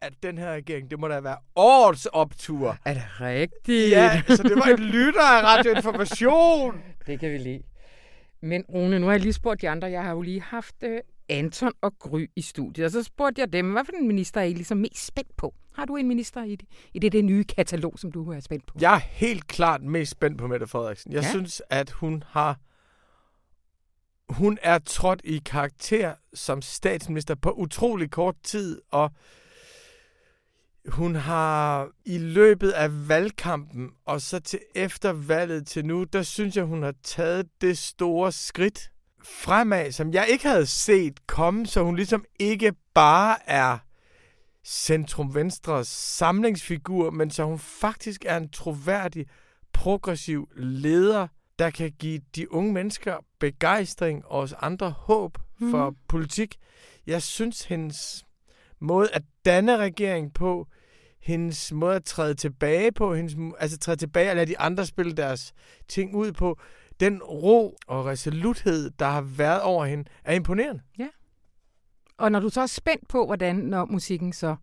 at 0.01 0.13
den 0.23 0.37
her 0.37 0.53
regering, 0.53 0.91
det 0.91 0.99
må 0.99 1.07
da 1.07 1.19
være 1.19 1.37
årets 1.55 2.05
optur. 2.05 2.77
Er 2.85 2.93
det 2.93 3.03
rigtigt? 3.21 3.91
Ja, 3.91 4.23
så 4.27 4.43
det 4.43 4.55
var 4.55 4.73
en 4.77 4.79
lytter 4.79 5.21
af 5.21 5.43
radioinformation. 5.43 6.81
det 7.07 7.19
kan 7.19 7.31
vi 7.31 7.37
lide. 7.37 7.61
Men 8.41 8.63
Rune, 8.69 8.99
nu 8.99 9.05
har 9.05 9.13
jeg 9.13 9.21
lige 9.21 9.33
spurgt 9.33 9.61
de 9.61 9.69
andre. 9.69 9.87
Jeg 9.87 10.03
har 10.03 10.11
jo 10.11 10.21
lige 10.21 10.41
haft 10.41 10.75
uh, 10.83 10.89
Anton 11.29 11.71
og 11.81 11.99
Gry 11.99 12.29
i 12.35 12.41
studiet, 12.41 12.85
og 12.85 12.91
så 12.91 13.03
spurgte 13.03 13.41
jeg 13.41 13.53
dem, 13.53 13.71
hvad 13.71 13.85
for 13.85 13.91
en 13.91 14.07
minister 14.07 14.41
er 14.41 14.45
I 14.45 14.53
ligesom 14.53 14.77
mest 14.77 15.05
spændt 15.05 15.37
på? 15.37 15.53
Har 15.73 15.85
du 15.85 15.95
en 15.95 16.07
minister 16.07 16.43
i 16.43 16.55
det, 16.55 16.67
i 16.93 16.99
det, 16.99 17.11
det 17.11 17.25
nye 17.25 17.43
katalog, 17.43 17.99
som 17.99 18.11
du 18.11 18.31
er 18.31 18.39
spændt 18.39 18.65
på? 18.65 18.77
Jeg 18.81 18.95
er 18.95 18.99
helt 18.99 19.47
klart 19.47 19.81
mest 19.81 20.11
spændt 20.11 20.37
på 20.37 20.47
Mette 20.47 20.67
Frederiksen. 20.67 21.13
Jeg 21.13 21.23
ja. 21.23 21.29
synes, 21.29 21.61
at 21.69 21.89
hun 21.89 22.23
har 22.27 22.59
hun 24.29 24.57
er 24.61 24.79
trådt 24.79 25.21
i 25.23 25.41
karakter 25.45 26.13
som 26.33 26.61
statsminister 26.61 27.35
på 27.35 27.51
utrolig 27.51 28.11
kort 28.11 28.35
tid, 28.43 28.81
og 28.91 29.11
hun 30.87 31.15
har 31.15 31.89
i 32.05 32.17
løbet 32.17 32.71
af 32.71 33.09
valgkampen, 33.09 33.89
og 34.05 34.21
så 34.21 34.39
til 34.39 34.59
efter 34.75 35.11
valget 35.11 35.67
til 35.67 35.85
nu, 35.85 36.03
der 36.03 36.21
synes 36.21 36.55
jeg, 36.55 36.63
hun 36.63 36.83
har 36.83 36.93
taget 37.03 37.47
det 37.61 37.77
store 37.77 38.31
skridt 38.31 38.91
fremad, 39.23 39.91
som 39.91 40.13
jeg 40.13 40.27
ikke 40.29 40.47
havde 40.47 40.65
set 40.65 41.27
komme, 41.27 41.67
så 41.67 41.83
hun 41.83 41.95
ligesom 41.95 42.25
ikke 42.39 42.73
bare 42.93 43.49
er 43.49 43.77
centrum-venstre 44.65 45.85
samlingsfigur, 45.85 47.09
men 47.09 47.31
så 47.31 47.43
hun 47.43 47.59
faktisk 47.59 48.25
er 48.25 48.37
en 48.37 48.49
troværdig, 48.49 49.25
progressiv 49.73 50.49
leder, 50.55 51.27
der 51.59 51.69
kan 51.69 51.91
give 51.99 52.21
de 52.35 52.53
unge 52.53 52.73
mennesker 52.73 53.17
begejstring 53.39 54.25
og 54.25 54.39
os 54.39 54.53
andre 54.53 54.89
håb 54.89 55.37
for 55.71 55.89
mm. 55.89 55.95
politik. 56.07 56.57
Jeg 57.07 57.21
synes, 57.21 57.63
hendes 57.63 58.25
måde 58.79 59.09
at 59.13 59.23
danne 59.51 59.77
regering 59.77 60.33
på, 60.33 60.67
hendes 61.21 61.71
måde 61.71 61.95
at 61.95 62.03
træde 62.03 62.33
tilbage 62.33 62.91
på, 62.91 63.15
hendes, 63.15 63.35
altså 63.59 63.77
træde 63.77 63.97
tilbage 63.97 64.29
og 64.29 64.35
lade 64.35 64.45
de 64.45 64.59
andre 64.59 64.85
spille 64.85 65.13
deres 65.13 65.53
ting 65.87 66.15
ud 66.15 66.31
på, 66.31 66.59
den 66.99 67.23
ro 67.23 67.77
og 67.87 68.05
resoluthed, 68.05 68.91
der 68.99 69.05
har 69.05 69.21
været 69.21 69.61
over 69.61 69.85
hende, 69.85 70.03
er 70.23 70.33
imponerende. 70.33 70.81
Ja. 70.99 71.07
Og 72.17 72.31
når 72.31 72.39
du 72.39 72.49
så 72.49 72.61
er 72.61 72.65
spændt 72.65 73.07
på, 73.07 73.25
hvordan 73.25 73.55
når 73.55 73.85
musikken 73.85 74.33
så 74.33 74.55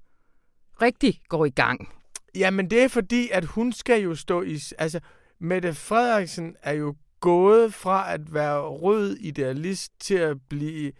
rigtig 0.83 1.20
går 1.29 1.44
i 1.44 1.51
gang, 1.51 1.88
Jamen, 2.37 2.70
det 2.70 2.83
er 2.83 2.88
fordi, 2.88 3.29
at 3.33 3.44
hun 3.44 3.72
skal 3.72 4.03
jo 4.03 4.14
stå 4.14 4.42
i... 4.42 4.59
Altså, 4.79 5.01
Mette 5.38 5.75
Frederiksen 5.75 6.57
er 6.62 6.72
jo 6.72 6.94
gået 7.20 7.75
fra 7.75 8.12
at 8.12 8.35
være 8.35 8.61
rød 8.61 9.16
idealist 9.16 9.92
til 10.01 10.14
at 10.14 10.37
blive 10.49 10.92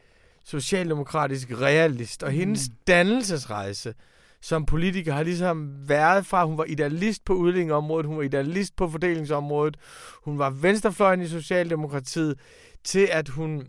socialdemokratisk 0.47 1.51
realist. 1.51 2.23
Og 2.23 2.31
mm. 2.31 2.37
hendes 2.39 2.69
dannelsesrejse 2.87 3.95
som 4.41 4.67
politiker 4.67 5.13
har 5.13 5.23
ligesom 5.23 5.89
været 5.89 6.27
fra, 6.27 6.45
hun 6.45 6.59
var 6.59 6.65
idealist 6.65 7.25
på 7.25 7.33
udlændingeområdet, 7.35 8.07
hun 8.07 8.17
var 8.17 8.23
idealist 8.23 8.77
på 8.77 8.89
fordelingsområdet, 8.89 9.77
hun 10.25 10.39
var 10.39 10.51
venstrefløjen 10.51 11.21
i 11.21 11.29
Socialdemokratiet, 11.29 12.39
til 12.85 13.09
at 13.13 13.29
hun 13.29 13.67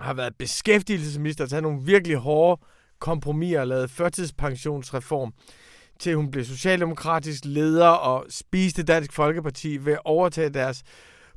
har 0.00 0.14
været 0.14 0.34
beskæftigelsesminister, 0.38 1.46
taget 1.46 1.62
nogle 1.62 1.82
virkelig 1.84 2.16
hårde 2.16 2.62
kompromiser, 3.00 3.64
lavet 3.64 3.90
førtidspensionsreform, 3.90 5.32
til 6.00 6.16
hun 6.16 6.30
blev 6.30 6.44
socialdemokratisk 6.44 7.44
leder 7.44 7.88
og 7.88 8.26
spiste 8.28 8.82
Dansk 8.82 9.12
Folkeparti 9.12 9.76
ved 9.84 9.92
at 9.92 10.00
overtage 10.04 10.48
deres 10.48 10.82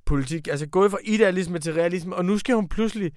politik. 0.06 0.48
Altså 0.48 0.68
gået 0.68 0.92
fra 0.92 0.98
idealisme 1.04 1.60
til 1.60 1.74
realisme, 1.74 2.16
og 2.16 2.26
nu 2.26 2.38
skal 2.38 2.56
hun 2.56 2.68
pludselig 2.68 3.12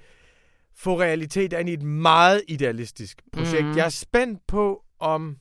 få 0.76 1.00
realitet 1.00 1.52
ind 1.52 1.68
i 1.68 1.72
et 1.72 1.82
meget 1.82 2.42
idealistisk 2.48 3.22
projekt. 3.32 3.66
Mm. 3.66 3.76
Jeg 3.76 3.84
er 3.84 3.88
spændt 3.88 4.46
på, 4.46 4.84
om 4.98 5.36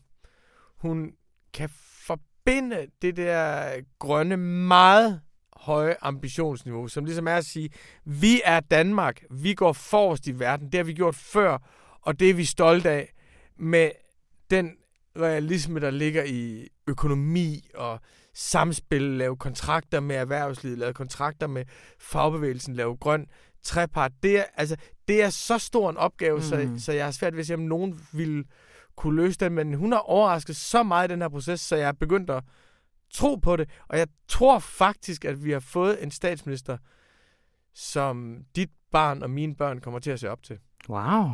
hun 0.78 1.12
kan 1.54 1.70
forbinde 2.08 2.88
det 3.02 3.18
der 3.18 3.72
grønne, 4.00 4.38
meget 4.38 5.22
høje 5.58 5.96
ambitionsniveau, 6.02 6.88
som 6.88 7.06
ligesom 7.06 7.28
er 7.28 7.36
at 7.36 7.46
sige, 7.46 7.70
vi 8.06 8.42
er 8.46 8.60
Danmark, 8.60 9.24
vi 9.32 9.54
går 9.54 9.74
forrest 9.74 10.28
i 10.28 10.40
verden, 10.40 10.72
det 10.72 10.78
har 10.78 10.84
vi 10.84 10.94
gjort 10.94 11.16
før, 11.16 11.58
og 12.02 12.20
det 12.20 12.30
er 12.30 12.34
vi 12.34 12.46
stolte 12.46 12.90
af, 12.90 13.14
med 13.58 13.92
den 14.52 14.72
realisme, 15.18 15.80
der 15.80 15.92
ligger 15.92 16.24
i 16.24 16.68
økonomi 16.88 17.68
og 17.76 18.00
samspil, 18.34 19.02
lave 19.02 19.38
kontrakter 19.38 20.00
med 20.00 20.16
erhvervslivet, 20.16 20.78
lave 20.78 20.94
kontrakter 20.94 21.48
med 21.48 21.66
fagbevægelsen, 22.00 22.76
lave 22.76 22.98
grøn 22.98 23.28
trepart. 23.64 24.12
Det 24.24 24.40
er, 24.40 24.44
altså, 24.54 24.76
det 25.08 25.24
er 25.24 25.30
så 25.30 25.58
stor 25.58 25.90
en 25.90 25.98
opgave, 25.98 26.36
mm. 26.36 26.44
så, 26.44 26.70
så 26.78 26.92
jeg 26.92 27.06
har 27.06 27.12
svært 27.12 27.34
ved 27.34 27.40
at 27.40 27.48
se, 27.48 27.54
om 27.54 27.60
nogen 27.60 28.08
vil 28.14 28.46
kunne 28.96 29.16
løse 29.16 29.40
den, 29.40 29.54
men 29.54 29.74
hun 29.74 29.92
har 29.92 30.00
overrasket 30.00 30.56
så 30.56 30.84
meget 30.84 31.10
i 31.10 31.12
den 31.12 31.22
her 31.22 31.30
proces, 31.30 31.62
så 31.62 31.76
jeg 31.76 31.88
er 31.88 31.92
begyndt 31.92 32.30
at 32.30 32.44
tro 33.14 33.36
på 33.36 33.56
det, 33.56 33.70
og 33.88 33.98
jeg 33.98 34.08
tror 34.28 34.60
faktisk, 34.60 35.26
at 35.26 35.44
vi 35.44 35.52
har 35.52 35.60
fået 35.60 36.04
en 36.04 36.12
statsminister, 36.12 36.78
som 37.74 38.44
dit 38.56 38.70
barn 38.92 39.24
og 39.24 39.30
mine 39.30 39.56
børn 39.56 39.82
kommer 39.82 40.00
til 40.00 40.12
at 40.12 40.20
se 40.20 40.30
op 40.30 40.44
til. 40.44 40.60
Wow. 40.90 41.26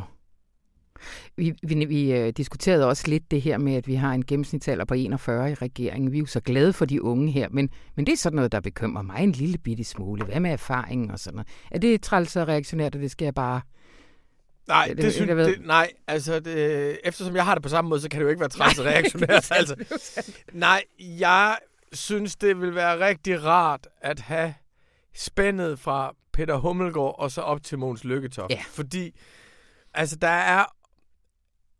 Vi, 1.36 1.54
vi, 1.62 1.84
vi 1.84 2.12
øh, 2.12 2.32
diskuterede 2.36 2.88
også 2.88 3.04
lidt 3.06 3.30
det 3.30 3.42
her 3.42 3.58
med, 3.58 3.74
at 3.74 3.86
vi 3.86 3.94
har 3.94 4.12
en 4.12 4.24
gennemsnitsalder 4.24 4.84
på 4.84 4.94
41 4.94 5.50
i 5.50 5.54
regeringen. 5.54 6.12
Vi 6.12 6.16
er 6.16 6.20
jo 6.20 6.26
så 6.26 6.40
glade 6.40 6.72
for 6.72 6.84
de 6.84 7.02
unge 7.02 7.32
her, 7.32 7.48
men, 7.50 7.70
men 7.96 8.06
det 8.06 8.12
er 8.12 8.16
sådan 8.16 8.36
noget, 8.36 8.52
der 8.52 8.60
bekymrer 8.60 9.02
mig 9.02 9.22
en 9.22 9.32
lille 9.32 9.58
bitte 9.58 9.84
smule. 9.84 10.24
Hvad 10.24 10.40
med 10.40 10.50
erfaringen 10.50 11.10
og 11.10 11.18
sådan 11.18 11.36
noget? 11.36 11.48
Er 11.70 11.78
det 11.78 12.02
træls 12.02 12.36
og 12.36 12.48
reaktionært, 12.48 12.94
og 12.94 13.00
det 13.00 13.10
skal 13.10 13.24
jeg 13.24 13.34
bare... 13.34 13.60
Nej, 14.68 14.86
det, 14.86 14.96
det, 14.96 15.12
synes, 15.12 15.28
jeg 15.28 15.36
det, 15.36 15.66
nej, 15.66 15.90
altså 16.06 16.40
det, 16.40 16.98
eftersom 17.04 17.36
jeg 17.36 17.44
har 17.44 17.54
det 17.54 17.62
på 17.62 17.68
samme 17.68 17.88
måde, 17.88 18.00
så 18.00 18.08
kan 18.08 18.20
det 18.20 18.24
jo 18.24 18.28
ikke 18.28 18.40
være 18.40 18.48
træls 18.48 18.78
og 18.78 18.84
reaktionært. 18.92 19.50
altså. 19.50 19.74
Nej, 20.52 20.82
jeg 20.98 21.56
synes, 21.92 22.36
det 22.36 22.60
vil 22.60 22.74
være 22.74 23.06
rigtig 23.06 23.44
rart 23.44 23.88
at 24.00 24.20
have 24.20 24.54
spændet 25.14 25.78
fra 25.78 26.14
Peter 26.32 26.56
Hummelgaard 26.56 27.14
og 27.18 27.30
så 27.30 27.40
op 27.40 27.62
til 27.62 27.78
Måns 27.78 28.04
Lykketoft. 28.04 28.50
Ja. 28.50 28.62
Fordi 28.68 29.20
altså, 29.94 30.16
der 30.16 30.28
er 30.28 30.64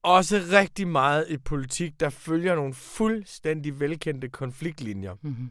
også 0.03 0.43
rigtig 0.53 0.89
meget 0.89 1.27
i 1.29 1.37
politik, 1.37 2.01
der 2.01 2.11
følger 2.11 2.55
nogle 2.55 2.75
fuldstændig 2.75 3.81
velkendte 3.81 4.29
konfliktlinjer. 4.29 5.15
Mm-hmm. 5.23 5.51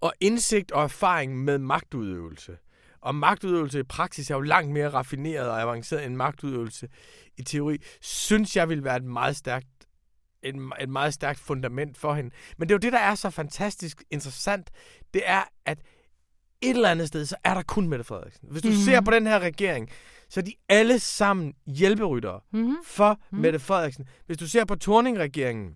Og 0.00 0.12
indsigt 0.20 0.72
og 0.72 0.82
erfaring 0.82 1.44
med 1.44 1.58
magtudøvelse. 1.58 2.56
Og 3.00 3.14
magtudøvelse 3.14 3.80
i 3.80 3.82
praksis 3.82 4.30
er 4.30 4.34
jo 4.34 4.40
langt 4.40 4.72
mere 4.72 4.88
raffineret 4.88 5.48
og 5.48 5.60
avanceret 5.60 6.04
end 6.04 6.16
magtudøvelse 6.16 6.88
i 7.36 7.42
teori, 7.42 7.78
synes 8.00 8.56
jeg 8.56 8.68
vil 8.68 8.84
være 8.84 8.96
et 8.96 9.04
meget 9.04 9.36
stærkt 9.36 9.66
et, 10.44 10.54
et 10.80 10.88
meget 10.88 11.14
stærkt 11.14 11.38
fundament 11.38 11.98
for 11.98 12.14
hende. 12.14 12.30
Men 12.58 12.68
det 12.68 12.74
er 12.74 12.76
jo 12.76 12.78
det, 12.78 12.92
der 12.92 12.98
er 12.98 13.14
så 13.14 13.30
fantastisk 13.30 14.04
interessant. 14.10 14.70
Det 15.14 15.22
er, 15.24 15.42
at 15.64 15.78
et 16.60 16.70
eller 16.70 16.90
andet 16.90 17.08
sted, 17.08 17.26
så 17.26 17.36
er 17.44 17.54
der 17.54 17.62
kun 17.62 17.88
Mette 17.88 18.04
Frederiksen. 18.04 18.48
Hvis 18.50 18.62
du 18.62 18.68
mm-hmm. 18.68 18.82
ser 18.82 19.00
på 19.00 19.10
den 19.10 19.26
her 19.26 19.38
regering, 19.38 19.90
så 20.28 20.40
er 20.40 20.44
de 20.44 20.54
alle 20.68 20.98
sammen 20.98 21.54
hjælperyttere 21.66 22.40
mm-hmm. 22.52 22.76
for 22.84 23.10
mm-hmm. 23.10 23.42
Mette 23.42 23.58
Frederiksen. 23.58 24.04
Hvis 24.26 24.38
du 24.38 24.48
ser 24.48 24.64
på 24.64 24.76
Torning-regeringen, 24.76 25.74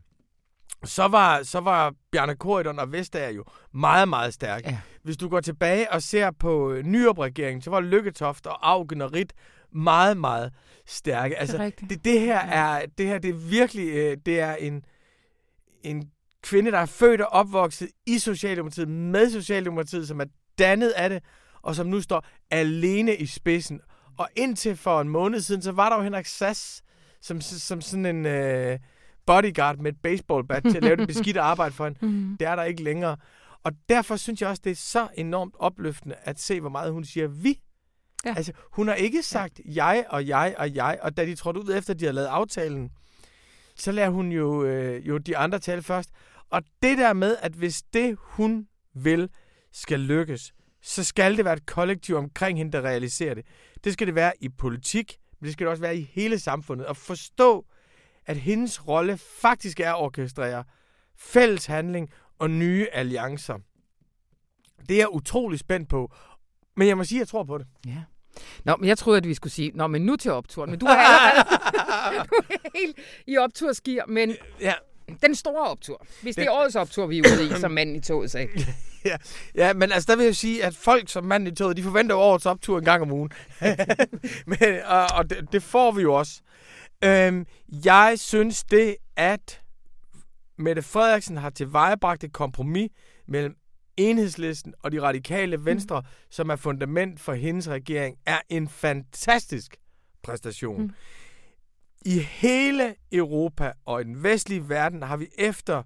så 0.84 1.08
var, 1.08 1.42
så 1.42 1.60
var 1.60 1.94
Bjarne 2.12 2.36
Korydon 2.36 2.78
og 2.78 2.92
Vestager 2.92 3.30
jo 3.30 3.44
meget, 3.74 4.08
meget 4.08 4.34
stærke. 4.34 4.68
Ja. 4.68 4.78
Hvis 5.02 5.16
du 5.16 5.28
går 5.28 5.40
tilbage 5.40 5.92
og 5.92 6.02
ser 6.02 6.30
på 6.30 6.72
øh, 6.72 6.84
Nyrup-regeringen, 6.84 7.62
så 7.62 7.70
var 7.70 7.80
Lykketoft 7.80 8.46
og 8.46 8.70
Augen 8.70 9.00
og 9.00 9.12
Rit 9.12 9.32
meget, 9.72 10.16
meget 10.16 10.52
stærke. 10.86 11.36
Altså, 11.36 11.58
det, 11.58 11.90
det, 11.90 12.04
det 12.04 12.20
her 12.20 12.38
er 12.38 12.86
det 12.98 13.06
her 13.06 13.18
det 13.18 13.30
er 13.30 13.34
virkelig 13.34 13.88
øh, 13.88 14.16
det 14.26 14.40
er 14.40 14.54
en 14.54 14.84
en 15.82 16.10
kvinde, 16.42 16.70
der 16.70 16.78
er 16.78 16.86
født 16.86 17.20
og 17.20 17.26
opvokset 17.26 17.88
i 18.06 18.18
Socialdemokratiet, 18.18 18.88
med 18.88 19.30
Socialdemokratiet, 19.30 20.08
som 20.08 20.20
er 20.20 20.24
dannet 20.58 20.90
af 20.90 21.10
det, 21.10 21.22
og 21.62 21.74
som 21.74 21.86
nu 21.86 22.00
står 22.00 22.26
alene 22.50 23.16
i 23.16 23.26
spidsen. 23.26 23.80
Og 24.18 24.28
indtil 24.36 24.76
for 24.76 25.00
en 25.00 25.08
måned 25.08 25.40
siden, 25.40 25.62
så 25.62 25.72
var 25.72 25.88
der 25.88 25.96
jo 25.96 26.02
Henrik 26.02 26.26
Sass, 26.26 26.82
som, 27.20 27.40
som 27.40 27.80
sådan 27.80 28.06
en 28.06 28.26
øh, 28.26 28.78
bodyguard 29.26 29.78
med 29.78 29.92
et 29.92 29.98
baseballbat 30.02 30.62
til 30.62 30.76
at 30.76 30.82
lave 30.82 30.96
det 30.96 31.08
beskidte 31.14 31.40
arbejde 31.40 31.74
for 31.74 31.84
hende. 31.84 31.98
Mm-hmm. 32.02 32.36
Det 32.36 32.48
er 32.48 32.56
der 32.56 32.62
ikke 32.62 32.82
længere. 32.82 33.16
Og 33.64 33.72
derfor 33.88 34.16
synes 34.16 34.40
jeg 34.40 34.48
også, 34.48 34.62
det 34.64 34.70
er 34.70 34.76
så 34.76 35.08
enormt 35.14 35.54
opløftende 35.58 36.16
at 36.22 36.40
se, 36.40 36.60
hvor 36.60 36.70
meget 36.70 36.92
hun 36.92 37.04
siger 37.04 37.26
vi. 37.26 37.60
Ja. 38.24 38.34
Altså, 38.36 38.52
hun 38.72 38.88
har 38.88 38.94
ikke 38.94 39.22
sagt 39.22 39.60
ja. 39.64 39.86
jeg 39.86 40.04
og 40.08 40.26
jeg 40.26 40.54
og 40.58 40.74
jeg, 40.74 40.98
og 41.02 41.16
da 41.16 41.26
de 41.26 41.34
trådte 41.34 41.60
ud 41.60 41.74
efter, 41.74 41.94
de 41.94 42.04
har 42.04 42.12
lavet 42.12 42.26
aftalen, 42.26 42.90
så 43.76 43.92
lader 43.92 44.10
hun 44.10 44.32
jo, 44.32 44.64
øh, 44.64 45.08
jo 45.08 45.18
de 45.18 45.36
andre 45.36 45.58
tale 45.58 45.82
først. 45.82 46.10
Og 46.50 46.62
det 46.82 46.98
der 46.98 47.12
med, 47.12 47.36
at 47.40 47.52
hvis 47.52 47.82
det, 47.82 48.16
hun 48.20 48.66
vil, 48.94 49.30
skal 49.72 50.00
lykkes, 50.00 50.52
så 50.82 51.04
skal 51.04 51.36
det 51.36 51.44
være 51.44 51.54
et 51.54 51.66
kollektiv 51.66 52.16
omkring 52.16 52.58
hende, 52.58 52.72
der 52.72 52.82
realiserer 52.82 53.34
det. 53.34 53.44
Det 53.84 53.92
skal 53.92 54.06
det 54.06 54.14
være 54.14 54.32
i 54.40 54.48
politik, 54.48 55.16
men 55.40 55.46
det 55.46 55.52
skal 55.52 55.64
det 55.64 55.70
også 55.70 55.80
være 55.82 55.96
i 55.96 56.10
hele 56.12 56.38
samfundet. 56.38 56.86
Og 56.86 56.96
forstå, 56.96 57.66
at 58.26 58.36
hendes 58.36 58.88
rolle 58.88 59.18
faktisk 59.18 59.80
er 59.80 59.92
at 59.94 60.00
orkestrere 60.02 60.64
fælles 61.16 61.66
handling 61.66 62.10
og 62.38 62.50
nye 62.50 62.86
alliancer. 62.92 63.58
Det 64.88 64.94
er 64.94 64.98
jeg 64.98 65.08
utrolig 65.14 65.58
spændt 65.58 65.88
på. 65.88 66.12
Men 66.76 66.88
jeg 66.88 66.96
må 66.96 67.04
sige, 67.04 67.18
at 67.18 67.20
jeg 67.20 67.28
tror 67.28 67.44
på 67.44 67.58
det. 67.58 67.66
Ja. 67.86 68.02
Nå, 68.64 68.76
men 68.76 68.88
jeg 68.88 68.98
troede, 68.98 69.16
at 69.18 69.28
vi 69.28 69.34
skulle 69.34 69.52
sige, 69.52 69.70
nå, 69.74 69.86
men 69.86 70.02
nu 70.06 70.16
til 70.16 70.30
opturen. 70.30 70.70
Men 70.70 70.78
du 70.80 70.86
er 70.86 70.90
allerede 70.90 71.48
du 72.30 72.34
er 72.50 72.78
helt 72.78 72.96
i 73.26 73.36
optursgear, 73.36 74.06
men 74.06 74.36
Ja, 74.60 74.74
den 75.22 75.34
store 75.34 75.68
optur. 75.68 76.06
Hvis 76.22 76.34
det 76.34 76.42
er 76.46 76.50
Den- 76.50 76.58
årets 76.58 76.76
optur, 76.76 77.06
vi 77.06 77.18
er 77.18 77.22
ude 77.38 77.46
i, 77.56 77.60
som 77.60 77.70
manden 77.70 77.96
i 77.96 78.00
toget 78.00 78.30
sagde. 78.30 78.48
ja, 79.08 79.16
ja, 79.54 79.72
men 79.72 79.92
altså 79.92 80.12
der 80.12 80.16
vil 80.16 80.24
jeg 80.24 80.36
sige, 80.36 80.64
at 80.64 80.76
folk 80.76 81.08
som 81.08 81.24
mand 81.24 81.48
i 81.48 81.54
toget, 81.54 81.76
de 81.76 81.82
forventer 81.82 82.14
jo 82.14 82.20
årets 82.20 82.46
optur 82.46 82.78
en 82.78 82.84
gang 82.84 83.02
om 83.02 83.12
ugen. 83.12 83.30
men, 84.50 84.80
og 84.86 85.06
og 85.14 85.30
det, 85.30 85.52
det 85.52 85.62
får 85.62 85.92
vi 85.92 86.02
jo 86.02 86.14
også. 86.14 86.40
Øhm, 87.04 87.46
jeg 87.84 88.14
synes 88.16 88.64
det, 88.64 88.96
at 89.16 89.62
Mette 90.58 90.82
Frederiksen 90.82 91.36
har 91.36 91.50
tilvejebragt 91.50 92.24
et 92.24 92.32
kompromis 92.32 92.90
mellem 93.28 93.56
enhedslisten 93.96 94.74
og 94.82 94.92
de 94.92 95.02
radikale 95.02 95.64
venstre, 95.64 96.00
mm. 96.00 96.06
som 96.30 96.50
er 96.50 96.56
fundament 96.56 97.20
for 97.20 97.32
hendes 97.32 97.68
regering, 97.68 98.16
er 98.26 98.40
en 98.48 98.68
fantastisk 98.68 99.76
præstation. 100.22 100.82
Mm. 100.82 100.82
Mm. 100.82 100.94
I 102.04 102.18
hele 102.18 102.94
Europa 103.12 103.72
og 103.84 104.00
i 104.00 104.04
den 104.04 104.22
vestlige 104.22 104.68
verden 104.68 105.02
har 105.02 105.16
vi 105.16 105.26
efter 105.38 105.82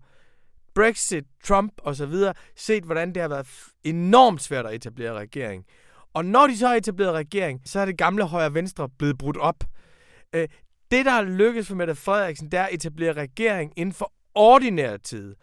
Brexit, 0.74 1.24
Trump 1.44 1.72
osv. 1.84 2.14
set, 2.56 2.84
hvordan 2.84 3.14
det 3.14 3.22
har 3.22 3.28
været 3.28 3.46
enormt 3.84 4.42
svært 4.42 4.66
at 4.66 4.74
etablere 4.74 5.14
regering. 5.14 5.64
Og 6.14 6.24
når 6.24 6.46
de 6.46 6.58
så 6.58 6.68
har 6.68 6.74
etableret 6.74 7.12
regering, 7.12 7.60
så 7.64 7.80
er 7.80 7.84
det 7.84 7.98
gamle 7.98 8.24
højre-venstre 8.24 8.88
blevet 8.88 9.18
brudt 9.18 9.36
op. 9.36 9.64
Øh, 10.32 10.48
det, 10.90 11.04
der 11.04 11.12
er 11.12 11.22
lykkedes 11.22 11.68
for 11.68 11.74
Mette 11.74 11.94
Frederiksen, 11.94 12.50
det 12.50 12.58
er 12.58 12.64
at 12.64 12.74
etablere 12.74 13.12
regering 13.12 13.72
inden 13.76 13.92
for 13.92 14.12
ordinær 14.34 14.96
tid. 14.96 15.34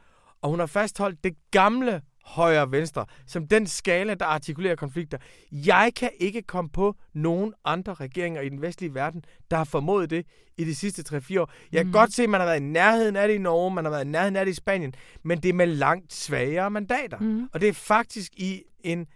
Og 0.41 0.49
hun 0.49 0.59
har 0.59 0.65
fastholdt 0.65 1.23
det 1.23 1.35
gamle 1.51 2.01
højre-venstre 2.29 3.05
som 3.27 3.47
den 3.47 3.67
skala, 3.67 4.13
der 4.13 4.25
artikulerer 4.25 4.75
konflikter. 4.75 5.17
Jeg 5.51 5.91
kan 5.95 6.09
ikke 6.19 6.41
komme 6.41 6.69
på 6.69 6.95
nogen 7.13 7.53
andre 7.65 7.93
regeringer 7.93 8.41
i 8.41 8.49
den 8.49 8.61
vestlige 8.61 8.93
verden, 8.93 9.23
der 9.51 9.57
har 9.57 9.63
formået 9.63 10.09
det 10.09 10.25
i 10.57 10.63
de 10.63 10.75
sidste 10.75 11.17
3-4 11.17 11.39
år. 11.41 11.51
Jeg 11.71 11.79
kan 11.79 11.85
Mhm. 11.85 11.93
godt 11.93 12.13
se, 12.13 12.23
at 12.23 12.29
man 12.29 12.39
har 12.41 12.47
været 12.47 12.59
i 12.59 12.63
nærheden 12.63 13.15
af 13.15 13.27
det 13.27 13.35
i 13.35 13.37
Norge, 13.37 13.71
man 13.75 13.85
har 13.85 13.91
været 13.91 14.05
i 14.05 14.07
nærheden 14.07 14.35
af 14.35 14.45
det 14.45 14.51
i 14.51 14.55
Spanien, 14.55 14.93
men 15.23 15.43
det 15.43 15.49
er 15.49 15.53
med 15.53 15.67
langt 15.67 16.13
svagere 16.13 16.71
mandater. 16.71 17.17
Mm. 17.19 17.49
Og 17.53 17.61
det 17.61 17.69
er 17.69 17.73
faktisk 17.73 18.31
i 18.35 18.63
en 18.83 19.07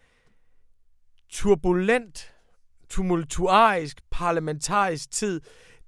turbulent, 1.30 2.32
tumultuarisk, 2.90 3.98
parlamentarisk 4.12 5.12
tid, 5.12 5.42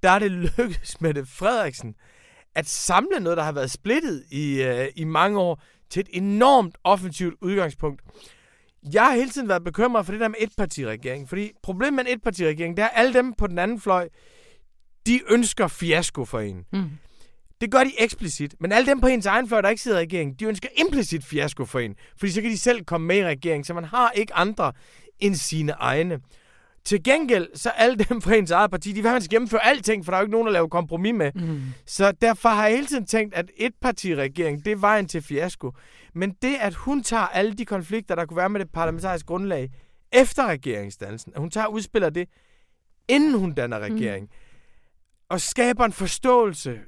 der 0.04 0.10
er 0.10 0.20
det 0.20 0.32
lykkedes 0.32 1.02
med 1.02 1.14
det 1.14 1.28
Frederiksen 1.28 1.96
at 2.56 2.68
samle 2.68 3.20
noget, 3.20 3.38
der 3.38 3.44
har 3.44 3.52
været 3.52 3.72
splittet 3.72 4.24
i, 4.32 4.64
øh, 4.64 4.88
i 4.96 5.04
mange 5.04 5.40
år, 5.40 5.62
til 5.90 6.00
et 6.00 6.10
enormt 6.12 6.78
offensivt 6.84 7.36
udgangspunkt. 7.42 8.02
Jeg 8.94 9.06
har 9.06 9.16
hele 9.16 9.30
tiden 9.30 9.50
været 9.50 9.64
bekymret 9.64 10.06
for 10.06 10.12
det 10.14 10.22
der 10.22 10.28
med 10.28 10.38
etpartiregering, 10.40 11.30
fordi 11.30 11.52
problemet 11.64 11.94
med 11.94 12.06
en 12.06 12.18
etpartiregering, 12.18 12.78
det 12.78 12.84
er, 12.84 12.88
at 12.88 13.00
alle 13.00 13.14
dem 13.14 13.34
på 13.34 13.48
den 13.48 13.60
anden 13.60 13.80
fløj, 13.80 14.10
de 15.08 15.22
ønsker 15.30 15.68
fiasko 15.68 16.26
for 16.26 16.40
en. 16.40 16.66
Mm. 16.74 16.90
Det 17.62 17.72
gør 17.72 17.84
de 17.84 17.92
eksplicit, 18.00 18.56
men 18.60 18.72
alle 18.72 18.88
dem 18.88 19.02
på 19.02 19.08
ens 19.08 19.26
egen 19.26 19.48
fløj, 19.48 19.62
der 19.62 19.70
ikke 19.70 19.82
sidder 19.82 19.98
i 19.98 20.02
regeringen, 20.02 20.36
de 20.36 20.46
ønsker 20.46 20.70
implicit 20.76 21.24
fiasko 21.24 21.66
for 21.66 21.80
en, 21.80 21.96
fordi 22.20 22.32
så 22.32 22.42
kan 22.42 22.52
de 22.52 22.58
selv 22.58 22.86
komme 22.86 23.08
med 23.08 23.18
i 23.18 23.26
regeringen, 23.26 23.64
så 23.64 23.74
man 23.74 23.84
har 23.84 24.12
ikke 24.12 24.34
andre 24.34 24.72
end 25.20 25.36
sine 25.36 25.72
egne. 25.72 26.20
Til 26.86 27.04
gengæld, 27.04 27.48
så 27.56 27.70
alle 27.70 27.96
dem 27.96 28.22
fra 28.22 28.36
ens 28.36 28.52
eget 28.52 28.72
parti, 28.72 28.92
de 28.92 29.02
vil 29.02 29.10
have, 29.10 29.22
gennemføre 29.30 29.66
alting, 29.66 30.06
for 30.06 30.12
der 30.12 30.18
er 30.18 30.22
jo 30.22 30.26
ikke 30.26 30.32
nogen, 30.32 30.48
der 30.48 30.54
laver 30.54 30.68
kompromis 30.68 31.14
med. 31.14 31.32
Mm. 31.36 31.62
Så 31.86 32.12
derfor 32.12 32.50
har 32.50 32.68
jeg 32.68 32.76
hele 32.76 32.88
tiden 32.88 33.06
tænkt, 33.06 33.36
at 33.36 33.52
et 33.58 33.74
partiregering, 33.82 34.66
det 34.66 34.72
er 34.72 34.76
vejen 34.76 35.08
til 35.08 35.22
fiasko. 35.22 35.72
Men 36.14 36.32
det, 36.42 36.56
at 36.62 36.74
hun 36.74 37.04
tager 37.04 37.28
alle 37.28 37.54
de 37.54 37.66
konflikter, 37.66 38.16
der 38.16 38.26
kunne 38.26 38.38
være 38.38 38.50
med 38.50 38.60
det 38.60 38.72
parlamentariske 38.72 39.28
grundlag 39.28 39.70
efter 40.12 40.46
regeringsdannelsen, 40.48 41.34
at 41.36 41.40
hun 41.40 41.52
tager 41.52 41.68
og 41.68 41.74
udspiller 41.74 42.10
det, 42.10 42.30
inden 43.08 43.40
hun 43.40 43.54
danner 43.54 43.80
regering, 43.80 44.26
mm. 44.26 44.32
og 45.30 45.42
skaber 45.42 45.86
en 45.86 45.94
forståelse 45.94 46.80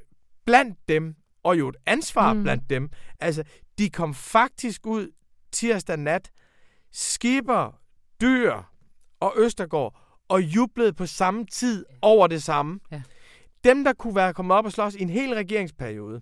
blandt 0.46 0.78
dem, 0.90 1.16
og 1.44 1.60
jo 1.60 1.70
et 1.70 1.76
ansvar 1.86 2.34
mm. 2.34 2.44
blandt 2.44 2.70
dem. 2.70 2.90
Altså, 3.20 3.44
de 3.78 3.90
kom 3.90 4.14
faktisk 4.14 4.86
ud 4.86 5.12
tirsdag 5.52 5.98
nat, 5.98 6.32
Skipper, 6.92 7.80
Dyr 8.22 8.77
og 9.20 9.34
Østergaard, 9.38 10.02
og 10.28 10.42
jublede 10.42 10.94
på 10.94 11.06
samme 11.06 11.46
tid 11.46 11.86
over 12.02 12.28
det 12.28 12.44
samme. 12.44 12.80
Ja. 12.92 13.02
Dem, 13.64 13.84
der 13.84 13.94
kunne 13.94 14.16
være 14.16 14.34
kommet 14.34 14.58
op 14.58 14.66
og 14.66 14.72
slås 14.72 14.96
i 14.96 15.02
en 15.02 15.10
hel 15.10 15.34
regeringsperiode, 15.34 16.22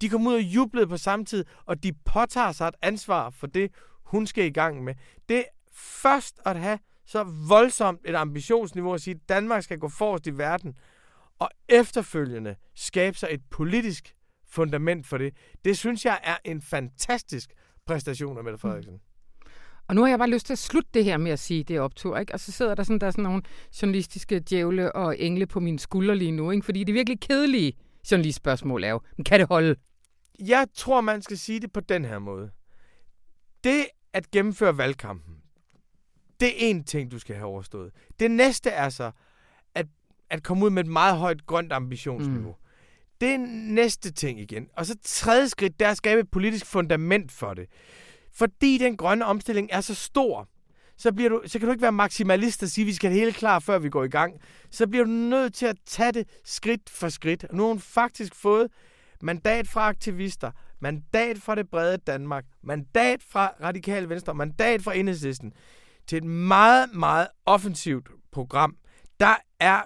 de 0.00 0.08
kom 0.08 0.26
ud 0.26 0.34
og 0.34 0.40
jublede 0.40 0.86
på 0.86 0.96
samme 0.96 1.24
tid, 1.24 1.44
og 1.66 1.82
de 1.82 1.92
påtager 1.92 2.52
sig 2.52 2.68
et 2.68 2.74
ansvar 2.82 3.30
for 3.30 3.46
det, 3.46 3.70
hun 4.04 4.26
skal 4.26 4.44
i 4.44 4.50
gang 4.50 4.84
med. 4.84 4.94
Det 5.28 5.38
er 5.38 5.44
først 5.72 6.40
at 6.44 6.56
have 6.56 6.78
så 7.06 7.22
voldsomt 7.48 8.00
et 8.04 8.14
ambitionsniveau 8.14 8.94
at 8.94 9.00
sige, 9.00 9.14
at 9.14 9.28
Danmark 9.28 9.62
skal 9.62 9.78
gå 9.78 9.88
forrest 9.88 10.26
i 10.26 10.38
verden, 10.38 10.74
og 11.38 11.50
efterfølgende 11.68 12.56
skabe 12.74 13.18
sig 13.18 13.28
et 13.32 13.42
politisk 13.50 14.14
fundament 14.48 15.06
for 15.06 15.18
det. 15.18 15.34
Det 15.64 15.78
synes 15.78 16.04
jeg 16.04 16.20
er 16.22 16.36
en 16.44 16.62
fantastisk 16.62 17.52
præstation 17.86 18.38
af 18.38 18.44
Mette 18.44 18.58
Frederiksen. 18.58 19.00
Og 19.88 19.94
nu 19.94 20.00
har 20.00 20.08
jeg 20.08 20.18
bare 20.18 20.30
lyst 20.30 20.46
til 20.46 20.52
at 20.52 20.58
slutte 20.58 20.90
det 20.94 21.04
her 21.04 21.16
med 21.16 21.30
at 21.30 21.38
sige, 21.38 21.64
det 21.64 21.76
er 21.76 21.80
optur, 21.80 22.18
ikke? 22.18 22.34
Og 22.34 22.40
så 22.40 22.52
sidder 22.52 22.74
der 22.74 22.82
sådan, 22.82 22.98
der 22.98 23.06
er 23.06 23.10
sådan 23.10 23.24
nogle 23.24 23.42
journalistiske 23.82 24.40
djævle 24.40 24.92
og 24.96 25.20
engle 25.20 25.46
på 25.46 25.60
mine 25.60 25.78
skuldre 25.78 26.16
lige 26.16 26.30
nu, 26.30 26.50
ikke? 26.50 26.64
Fordi 26.64 26.84
det 26.84 26.94
virkelig 26.94 27.20
kedelige 27.20 27.72
journalistspørgsmål 28.10 28.84
er 28.84 28.88
jo, 28.88 29.00
men 29.16 29.24
kan 29.24 29.40
det 29.40 29.48
holde? 29.48 29.76
Jeg 30.38 30.66
tror, 30.74 31.00
man 31.00 31.22
skal 31.22 31.38
sige 31.38 31.60
det 31.60 31.72
på 31.72 31.80
den 31.80 32.04
her 32.04 32.18
måde. 32.18 32.50
Det 33.64 33.86
at 34.12 34.30
gennemføre 34.30 34.78
valgkampen, 34.78 35.34
det 36.40 36.48
er 36.48 36.70
en 36.70 36.84
ting, 36.84 37.10
du 37.10 37.18
skal 37.18 37.36
have 37.36 37.46
overstået. 37.46 37.92
Det 38.20 38.30
næste 38.30 38.70
er 38.70 38.88
så 38.88 39.10
at, 39.74 39.86
at 40.30 40.42
komme 40.42 40.64
ud 40.64 40.70
med 40.70 40.84
et 40.84 40.90
meget 40.90 41.18
højt 41.18 41.46
grønt 41.46 41.72
ambitionsniveau. 41.72 42.50
Mm. 42.50 42.64
Det 43.20 43.28
er 43.28 43.38
næste 43.72 44.12
ting 44.12 44.40
igen. 44.40 44.68
Og 44.76 44.86
så 44.86 44.96
tredje 45.02 45.48
skridt, 45.48 45.80
der 45.80 45.86
er 45.86 45.90
at 45.90 45.96
skabe 45.96 46.20
et 46.20 46.30
politisk 46.30 46.66
fundament 46.66 47.32
for 47.32 47.54
det. 47.54 47.66
Fordi 48.34 48.78
den 48.78 48.96
grønne 48.96 49.24
omstilling 49.24 49.68
er 49.72 49.80
så 49.80 49.94
stor, 49.94 50.48
så, 50.96 51.12
bliver 51.12 51.30
du, 51.30 51.42
så 51.46 51.58
kan 51.58 51.66
du 51.66 51.72
ikke 51.72 51.82
være 51.82 51.92
maksimalist 51.92 52.62
og 52.62 52.68
sige, 52.68 52.82
at 52.82 52.86
vi 52.86 52.92
skal 52.92 53.10
have 53.10 53.14
det 53.14 53.20
hele 53.20 53.32
klar, 53.32 53.58
før 53.58 53.78
vi 53.78 53.88
går 53.88 54.04
i 54.04 54.08
gang. 54.08 54.40
Så 54.70 54.86
bliver 54.86 55.04
du 55.04 55.10
nødt 55.10 55.54
til 55.54 55.66
at 55.66 55.76
tage 55.86 56.12
det 56.12 56.28
skridt 56.44 56.90
for 56.90 57.08
skridt. 57.08 57.44
Og 57.44 57.56
nu 57.56 57.62
har 57.62 57.68
hun 57.68 57.80
faktisk 57.80 58.34
fået 58.34 58.68
mandat 59.22 59.68
fra 59.68 59.88
aktivister, 59.88 60.50
mandat 60.80 61.38
fra 61.38 61.54
det 61.54 61.70
brede 61.70 61.96
Danmark, 61.96 62.44
mandat 62.62 63.22
fra 63.22 63.52
Radikale 63.62 64.08
Venstre, 64.08 64.34
mandat 64.34 64.82
fra 64.82 64.96
Enhedslisten 64.96 65.52
til 66.06 66.18
et 66.18 66.24
meget, 66.24 66.94
meget 66.94 67.28
offensivt 67.46 68.08
program. 68.32 68.76
Der 69.20 69.34
er, 69.60 69.82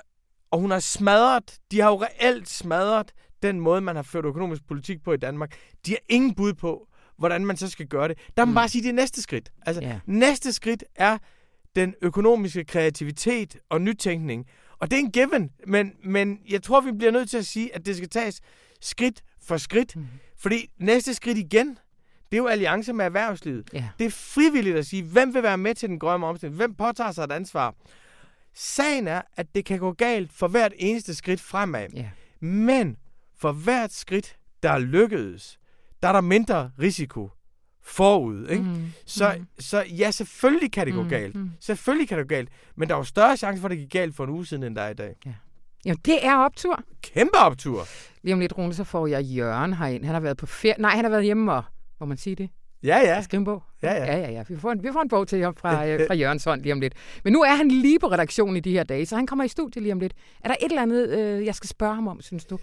og 0.50 0.60
hun 0.60 0.70
har 0.70 0.80
smadret, 0.80 1.58
de 1.70 1.80
har 1.80 1.90
jo 1.90 2.02
reelt 2.02 2.48
smadret 2.48 3.12
den 3.42 3.60
måde, 3.60 3.80
man 3.80 3.96
har 3.96 4.02
ført 4.02 4.24
økonomisk 4.24 4.66
politik 4.68 5.02
på 5.04 5.12
i 5.12 5.16
Danmark. 5.16 5.54
De 5.86 5.90
har 5.90 6.00
ingen 6.08 6.34
bud 6.34 6.54
på, 6.54 6.88
hvordan 7.18 7.46
man 7.46 7.56
så 7.56 7.68
skal 7.68 7.86
gøre 7.86 8.08
det. 8.08 8.18
Der 8.36 8.44
må 8.44 8.50
mm. 8.50 8.54
bare 8.54 8.68
sige, 8.68 8.82
det 8.82 8.88
er 8.88 8.92
næste 8.92 9.22
skridt. 9.22 9.52
Altså, 9.66 9.82
Ja. 9.82 10.00
næste 10.06 10.52
skridt 10.52 10.84
er 10.94 11.18
den 11.76 11.94
økonomiske 12.02 12.64
kreativitet 12.64 13.56
og 13.68 13.80
nytænkning. 13.80 14.46
Og 14.78 14.90
det 14.90 14.96
er 14.96 15.00
en 15.00 15.10
given, 15.12 15.50
men, 15.66 15.92
men 16.04 16.38
jeg 16.48 16.62
tror, 16.62 16.80
vi 16.80 16.92
bliver 16.92 17.10
nødt 17.12 17.30
til 17.30 17.38
at 17.38 17.46
sige, 17.46 17.74
at 17.74 17.86
det 17.86 17.96
skal 17.96 18.08
tages 18.08 18.40
skridt 18.80 19.22
for 19.42 19.56
skridt. 19.56 19.96
Mm. 19.96 20.06
Fordi 20.36 20.70
næste 20.78 21.14
skridt 21.14 21.38
igen, 21.38 21.68
det 22.30 22.36
er 22.36 22.42
jo 22.42 22.46
alliance 22.46 22.92
med 22.92 23.04
erhvervslivet. 23.04 23.70
Ja. 23.72 23.88
Det 23.98 24.06
er 24.06 24.10
frivilligt 24.10 24.76
at 24.76 24.86
sige, 24.86 25.02
hvem 25.02 25.34
vil 25.34 25.42
være 25.42 25.58
med 25.58 25.74
til 25.74 25.88
den 25.88 25.98
grønne 25.98 26.26
omstilling? 26.26 26.56
Hvem 26.56 26.74
påtager 26.74 27.12
sig 27.12 27.24
et 27.24 27.32
ansvar? 27.32 27.74
Sagen 28.54 29.08
er, 29.08 29.22
at 29.36 29.54
det 29.54 29.64
kan 29.64 29.78
gå 29.78 29.92
galt 29.92 30.32
for 30.32 30.48
hvert 30.48 30.72
eneste 30.76 31.14
skridt 31.14 31.40
fremad. 31.40 31.86
Ja. 31.94 32.10
Men 32.40 32.96
for 33.38 33.52
hvert 33.52 33.92
skridt, 33.92 34.36
der 34.62 34.70
er 34.70 34.78
lykkedes, 34.78 35.58
der 36.02 36.08
er 36.08 36.12
der 36.12 36.20
mindre 36.20 36.70
risiko 36.82 37.30
forud. 37.82 38.48
Ikke? 38.48 38.62
Mm. 38.62 38.68
Mm. 38.70 38.86
Så, 39.06 39.38
så 39.58 39.84
ja, 39.98 40.10
selvfølgelig 40.10 40.72
kan 40.72 40.86
det 40.86 40.94
gå 40.94 41.02
Mm, 41.02 41.08
galt. 41.08 41.34
mm. 41.34 41.50
Selvfølgelig 41.60 42.08
kan 42.08 42.18
det 42.18 42.28
gå 42.28 42.34
galt. 42.34 42.48
Men 42.76 42.88
der 42.88 42.94
er 42.94 42.98
jo 42.98 43.04
større 43.04 43.36
chance 43.36 43.60
for, 43.60 43.68
at 43.68 43.70
det 43.70 43.78
gik 43.78 43.90
galt 43.90 44.16
for 44.16 44.24
en 44.24 44.30
uge 44.30 44.46
siden, 44.46 44.62
end 44.62 44.76
der 44.76 44.82
er 44.82 44.90
i 44.90 44.94
dag. 44.94 45.14
Jamen, 45.84 45.98
det 46.04 46.26
er 46.26 46.36
optur. 46.36 46.82
Kæmpe 47.02 47.38
optur. 47.38 47.84
Lige 48.22 48.34
om 48.34 48.40
lidt, 48.40 48.58
Rune, 48.58 48.74
så 48.74 48.84
får 48.84 49.06
jeg 49.06 49.24
Jørgen 49.24 49.72
herind. 49.72 50.04
Han 50.04 50.14
har 50.14 50.20
været 50.20 50.36
på 50.36 50.46
ferie. 50.46 50.74
Nej, 50.78 50.90
han 50.94 51.04
har 51.04 51.10
været 51.10 51.24
hjemme 51.24 51.52
og... 51.52 51.62
Må 52.00 52.06
man 52.06 52.16
sige 52.16 52.36
det? 52.36 52.50
Ja, 52.82 52.98
ja. 52.98 53.22
Skrive 53.22 53.38
en 53.38 53.44
bog? 53.44 53.62
Ja, 53.82 53.92
ja. 53.92 54.04
ja, 54.04 54.18
ja, 54.18 54.30
ja. 54.30 54.44
Vi, 54.48 54.56
får 54.56 54.72
en, 54.72 54.82
vi 54.82 54.88
får 54.92 55.02
en 55.02 55.08
bog 55.08 55.28
til 55.28 55.42
ham 55.42 55.56
fra, 55.56 55.86
øh, 55.88 56.06
fra 56.06 56.14
Jørgens 56.14 56.44
hånd 56.44 56.62
lige 56.62 56.72
om 56.72 56.80
lidt. 56.80 56.94
Men 57.24 57.32
nu 57.32 57.42
er 57.42 57.54
han 57.54 57.68
lige 57.68 57.98
på 57.98 58.06
redaktionen 58.06 58.56
i 58.56 58.60
de 58.60 58.72
her 58.72 58.82
dage, 58.84 59.06
så 59.06 59.16
han 59.16 59.26
kommer 59.26 59.44
i 59.44 59.48
studiet 59.48 59.82
lige 59.82 59.92
om 59.92 60.00
lidt. 60.00 60.12
Er 60.44 60.48
der 60.48 60.54
et 60.60 60.68
eller 60.70 60.82
andet, 60.82 61.08
øh, 61.18 61.44
jeg 61.46 61.54
skal 61.54 61.68
spørge 61.68 61.94
ham 61.94 62.08
om, 62.08 62.20
synes 62.20 62.44
du? 62.44 62.58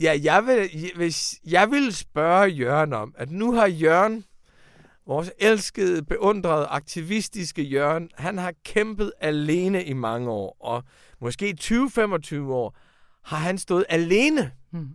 Ja, 0.00 0.18
jeg 0.22 0.46
vil, 0.46 0.90
hvis 0.96 1.34
jeg 1.46 1.70
vil 1.70 1.94
spørge 1.94 2.48
Jørgen 2.48 2.92
om, 2.92 3.14
at 3.18 3.30
nu 3.30 3.52
har 3.52 3.66
Jørgen, 3.66 4.24
vores 5.06 5.30
elskede, 5.38 6.02
beundrede, 6.04 6.66
aktivistiske 6.66 7.62
Jørgen, 7.62 8.08
han 8.14 8.38
har 8.38 8.52
kæmpet 8.64 9.12
alene 9.20 9.84
i 9.84 9.92
mange 9.92 10.30
år, 10.30 10.56
og 10.60 10.82
måske 11.20 11.56
20-25 11.60 12.36
år 12.52 12.76
har 13.24 13.36
han 13.36 13.58
stået 13.58 13.84
alene 13.88 14.50
Hmm. 14.70 14.88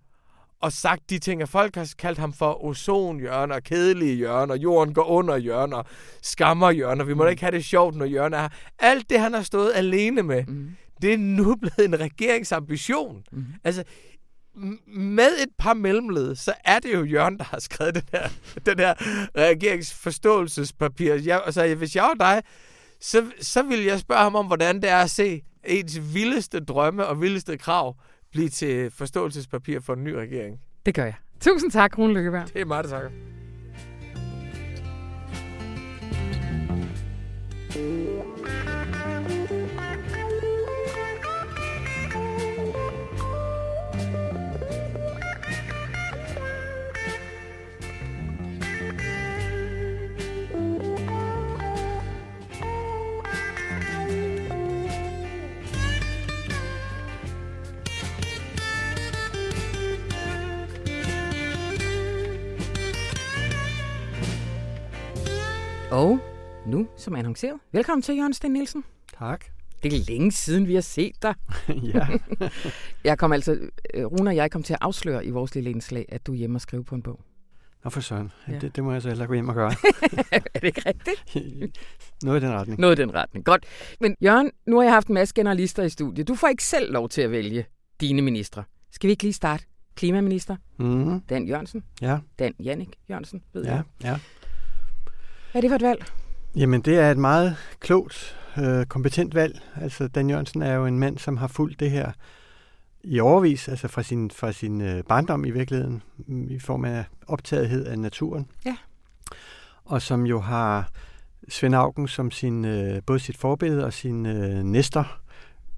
og 0.62 0.71
sagt 0.71 1.10
de 1.10 1.19
ting, 1.19 1.41
at 1.41 1.49
folk 1.49 1.75
har 1.75 1.93
kaldt 1.99 2.19
ham 2.19 2.33
for 2.33 2.65
ozon 2.65 3.19
Jørgen 3.19 3.51
og 3.51 3.63
kedelige 3.63 4.15
Jørgen, 4.15 4.51
og 4.51 4.57
jorden 4.57 4.93
går 4.93 5.05
under 5.05 5.36
Jørgen 5.36 5.73
og 5.73 5.86
skammer 6.21 6.71
Jørgen, 6.71 7.01
og 7.01 7.07
vi 7.07 7.13
må 7.13 7.23
da 7.23 7.29
ikke 7.29 7.41
have 7.41 7.51
det 7.55 7.65
sjovt, 7.65 7.95
når 7.95 8.05
Jørgen 8.05 8.33
er 8.33 8.41
her. 8.41 8.49
Alt 8.79 9.10
det, 9.10 9.19
han 9.19 9.33
har 9.33 9.41
stået 9.41 9.71
alene 9.75 10.23
med, 10.23 10.43
Mm. 10.47 10.69
det 11.01 11.13
er 11.13 11.17
nu 11.17 11.55
blevet 11.55 11.86
en 11.86 11.99
regeringsambition. 11.99 13.23
Mm. 13.31 13.45
Altså, 13.63 13.83
med 14.88 15.30
et 15.43 15.50
par 15.58 15.74
mellemled, 15.74 16.36
så 16.36 16.54
er 16.65 16.80
det 16.80 16.93
jo 16.93 17.04
Jørgen, 17.04 17.38
der 17.38 17.43
har 17.43 17.60
skrevet 17.60 17.96
den 17.96 18.04
her, 18.12 18.30
den 18.65 18.80
her 18.80 18.93
regeringsforståelsespapir. 19.38 21.13
Jeg, 21.13 21.41
altså, 21.46 21.76
hvis 21.76 21.96
jeg 21.96 22.04
var 22.04 22.13
dig, 22.13 22.43
så, 23.02 23.26
så 23.41 23.63
ville 23.63 23.86
jeg 23.86 24.00
spørge 24.00 24.22
ham 24.22 24.36
om, 24.36 24.46
hvordan 24.46 24.76
det 24.82 24.89
er 24.89 24.98
at 24.98 25.10
se 25.10 25.41
ens 25.63 26.13
vildeste 26.13 26.60
drømme 26.60 27.06
og 27.06 27.22
vildeste 27.22 27.58
krav 27.58 27.96
blive 28.32 28.50
til 28.50 28.91
forståelsespapir 28.91 29.80
for 29.80 29.93
en 29.93 30.04
ny 30.04 30.12
regering. 30.12 30.60
Det 30.86 30.96
gør 30.96 31.04
jeg. 31.04 31.15
Tusind 31.39 31.72
tak, 31.72 31.98
Rune 31.98 32.13
Lykkeberg. 32.13 32.48
Det 32.54 32.62
er 32.62 32.65
meget, 32.65 32.86
takker. 32.89 33.10
Og 65.98 66.19
nu, 66.65 66.87
som 66.98 67.15
annonceret, 67.15 67.60
velkommen 67.71 68.02
til 68.02 68.15
Jørgen 68.15 68.33
Sten 68.33 68.52
Nielsen. 68.54 68.83
Tak. 69.19 69.45
Det 69.83 69.93
er 69.93 70.00
længe 70.10 70.31
siden, 70.31 70.67
vi 70.67 70.73
har 70.73 70.81
set 70.81 71.15
dig. 71.21 71.33
ja. 71.93 72.08
Jeg 73.04 73.17
kom 73.17 73.31
altså, 73.31 73.60
øh, 73.93 74.06
Rune 74.06 74.29
og 74.29 74.35
jeg 74.35 74.52
kom 74.52 74.63
til 74.63 74.73
at 74.73 74.79
afsløre 74.81 75.25
i 75.25 75.29
vores 75.29 75.56
lille 75.56 75.69
indslag, 75.69 76.06
at 76.10 76.27
du 76.27 76.31
er 76.31 76.35
hjemme 76.37 76.58
og 76.58 76.62
skrive 76.62 76.83
på 76.83 76.95
en 76.95 77.02
bog. 77.02 77.19
Nå 77.83 77.89
for 77.89 78.02
søren. 78.02 78.31
Ja. 78.48 78.60
Det, 78.60 78.75
det 78.75 78.83
må 78.83 78.91
jeg 78.91 79.02
så 79.02 79.08
hellere 79.08 79.27
gå 79.27 79.33
hjem 79.33 79.50
og 79.50 79.56
gøre. 79.56 79.71
er 80.31 80.39
det 80.60 80.63
ikke 80.63 80.81
rigtigt? 80.85 81.77
Noget 82.23 82.43
i 82.43 82.45
den 82.45 82.54
retning. 82.54 82.79
Noget 82.79 83.00
i 83.00 83.02
den 83.02 83.13
retning. 83.13 83.45
Godt. 83.45 83.65
Men 84.02 84.15
Jørgen, 84.23 84.52
nu 84.65 84.75
har 84.77 84.83
jeg 84.83 84.93
haft 84.93 85.08
en 85.08 85.13
masse 85.13 85.33
generalister 85.35 85.83
i 85.83 85.89
studiet. 85.89 86.27
Du 86.27 86.35
får 86.35 86.48
ikke 86.48 86.63
selv 86.63 86.91
lov 86.93 87.10
til 87.10 87.21
at 87.21 87.31
vælge 87.31 87.65
dine 88.02 88.21
ministre. 88.21 88.63
Skal 88.91 89.08
vi 89.08 89.12
ikke 89.12 89.23
lige 89.23 89.33
starte 89.33 89.65
klimaminister, 89.95 90.56
Mm, 90.77 91.21
Dan 91.21 91.48
Jørgensen. 91.48 91.83
ja, 92.02 92.17
Dan 92.39 92.54
Jannik 92.60 92.89
Jørgensen, 93.10 93.43
ved 93.54 93.63
ja, 93.63 93.71
jeg. 93.73 93.83
ja. 94.04 94.19
Hvad 95.52 95.60
er 95.60 95.62
det 95.62 95.69
for 95.69 95.75
et 95.75 95.81
valg? 95.81 96.06
Jamen, 96.56 96.81
det 96.81 97.00
er 97.00 97.12
et 97.12 97.17
meget 97.17 97.56
klogt, 97.79 98.37
øh, 98.58 98.85
kompetent 98.85 99.35
valg. 99.35 99.62
Altså, 99.81 100.08
Dan 100.08 100.29
Jørgensen 100.29 100.62
er 100.62 100.73
jo 100.73 100.85
en 100.85 101.00
mand, 101.00 101.17
som 101.17 101.37
har 101.37 101.48
fulgt 101.48 101.79
det 101.79 101.91
her 101.91 102.12
i 103.04 103.19
overvis, 103.19 103.67
altså 103.67 103.87
fra 103.87 104.04
sin, 104.04 104.31
fra 104.31 104.52
sin 104.52 104.81
øh, 104.81 105.04
barndom 105.04 105.45
i 105.45 105.52
virkeligheden, 105.52 106.04
mm, 106.17 106.50
i 106.50 106.60
form 106.60 106.85
af 106.85 107.06
optagethed 107.27 107.85
af 107.85 108.00
naturen. 108.00 108.48
Ja. 108.65 108.75
Og 109.85 110.02
som 110.02 110.25
jo 110.25 110.39
har 110.39 110.89
Svend 111.50 111.75
Augen 111.75 112.08
som 112.08 112.31
sin, 112.31 112.65
øh, 112.65 113.02
både 113.06 113.19
sit 113.19 113.37
forbillede 113.37 113.85
og 113.85 113.93
sin 113.93 114.25
øh, 114.25 114.63
næster. 114.63 115.19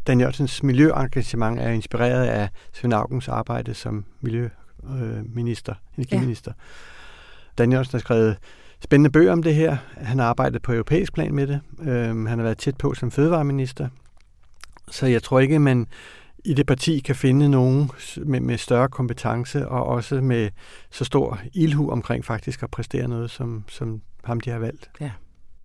Dan 0.07 0.20
Jørgensens 0.20 0.63
miljøengagement 0.63 1.59
er 1.59 1.70
inspireret 1.70 2.26
af 2.26 2.49
Svend 2.74 2.93
Augens 2.93 3.28
arbejde 3.28 3.74
som 3.74 4.05
miljøminister, 4.22 5.74
energiminister. 5.97 6.51
Ja. 6.57 6.63
Dan 7.57 7.72
Jørgensen 7.72 7.97
har 7.97 7.99
skrevet 7.99 8.38
spændende 8.82 9.09
bøger 9.09 9.32
om 9.32 9.43
det 9.43 9.55
her. 9.55 9.77
Han 9.97 10.19
har 10.19 10.25
arbejdet 10.25 10.61
på 10.61 10.73
europæisk 10.73 11.13
plan 11.13 11.36
med 11.36 11.47
det. 11.47 11.61
Øhm, 11.82 12.25
han 12.25 12.39
har 12.39 12.43
været 12.43 12.57
tæt 12.57 12.77
på 12.77 12.93
som 12.93 13.11
fødevareminister. 13.11 13.89
Så 14.91 15.05
jeg 15.05 15.23
tror 15.23 15.39
ikke, 15.39 15.59
man 15.59 15.88
i 16.45 16.53
det 16.53 16.65
parti 16.65 16.99
kan 16.99 17.15
finde 17.15 17.49
nogen 17.49 17.91
med, 18.17 18.39
med 18.39 18.57
større 18.57 18.89
kompetence 18.89 19.67
og 19.67 19.86
også 19.86 20.21
med 20.21 20.49
så 20.91 21.05
stor 21.05 21.39
ilhu 21.53 21.91
omkring 21.91 22.25
faktisk 22.25 22.63
at 22.63 22.71
præstere 22.71 23.07
noget, 23.07 23.30
som, 23.30 23.63
som 23.67 24.01
ham 24.23 24.39
de 24.39 24.49
har 24.49 24.59
valgt. 24.59 24.89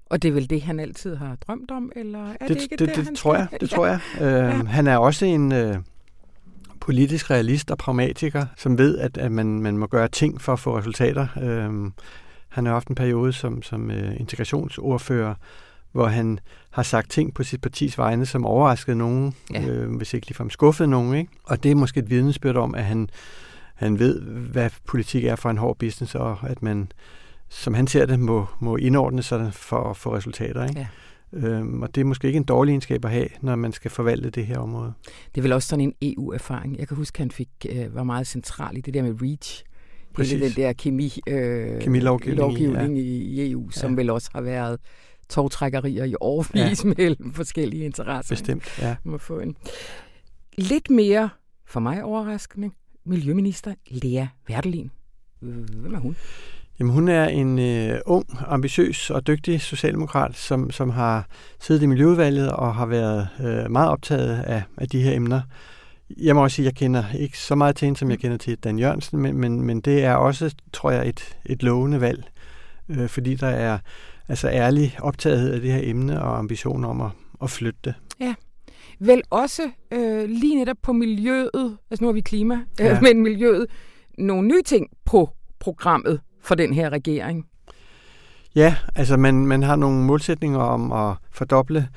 Og 0.07 0.23
det 0.23 0.29
er 0.29 0.33
vel 0.33 0.51
det, 0.51 0.63
han 0.63 0.81
altid 0.81 1.17
har 1.17 1.37
drømt 1.47 1.71
om, 1.71 1.93
eller 1.97 2.29
er 2.41 2.47
det, 2.47 2.49
det, 2.49 2.63
ikke 2.63 2.77
det, 2.77 2.89
der, 2.89 2.95
det, 2.95 3.05
han 3.05 3.15
tror 3.15 3.35
jeg. 3.35 3.47
Det 3.61 3.71
tror 3.71 3.87
jeg. 3.87 4.01
Øhm, 4.21 4.67
Han 4.67 4.87
er 4.87 4.97
også 4.97 5.25
en 5.27 5.53
øh, 5.53 5.77
politisk 6.81 7.31
realist 7.31 7.71
og 7.71 7.79
pragmatiker, 7.79 8.47
som 8.57 8.79
ved, 8.79 8.99
at, 8.99 9.19
at 9.19 9.33
man, 9.33 9.47
man 9.47 9.79
må 9.79 9.87
gøre 9.87 10.09
ting 10.09 10.41
for 10.41 10.53
at 10.53 10.59
få 10.59 10.79
resultater. 10.79 11.27
Øhm, 11.43 11.93
han 12.55 12.67
har 12.67 12.73
haft 12.73 12.89
en 12.89 12.95
periode 12.95 13.33
som, 13.33 13.63
som 13.63 13.91
øh, 13.91 14.21
integrationsordfører, 14.21 15.35
hvor 15.93 16.07
han 16.07 16.39
har 16.71 16.83
sagt 16.83 17.11
ting 17.11 17.35
på 17.35 17.43
sit 17.43 17.61
partis 17.61 17.99
vegne, 17.99 18.27
som 18.27 18.47
overraskede 18.47 18.97
nogen, 18.97 19.35
Ja. 19.55 19.67
øh, 19.67 19.97
hvis 19.97 20.15
ikke 20.15 20.27
ligefrem 20.27 20.51
skuffede 20.51 20.89
nogen. 20.91 21.15
Ikke? 21.15 21.31
Og 21.45 21.63
det 21.63 21.71
er 21.71 21.75
måske 21.75 22.01
et 22.01 22.11
vidnesbyrd 22.11 22.57
om, 22.57 22.75
at 22.75 22.85
han, 22.85 23.09
han 23.75 23.99
ved, 23.99 24.21
hvad 24.23 24.71
politik 24.87 25.25
er 25.25 25.37
for 25.37 25.51
en 25.51 25.59
hård 25.59 25.79
business, 25.79 26.15
og 26.15 26.39
at 26.43 26.63
man, 26.63 26.93
som 27.49 27.75
han 27.75 27.87
ser 27.87 28.07
det, 28.07 28.21
må, 28.21 28.47
må 28.61 28.77
indordne 28.77 29.23
sig 29.23 29.55
for 29.55 29.91
at 29.91 29.97
få 29.97 30.17
resultater. 30.17 30.65
Ikke? 30.69 30.81
Ja. 30.81 30.87
Øhm, 31.33 31.83
og 31.83 31.95
det 31.95 32.01
er 32.01 32.05
måske 32.05 32.27
ikke 32.27 32.37
en 32.37 32.45
dårlig 32.45 32.73
egenskab 32.73 33.05
at 33.05 33.11
have, 33.11 33.29
når 33.41 33.57
man 33.57 33.73
skal 33.73 33.91
forvalte 33.91 34.31
det 34.31 34.47
her 34.47 34.59
område. 34.59 34.93
Det 35.35 35.41
er 35.41 35.43
vel 35.43 35.53
også 35.53 35.69
sådan 35.69 35.81
en 36.03 36.15
EU-erfaring. 36.17 36.79
Jeg 36.79 36.89
kan 36.89 36.97
huske, 36.97 37.17
at 37.17 37.21
han 37.21 37.31
fik, 37.31 37.49
øh, 37.71 37.95
var 37.95 38.03
meget 38.03 38.27
central 38.27 38.77
i 38.77 38.81
det 38.81 38.95
der 38.95 39.03
med 39.03 39.15
REACH. 39.23 39.65
Præcis. 40.15 40.33
Hele 40.33 40.49
den 40.49 40.57
der 40.57 40.73
kemi, 40.73 41.13
øh, 41.29 41.81
Kemilovgivning, 41.81 42.39
lovgivning 42.39 42.99
i, 42.99 43.03
i 43.03 43.51
EU, 43.51 43.71
som 43.71 43.91
Ja. 43.91 43.97
vel 43.97 44.11
også 44.11 44.31
har 44.35 44.41
været 44.41 44.81
togtrækkerier 45.29 46.05
i 46.05 46.15
overvis 46.21 46.85
ja. 46.85 46.93
mellem 46.99 47.33
forskellige 47.33 47.85
interesser. 47.85 48.35
Bestemt, 48.35 48.79
ja. 48.83 48.97
Må 49.05 49.19
få 49.19 49.39
en 49.39 49.57
lidt 50.59 50.91
mere, 50.91 51.29
for 51.67 51.81
mig 51.81 52.05
overraskende, 52.05 52.71
Miljøminister 53.07 53.75
Lea 53.91 54.27
Werdelin. 54.51 54.91
Hvem 55.41 55.95
er 55.95 55.99
hun? 55.99 56.17
Jamen, 56.81 56.93
hun 56.93 57.09
er 57.09 57.25
en 57.25 57.59
øh, 57.59 58.01
ung, 58.07 58.27
ambitiøs 58.47 59.11
og 59.11 59.27
dygtig 59.27 59.61
socialdemokrat, 59.61 60.37
som, 60.37 60.71
som 60.71 60.91
har 60.91 61.27
siddet 61.61 61.83
i 61.83 61.87
Miljøudvalget 61.87 62.53
og 62.53 62.75
har 62.75 62.87
været 62.87 63.29
øh, 63.41 63.71
meget 63.71 63.91
optaget 63.91 64.43
af, 64.43 64.63
af 64.77 64.89
de 64.89 65.03
her 65.03 65.13
emner. 65.13 65.41
Jeg 66.11 66.35
må 66.35 66.43
også 66.43 66.55
sige, 66.55 66.67
at 66.67 66.73
jeg 66.73 66.79
kender 66.79 67.05
ikke 67.19 67.39
så 67.39 67.55
meget 67.55 67.77
til 67.77 67.87
hende, 67.87 67.99
som 67.99 68.11
jeg 68.11 68.19
kender 68.19 68.37
til 68.37 68.57
Dan 68.59 68.79
Jørgensen, 68.79 69.19
men, 69.19 69.37
men, 69.37 69.63
men 69.63 69.81
det 69.81 70.05
er 70.05 70.15
også, 70.15 70.55
tror 70.73 70.91
jeg, 70.91 71.09
et, 71.09 71.37
et 71.47 71.63
lovende 71.63 72.01
valg, 72.01 72.25
øh, 72.89 73.09
fordi 73.09 73.35
der 73.35 73.47
er 73.47 73.79
altså 74.29 74.49
ærlig 74.49 74.97
optagethed 75.03 75.53
af 75.53 75.61
det 75.61 75.73
her 75.73 75.81
emne 75.83 76.23
og 76.23 76.39
ambitioner 76.39 76.89
om 76.89 77.01
at, 77.01 77.11
at 77.43 77.51
flytte 77.51 77.79
det. 77.85 77.95
Vel 79.01 79.23
også 79.31 79.63
øh, 79.93 80.29
lige 80.29 80.57
netop 80.57 80.77
på 80.83 80.93
miljøet, 80.93 81.51
altså 81.91 82.05
nu 82.05 82.07
har 82.07 82.13
vi 82.13 82.21
klima, 82.21 82.55
øh, 82.81 82.87
Ja. 82.87 83.01
men 83.01 83.23
miljøet, 83.23 83.67
nogle 84.19 84.49
nye 84.49 84.63
ting 84.63 84.87
på 85.05 85.31
programmet 85.61 86.21
for 86.41 86.55
den 86.55 86.75
her 86.75 86.91
regering. 86.91 87.47
Ja, 88.55 88.77
altså 88.95 89.17
man, 89.17 89.47
man 89.47 89.63
har 89.63 89.77
nogle 89.77 90.03
målsætninger 90.03 90.59
om 90.59 90.93
at 90.93 91.17
fordoble 91.33 91.89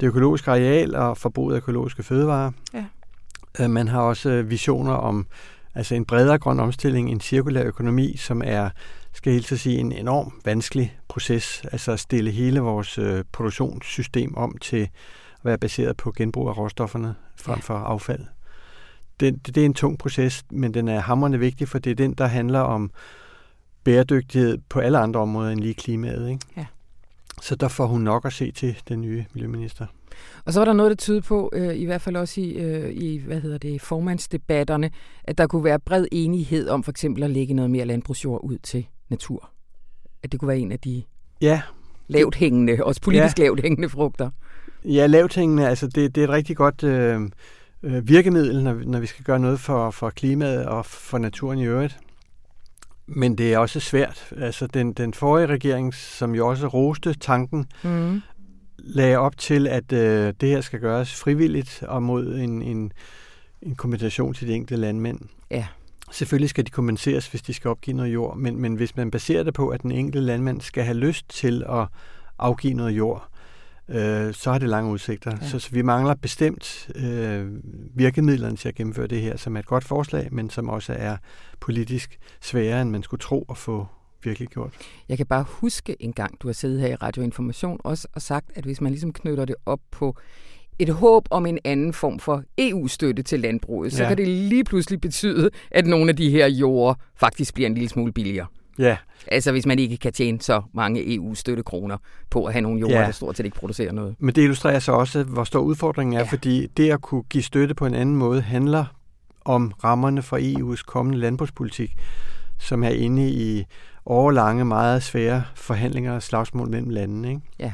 det 0.00 0.06
økologiske 0.06 0.50
areal 0.50 0.94
og 0.96 1.16
forbruget 1.16 1.54
af 1.54 1.56
økologiske 1.58 2.02
fødevarer. 2.02 2.50
Ja. 2.74 2.84
Øh, 3.60 3.70
Man 3.70 3.88
har 3.88 4.00
også 4.00 4.42
visioner 4.42 4.92
om 4.92 5.26
altså 5.74 5.94
en 5.94 6.04
bredere 6.04 6.38
grøn 6.38 6.60
omstilling, 6.60 7.10
en 7.10 7.20
cirkulær 7.20 7.64
økonomi, 7.64 8.16
som 8.16 8.42
er, 8.44 8.70
skal 9.12 9.30
jeg 9.30 9.34
helt 9.34 9.60
sige, 9.60 9.78
en 9.78 9.92
enorm 9.92 10.40
vanskelig 10.44 10.98
proces. 11.08 11.62
Altså 11.72 11.92
at 11.92 12.00
stille 12.00 12.30
hele 12.30 12.60
vores 12.60 12.98
øh, 12.98 13.24
produktionssystem 13.32 14.36
om 14.36 14.58
til 14.58 14.82
at 14.82 14.90
være 15.44 15.58
baseret 15.58 15.96
på 15.96 16.12
genbrug 16.16 16.48
af 16.48 16.58
råstofferne 16.58 17.14
frem 17.36 17.60
for 17.60 17.74
affald. 17.74 18.24
Det, 19.20 19.46
det, 19.46 19.56
er 19.56 19.64
en 19.64 19.74
tung 19.74 19.98
proces, 19.98 20.44
men 20.50 20.74
den 20.74 20.88
er 20.88 21.00
hammerende 21.00 21.38
vigtig, 21.38 21.68
for 21.68 21.78
det 21.78 21.90
er 21.90 21.94
den, 21.94 22.14
der 22.14 22.26
handler 22.26 22.60
om 22.60 22.90
bæredygtighed 23.84 24.58
på 24.68 24.80
alle 24.80 24.98
andre 24.98 25.20
områder 25.20 25.50
end 25.50 25.60
lige 25.60 25.74
klimaet. 25.74 26.30
Ikke? 26.30 26.40
Ja. 26.56 26.66
Så 27.42 27.56
der 27.56 27.68
får 27.68 27.86
hun 27.86 28.00
nok 28.00 28.24
at 28.24 28.32
se 28.32 28.52
til 28.52 28.76
den 28.88 29.00
nye 29.00 29.24
miljøminister. 29.32 29.86
Og 30.44 30.52
så 30.52 30.60
var 30.60 30.64
der 30.64 30.72
noget, 30.72 30.90
der 30.90 30.96
tyder 30.96 31.20
på, 31.20 31.50
øh, 31.52 31.76
i 31.76 31.84
hvert 31.84 32.00
fald 32.02 32.16
også 32.16 32.40
i, 32.40 32.50
øh, 32.50 32.90
i 32.92 33.18
hvad 33.26 33.40
hedder 33.40 33.58
det, 33.58 33.80
formandsdebatterne, 33.80 34.90
at 35.24 35.38
der 35.38 35.46
kunne 35.46 35.64
være 35.64 35.78
bred 35.78 36.06
enighed 36.12 36.68
om 36.68 36.82
for 36.82 36.90
eksempel 36.90 37.22
at 37.22 37.30
lægge 37.30 37.54
noget 37.54 37.70
mere 37.70 37.84
landbrugsjord 37.84 38.40
ud 38.44 38.58
til 38.58 38.86
natur. 39.08 39.50
At 40.22 40.32
det 40.32 40.40
kunne 40.40 40.48
være 40.48 40.58
en 40.58 40.72
af 40.72 40.78
de 40.80 41.02
Ja, 41.40 41.62
lavt 42.08 42.34
hængende, 42.34 42.78
også 42.84 43.00
politisk 43.00 43.38
ja. 43.38 43.42
lavt 43.44 43.60
hængende 43.62 43.88
frugter. 43.88 44.30
ja 44.84 45.06
lavthængende, 45.06 45.68
altså 45.68 45.86
det, 45.86 46.14
det 46.14 46.20
er 46.20 46.24
et 46.24 46.30
rigtig 46.30 46.56
godt 46.56 46.84
øh, 46.84 47.20
øh, 47.82 48.08
virkemiddel, 48.08 48.62
når, 48.64 48.72
vi- 48.72 48.84
når 48.84 49.00
vi 49.00 49.06
skal 49.06 49.24
gøre 49.24 49.38
noget 49.40 49.60
for, 49.60 49.90
for 49.90 50.10
klimaet 50.10 50.66
og 50.66 50.86
for 50.86 51.18
naturen 51.18 51.58
i 51.58 51.64
øvrigt. 51.66 51.98
Men 53.06 53.38
det 53.38 53.52
er 53.52 53.58
også 53.58 53.80
svært. 53.80 54.32
Altså 54.36 54.66
den, 54.66 54.92
den 54.92 55.14
forrige 55.14 55.46
regering, 55.46 55.94
som 55.94 56.34
jo 56.34 56.48
også 56.48 56.66
roste 56.66 57.14
tanken, 57.14 57.66
Mm. 57.84 58.20
Lagde 58.84 59.16
op 59.16 59.38
til, 59.38 59.66
at 59.66 59.92
øh, 59.92 60.34
det 60.40 60.48
her 60.48 60.60
skal 60.60 60.80
gøres 60.80 61.14
frivilligt 61.14 61.82
og 61.82 62.02
mod 62.02 62.34
en, 62.34 62.62
en, 62.62 62.92
en 63.62 63.74
kompensation 63.74 64.34
til 64.34 64.48
de 64.48 64.54
enkelte 64.54 64.76
landmænd. 64.80 65.20
Ja. 65.50 65.66
Selvfølgelig 66.10 66.50
skal 66.50 66.66
de 66.66 66.70
kompenseres, 66.70 67.28
hvis 67.28 67.42
de 67.42 67.54
skal 67.54 67.68
opgive 67.68 67.96
noget 67.96 68.14
jord, 68.14 68.36
men, 68.36 68.60
men 68.60 68.74
hvis 68.74 68.96
man 68.96 69.10
baserer 69.10 69.42
det 69.42 69.54
på, 69.54 69.68
at 69.68 69.82
den 69.82 69.92
enkelte 69.92 70.20
landmand 70.20 70.60
skal 70.60 70.84
have 70.84 70.96
lyst 70.96 71.28
til 71.28 71.64
at 71.68 71.86
afgive 72.38 72.74
noget 72.74 72.92
jord, 72.92 73.28
øh, 73.88 74.34
så 74.34 74.50
har 74.52 74.58
det 74.58 74.68
lange 74.68 74.90
udsigter. 74.90 75.30
Ja. 75.40 75.48
Så, 75.48 75.58
så 75.58 75.70
vi 75.70 75.82
mangler 75.82 76.14
bestemt 76.14 76.90
øh, 76.94 77.46
virkemidlerne 77.94 78.56
til 78.56 78.68
at 78.68 78.74
gennemføre 78.74 79.06
det 79.06 79.20
her, 79.20 79.36
som 79.36 79.56
er 79.56 79.60
et 79.60 79.66
godt 79.66 79.84
forslag, 79.84 80.28
men 80.32 80.50
som 80.50 80.68
også 80.68 80.92
er 80.92 81.16
politisk 81.60 82.18
sværere, 82.40 82.82
end 82.82 82.90
man 82.90 83.02
skulle 83.02 83.20
tro 83.20 83.46
at 83.50 83.56
få 83.56 83.86
virkelig 84.24 84.48
gjort. 84.48 84.72
Jeg 85.08 85.16
kan 85.16 85.26
bare 85.26 85.44
huske 85.48 85.96
en 86.02 86.12
gang, 86.12 86.40
du 86.40 86.48
har 86.48 86.52
siddet 86.52 86.80
her 86.80 86.88
i 86.88 86.94
Radio 86.94 87.22
Information 87.22 87.80
også 87.84 88.08
og 88.12 88.22
sagt, 88.22 88.50
at 88.54 88.64
hvis 88.64 88.80
man 88.80 88.92
ligesom 88.92 89.12
knytter 89.12 89.44
det 89.44 89.56
op 89.66 89.80
på 89.90 90.16
et 90.78 90.88
håb 90.88 91.24
om 91.30 91.46
en 91.46 91.58
anden 91.64 91.92
form 91.92 92.18
for 92.18 92.42
EU-støtte 92.58 93.22
til 93.22 93.40
landbruget, 93.40 93.92
så 93.92 94.02
Ja. 94.02 94.08
kan 94.08 94.16
det 94.18 94.28
lige 94.28 94.64
pludselig 94.64 95.00
betyde, 95.00 95.50
at 95.70 95.86
nogle 95.86 96.10
af 96.10 96.16
de 96.16 96.30
her 96.30 96.46
jorder 96.46 96.94
faktisk 97.16 97.54
bliver 97.54 97.66
en 97.66 97.74
lille 97.74 97.88
smule 97.88 98.12
billigere. 98.12 98.46
Ja, 98.78 98.96
Altså 99.26 99.52
hvis 99.52 99.66
man 99.66 99.78
ikke 99.78 99.96
kan 99.96 100.12
tjene 100.12 100.40
så 100.40 100.62
mange 100.74 101.14
EU-støttekroner 101.14 101.96
på 102.30 102.44
at 102.44 102.52
have 102.52 102.60
nogle 102.60 102.80
jorder, 102.80 102.98
ja. 103.00 103.04
Der 103.06 103.10
stort 103.12 103.36
set 103.36 103.44
ikke 103.44 103.56
producerer 103.56 103.92
noget. 103.92 104.14
Men 104.18 104.34
det 104.34 104.42
illustrerer 104.42 104.78
så 104.78 104.92
også, 104.92 105.22
hvor 105.22 105.44
stor 105.44 105.60
udfordringen 105.60 106.14
er, 106.14 106.18
ja. 106.20 106.26
fordi 106.26 106.66
det 106.66 106.90
at 106.90 107.00
kunne 107.00 107.22
give 107.22 107.42
støtte 107.42 107.74
på 107.74 107.86
en 107.86 107.94
anden 107.94 108.16
måde 108.16 108.40
handler 108.40 108.84
om 109.44 109.72
rammerne 109.84 110.22
for 110.22 110.36
EU's 110.38 110.82
kommende 110.86 111.18
landbrugspolitik, 111.18 111.94
som 112.58 112.84
er 112.84 112.88
inde 112.88 113.30
i 113.30 113.64
årlange, 114.10 114.64
meget 114.64 115.02
svære 115.02 115.44
forhandlinger 115.54 116.12
og 116.12 116.22
slagsmål 116.22 116.70
mellem 116.70 116.90
landene. 116.90 117.28
Ikke? 117.28 117.40
Ja. 117.58 117.72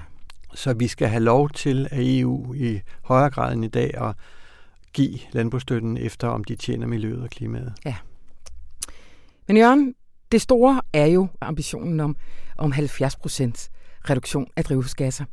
Så 0.55 0.75
vi 0.75 0.89
skal 0.89 1.09
have 1.09 1.23
lov 1.23 1.51
til 1.51 1.89
at 1.91 1.99
EU 2.01 2.55
i 2.55 2.81
højere 3.03 3.31
grad 3.31 3.53
end 3.53 3.65
i 3.65 3.69
dag 3.69 3.95
at 3.95 4.15
give 4.93 5.19
landbrugsstøtten 5.33 5.97
efter, 5.97 6.29
om 6.29 6.45
de 6.45 6.57
tjener 6.57 6.87
miljøet 6.87 7.23
og 7.23 7.31
klimaet. 7.31 7.73
Men 9.49 9.57
Jørgen, 9.57 9.95
det 10.33 10.41
store 10.41 10.81
er 10.93 11.07
jo 11.07 11.29
ambitionen 11.41 12.01
om, 12.01 12.17
om 12.59 12.73
70 12.73 13.17
procent 13.17 13.71
reduktion 14.11 14.47
af 14.57 14.65
drivhusgasser. 14.65 15.25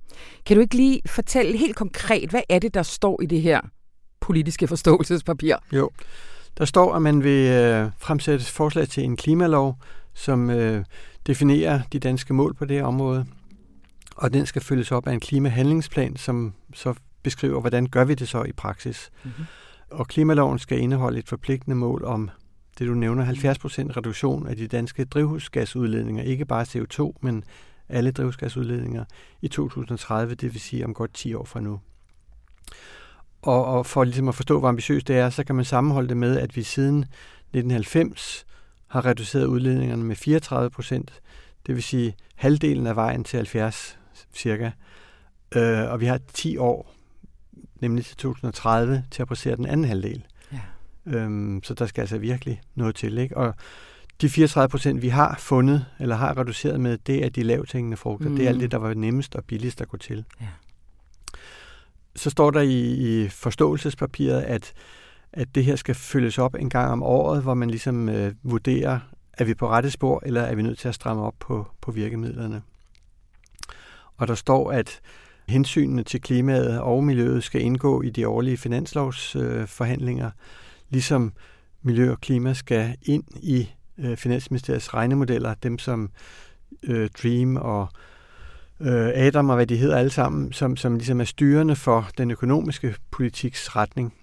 Kan 0.46 0.56
du 0.56 0.62
ikke 0.62 0.76
lige 0.76 1.02
fortælle 1.06 1.58
helt 1.58 1.76
konkret, 1.76 2.30
hvad 2.30 2.42
er 2.50 2.60
det, 2.60 2.74
der 2.74 2.84
står 2.84 3.22
i 3.22 3.26
det 3.26 3.42
her 3.42 3.62
politiske 4.20 4.68
forståelsespapir? 4.68 5.56
Jo. 5.72 5.90
Der 6.58 6.66
står, 6.66 6.94
at 6.94 7.02
man 7.02 7.24
vil 7.24 7.48
øh, 7.52 7.90
fremsætte 7.98 8.46
forslag 8.46 8.88
til 8.88 9.04
en 9.04 9.18
klimalov, 9.18 9.78
som 10.14 10.50
øh, 10.50 10.86
definerer 11.28 11.82
de 11.94 12.00
danske 12.00 12.34
mål 12.34 12.54
på 12.54 12.66
det 12.66 12.78
her 12.78 12.84
område. 12.84 13.26
Og 14.16 14.34
den 14.34 14.46
skal 14.46 14.62
følges 14.62 14.92
op 14.92 15.08
af 15.08 15.14
en 15.14 15.20
klimahandlingsplan, 15.20 16.16
som 16.16 16.54
så 16.74 16.94
beskriver, 17.24 17.60
hvordan 17.60 17.86
gør 17.86 18.04
vi 18.06 18.14
det 18.14 18.28
så 18.28 18.44
i 18.44 18.52
praksis. 18.52 19.12
Mm-hmm. 19.24 19.46
Og 19.92 20.08
klimaloven 20.08 20.60
skal 20.60 20.80
indeholde 20.80 21.20
et 21.20 21.30
forpligtende 21.30 21.76
mål 21.76 22.04
om 22.06 22.30
det 22.80 22.88
du 22.88 22.94
nævner, 22.94 23.26
70% 23.26 23.98
reduktion 23.98 24.48
af 24.48 24.56
de 24.56 24.68
danske 24.68 25.06
drivhusgasudledninger, 25.06 26.24
ikke 26.24 26.46
bare 26.46 26.64
CO2, 26.64 27.14
men 27.22 27.44
alle 27.90 28.12
drivhusgasudledninger 28.12 29.06
i 29.42 29.48
2030, 29.48 30.36
det 30.36 30.54
vil 30.54 30.62
sige 30.62 30.86
om 30.86 30.94
godt 30.94 31.14
10 31.14 31.34
år 31.34 31.46
fra 31.46 31.60
nu. 31.60 31.80
Og, 33.42 33.66
og 33.66 33.86
for 33.86 34.04
ligesom 34.04 34.28
at 34.28 34.36
forstå, 34.36 34.60
hvor 34.60 34.70
ambitiøst 34.70 35.08
det 35.08 35.18
er, 35.18 35.30
så 35.30 35.44
kan 35.44 35.56
man 35.56 35.66
sammenholde 35.66 36.10
det 36.10 36.18
med, 36.18 36.40
at 36.40 36.56
vi 36.56 36.64
siden 36.64 36.98
1990 36.98 38.46
har 38.94 39.06
reduceret 39.06 39.46
udledningerne 39.46 40.04
med 40.04 40.16
34 40.16 40.70
procent. 40.70 41.22
Det 41.68 41.76
vil 41.76 41.84
sige 41.84 42.16
halvdelen 42.36 42.88
af 42.88 42.96
vejen 42.96 43.24
til 43.24 43.38
70 43.38 44.00
cirka. 44.34 44.72
Øh, 45.56 45.92
og 45.92 46.00
vi 46.00 46.06
har 46.06 46.20
10 46.34 46.58
år, 46.58 46.94
nemlig 47.82 48.06
til 48.06 48.18
2030, 48.18 49.04
til 49.12 49.22
at 49.22 49.28
passere 49.28 49.56
den 49.56 49.66
anden 49.66 49.86
halvdel. 49.86 50.26
Ja. 50.52 50.60
Øhm, 51.06 51.64
så 51.64 51.74
der 51.74 51.86
skal 51.86 52.02
altså 52.02 52.18
virkelig 52.18 52.62
noget 52.76 52.96
til. 52.96 53.18
Ikke? 53.18 53.38
Og 53.38 53.56
de 54.22 54.30
34 54.30 54.70
procent, 54.70 55.02
vi 55.02 55.10
har 55.10 55.36
fundet, 55.40 55.86
eller 56.00 56.16
har 56.16 56.38
reduceret 56.38 56.80
med, 56.80 56.98
det 56.98 57.26
er 57.26 57.30
de 57.30 57.44
lavt 57.44 58.00
frugter. 58.00 58.30
Mm. 58.30 58.36
Det 58.36 58.46
er 58.46 58.50
alt 58.50 58.60
det, 58.60 58.72
der 58.72 58.78
var 58.78 58.94
nemmest 58.94 59.36
og 59.36 59.44
billigst 59.46 59.82
at 59.82 59.88
gå 59.88 59.98
til. 59.98 60.26
Ja. 60.42 60.48
Så 62.16 62.30
står 62.30 62.52
der 62.52 62.62
i, 62.62 63.24
i 63.24 63.30
forståelsespapiret, 63.30 64.42
at, 64.42 64.74
at 65.34 65.56
det 65.56 65.66
her 65.66 65.76
skal 65.76 65.96
følges 65.96 66.38
op 66.38 66.56
en 66.56 66.70
gang 66.70 66.92
om 66.92 67.04
året, 67.04 67.42
hvor 67.42 67.54
man 67.54 67.70
ligesom 67.70 68.10
øh, 68.10 68.34
vurderer, 68.44 69.00
er 69.34 69.44
vi 69.44 69.54
på 69.54 69.68
rette 69.68 69.92
spor, 69.92 70.24
eller 70.26 70.42
er 70.42 70.56
vi 70.56 70.62
nødt 70.62 70.80
til 70.80 70.88
at 70.88 70.96
stramme 70.96 71.24
op 71.24 71.36
på, 71.40 71.68
på 71.82 71.92
virkemidlerne. 71.92 72.62
Og 74.18 74.28
der 74.28 74.36
står, 74.36 74.72
at 74.72 75.02
hensynene 75.48 76.04
til 76.04 76.22
klimaet 76.22 76.80
og 76.80 77.04
miljøet 77.04 77.44
skal 77.44 77.62
indgå 77.62 78.02
i 78.02 78.10
de 78.10 78.28
årlige 78.28 78.58
finanslovsforhandlinger, 78.58 80.26
øh, 80.26 80.32
ligesom 80.90 81.34
miljø 81.82 82.12
og 82.12 82.22
klima 82.22 82.54
skal 82.54 82.96
ind 83.02 83.24
i 83.36 83.70
øh, 83.98 84.18
Finansministeriets 84.18 84.94
regnemodeller, 84.94 85.54
dem 85.54 85.80
som 85.80 86.10
øh, 86.84 87.10
Dream 87.24 87.56
og 87.56 87.88
øh, 88.80 89.10
Adam 89.14 89.50
og 89.50 89.56
hvad 89.56 89.68
de 89.68 89.78
hedder 89.78 89.98
alle 89.98 90.10
sammen, 90.10 90.54
som, 90.54 90.78
som 90.78 90.96
ligesom 90.96 91.22
er 91.22 91.26
styrende 91.26 91.76
for 91.76 92.10
den 92.18 92.32
økonomiske 92.32 92.96
politiks 93.12 93.76
retning. 93.76 94.14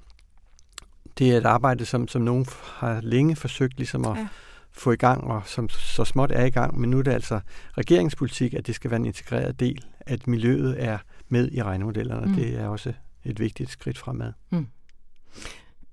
Det 1.20 1.32
er 1.32 1.36
et 1.36 1.46
arbejde, 1.46 1.84
som, 1.84 2.08
som 2.08 2.22
nogen 2.22 2.46
har 2.62 3.00
længe 3.00 3.36
forsøgt 3.36 3.76
ligesom 3.76 4.04
at 4.04 4.16
ja. 4.16 4.28
få 4.72 4.92
i 4.92 4.96
gang, 4.96 5.24
og 5.24 5.42
som 5.46 5.68
så 5.68 6.04
småt 6.04 6.32
er 6.32 6.44
i 6.44 6.50
gang, 6.50 6.80
men 6.80 6.90
nu 6.90 6.98
er 6.98 7.02
det 7.02 7.12
altså 7.12 7.40
regeringspolitik, 7.78 8.54
at 8.54 8.66
det 8.66 8.74
skal 8.74 8.90
være 8.90 9.00
en 9.00 9.06
integreret 9.06 9.60
del, 9.60 9.84
at 10.00 10.26
miljøet 10.26 10.84
er 10.84 10.98
med 11.28 11.50
i 11.52 11.62
regnemodellerne. 11.62 12.26
Mm. 12.26 12.34
Det 12.34 12.60
er 12.60 12.68
også 12.68 12.92
et 13.24 13.40
vigtigt 13.40 13.70
skridt 13.70 13.98
fremad. 13.98 14.32
Mm. 14.50 14.66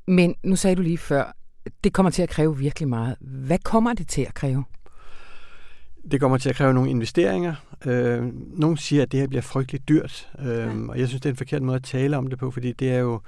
Men 0.07 0.35
nu 0.43 0.55
sagde 0.55 0.75
du 0.75 0.81
lige 0.81 0.97
før, 0.97 1.35
det 1.83 1.93
kommer 1.93 2.09
til 2.09 2.21
at 2.21 2.29
kræve 2.29 2.57
virkelig 2.57 2.89
meget. 2.89 3.15
Hvad 3.19 3.59
kommer 3.59 3.93
det 3.93 4.07
til 4.07 4.21
at 4.21 4.33
kræve? 4.33 4.63
Det 6.11 6.19
kommer 6.19 6.37
til 6.37 6.49
at 6.49 6.55
kræve 6.55 6.73
nogle 6.73 6.89
investeringer. 6.89 7.55
Øh, 7.85 8.23
nogle 8.59 8.77
siger, 8.77 9.03
at 9.03 9.11
det 9.11 9.19
her 9.19 9.27
bliver 9.27 9.41
frygteligt 9.41 9.89
dyrt, 9.89 10.29
øh, 10.39 10.47
ja. 10.47 10.69
og 10.89 10.99
jeg 10.99 11.07
synes, 11.07 11.21
det 11.21 11.29
er 11.29 11.33
en 11.33 11.37
forkert 11.37 11.61
måde 11.61 11.75
at 11.75 11.83
tale 11.83 12.17
om 12.17 12.27
det 12.27 12.39
på, 12.39 12.51
fordi 12.51 12.71
det 12.71 12.91
er 12.91 12.99
jo, 12.99 13.21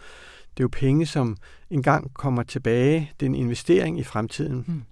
det 0.60 0.64
er 0.64 0.66
jo 0.66 0.80
penge, 0.88 1.06
som 1.06 1.38
engang 1.70 2.14
kommer 2.14 2.44
tilbage. 2.44 3.12
Det 3.20 3.26
er 3.26 3.30
en 3.30 3.36
investering 3.36 4.00
i 4.00 4.04
fremtiden. 4.04 4.64
Hmm. 4.68 4.84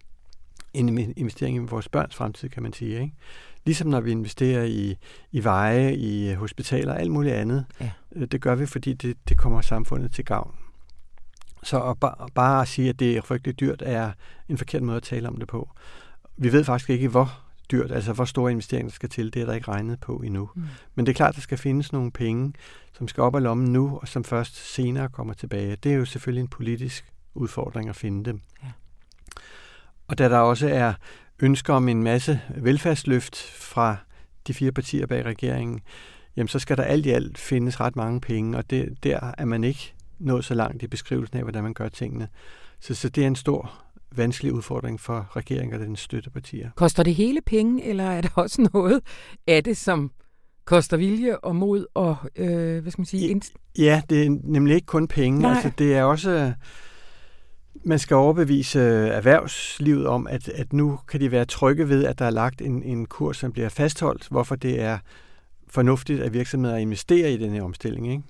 En 0.73 1.13
investering 1.17 1.57
i 1.57 1.59
vores 1.59 1.89
børns 1.89 2.15
fremtid, 2.15 2.49
kan 2.49 2.63
man 2.63 2.73
sige. 2.73 3.01
Ikke? 3.01 3.13
Ligesom 3.65 3.87
når 3.87 4.01
vi 4.01 4.11
investerer 4.11 4.63
i, 4.63 4.97
i 5.31 5.43
veje, 5.43 5.95
i 5.95 6.33
hospitaler 6.33 6.93
og 6.93 6.99
alt 6.99 7.11
muligt 7.11 7.35
andet. 7.35 7.65
Ja. 7.81 7.91
Øh, 8.15 8.27
det 8.27 8.41
gør 8.41 8.55
vi, 8.55 8.65
fordi 8.65 8.93
det, 8.93 9.17
det 9.29 9.37
kommer 9.37 9.61
samfundet 9.61 10.13
til 10.13 10.25
gavn. 10.25 10.55
Så 11.63 11.83
at 11.83 11.99
bare, 11.99 12.27
bare 12.35 12.61
at 12.61 12.67
sige, 12.67 12.89
at 12.89 12.99
det 12.99 13.17
er 13.17 13.21
frygteligt 13.21 13.59
dyrt, 13.59 13.83
er 13.85 14.11
en 14.49 14.57
forkert 14.57 14.83
måde 14.83 14.97
at 14.97 15.03
tale 15.03 15.27
om 15.27 15.37
det 15.37 15.47
på. 15.47 15.69
Vi 16.37 16.51
ved 16.51 16.63
faktisk 16.63 16.89
ikke, 16.89 17.07
hvor 17.07 17.39
dyrt, 17.71 17.91
altså 17.91 18.13
hvor 18.13 18.25
store 18.25 18.51
investeringer 18.51 18.89
der 18.89 18.95
skal 18.95 19.09
til, 19.09 19.33
det 19.33 19.41
er 19.41 19.45
der 19.45 19.53
ikke 19.53 19.67
regnet 19.67 19.99
på 19.99 20.15
endnu. 20.15 20.49
Mm. 20.55 20.63
Men 20.95 21.05
det 21.05 21.11
er 21.11 21.15
klart, 21.15 21.29
at 21.29 21.35
der 21.35 21.41
skal 21.41 21.57
findes 21.57 21.91
nogle 21.93 22.11
penge, 22.11 22.53
som 22.93 23.07
skal 23.07 23.23
op 23.23 23.35
af 23.35 23.43
lommen 23.43 23.73
nu, 23.73 23.99
og 24.01 24.07
som 24.07 24.23
først 24.23 24.73
senere 24.73 25.09
kommer 25.09 25.33
tilbage. 25.33 25.75
Det 25.75 25.91
er 25.91 25.95
jo 25.95 26.05
selvfølgelig 26.05 26.41
en 26.41 26.47
politisk 26.47 27.05
udfordring 27.33 27.89
at 27.89 27.95
finde 27.95 28.25
dem. 28.25 28.41
Ja. 28.63 28.69
Og 30.07 30.17
da 30.17 30.29
der 30.29 30.37
også 30.37 30.69
er 30.69 30.93
ønsker 31.39 31.73
om 31.73 31.89
en 31.89 32.03
masse 32.03 32.41
velfærdsløft 32.55 33.37
fra 33.59 33.97
de 34.47 34.53
fire 34.53 34.71
partier 34.71 35.05
bag 35.05 35.25
regeringen, 35.25 35.81
jamen 36.35 36.47
så 36.47 36.59
skal 36.59 36.77
der 36.77 36.83
alt 36.83 37.05
i 37.05 37.09
alt 37.09 37.37
findes 37.37 37.79
ret 37.79 37.95
mange 37.95 38.21
penge, 38.21 38.57
og 38.57 38.69
det, 38.69 39.03
der 39.03 39.31
er 39.37 39.45
man 39.45 39.63
ikke 39.63 39.93
nået 40.19 40.45
så 40.45 40.53
langt 40.53 40.83
i 40.83 40.87
beskrivelsen 40.87 41.37
af, 41.37 41.43
hvordan 41.43 41.63
man 41.63 41.73
gør 41.73 41.89
tingene. 41.89 42.27
Så, 42.79 42.95
så 42.95 43.09
det 43.09 43.23
er 43.23 43.27
en 43.27 43.35
stor, 43.35 43.83
vanskelig 44.15 44.53
udfordring 44.53 44.99
for 44.99 45.29
regeringen 45.35 45.73
og 45.81 45.87
dens 45.87 45.99
støttepartier. 45.99 46.69
Koster 46.75 47.03
det 47.03 47.15
hele 47.15 47.41
penge, 47.45 47.83
eller 47.83 48.03
er 48.03 48.21
der 48.21 48.29
også 48.43 48.69
noget 48.73 49.01
af 49.47 49.63
det, 49.63 49.77
som 49.77 50.11
koster 50.65 50.97
vilje 50.97 51.37
og 51.37 51.55
mod 51.55 51.85
og, 51.93 52.15
øh, 52.35 52.81
hvad 52.81 52.91
skal 52.91 53.01
man 53.01 53.05
sige? 53.05 53.41
Ja, 53.77 54.01
det 54.09 54.25
er 54.25 54.37
nemlig 54.43 54.75
ikke 54.75 54.85
kun 54.85 55.07
penge. 55.07 55.39
Nej. 55.39 55.51
Altså, 55.51 55.71
det 55.77 55.95
er 55.95 56.03
også... 56.03 56.53
Man 57.85 57.99
skal 57.99 58.15
overbevise 58.15 58.79
erhvervslivet 58.79 60.07
om, 60.07 60.27
at, 60.27 60.49
at 60.49 60.73
nu 60.73 60.99
kan 61.07 61.19
de 61.19 61.31
være 61.31 61.45
trygge 61.45 61.89
ved, 61.89 62.05
at 62.05 62.19
der 62.19 62.25
er 62.25 62.29
lagt 62.29 62.61
en, 62.61 62.83
en 62.83 63.05
kurs, 63.05 63.37
som 63.37 63.51
bliver 63.51 63.69
fastholdt, 63.69 64.27
hvorfor 64.27 64.55
det 64.55 64.81
er 64.81 64.97
fornuftigt, 65.67 66.21
at 66.21 66.33
virksomheder 66.33 66.77
investerer 66.77 67.27
i 67.27 67.37
den 67.37 67.51
her 67.51 67.63
omstilling. 67.63 68.11
Ikke? 68.11 68.23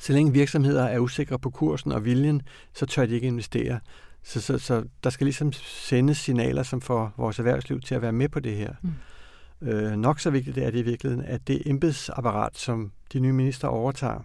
Så 0.00 0.12
længe 0.12 0.32
virksomheder 0.32 0.84
er 0.84 0.98
usikre 0.98 1.38
på 1.38 1.50
kursen 1.50 1.92
og 1.92 2.04
viljen, 2.04 2.42
så 2.74 2.86
tør 2.86 3.06
de 3.06 3.14
ikke 3.14 3.26
investere. 3.26 3.80
Så, 4.22 4.40
så, 4.40 4.58
så 4.58 4.84
der 5.04 5.10
skal 5.10 5.24
ligesom 5.24 5.52
sendes 5.52 6.18
signaler, 6.18 6.62
som 6.62 6.80
får 6.80 7.12
vores 7.16 7.38
erhvervsliv 7.38 7.80
til 7.80 7.94
at 7.94 8.02
være 8.02 8.12
med 8.12 8.28
på 8.28 8.40
det 8.40 8.56
her. 8.56 8.72
Mm. 8.82 9.68
Øh, 9.68 9.96
nok 9.96 10.20
så 10.20 10.30
vigtigt 10.30 10.58
er 10.58 10.70
det 10.70 10.78
i 10.78 10.82
virkeligheden, 10.82 11.24
at 11.24 11.48
det 11.48 11.62
embedsapparat, 11.66 12.58
som 12.58 12.92
de 13.12 13.20
nye 13.20 13.32
minister 13.32 13.68
overtager, 13.68 14.24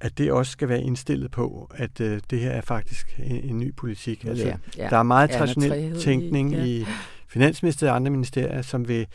at 0.00 0.18
det 0.18 0.32
også 0.32 0.52
skal 0.52 0.68
være 0.68 0.82
indstillet 0.82 1.30
på, 1.30 1.70
at 1.74 2.00
øh, 2.00 2.20
det 2.30 2.40
her 2.40 2.50
er 2.50 2.60
faktisk 2.60 3.20
en, 3.24 3.36
en 3.36 3.58
ny 3.58 3.74
politik. 3.74 4.24
Altså, 4.24 4.46
ja, 4.46 4.56
ja. 4.76 4.88
Der 4.88 4.96
er 4.96 5.02
meget 5.02 5.30
traditionel 5.30 6.00
tænkning 6.00 6.52
i, 6.52 6.56
ja. 6.56 6.64
i 6.64 6.86
Finansministeriet 7.28 7.90
og 7.90 7.96
andre 7.96 8.10
ministerier, 8.10 8.62
som 8.62 8.88
vil 8.88 9.06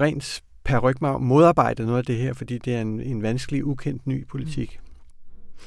rent 0.00 0.42
per 0.64 0.78
rygmarv 0.78 1.20
modarbejde 1.20 1.86
noget 1.86 1.98
af 1.98 2.04
det 2.04 2.16
her, 2.16 2.32
fordi 2.32 2.58
det 2.58 2.74
er 2.74 2.80
en, 2.80 3.00
en 3.00 3.22
vanskelig, 3.22 3.64
ukendt 3.64 4.06
ny 4.06 4.26
politik. 4.26 4.80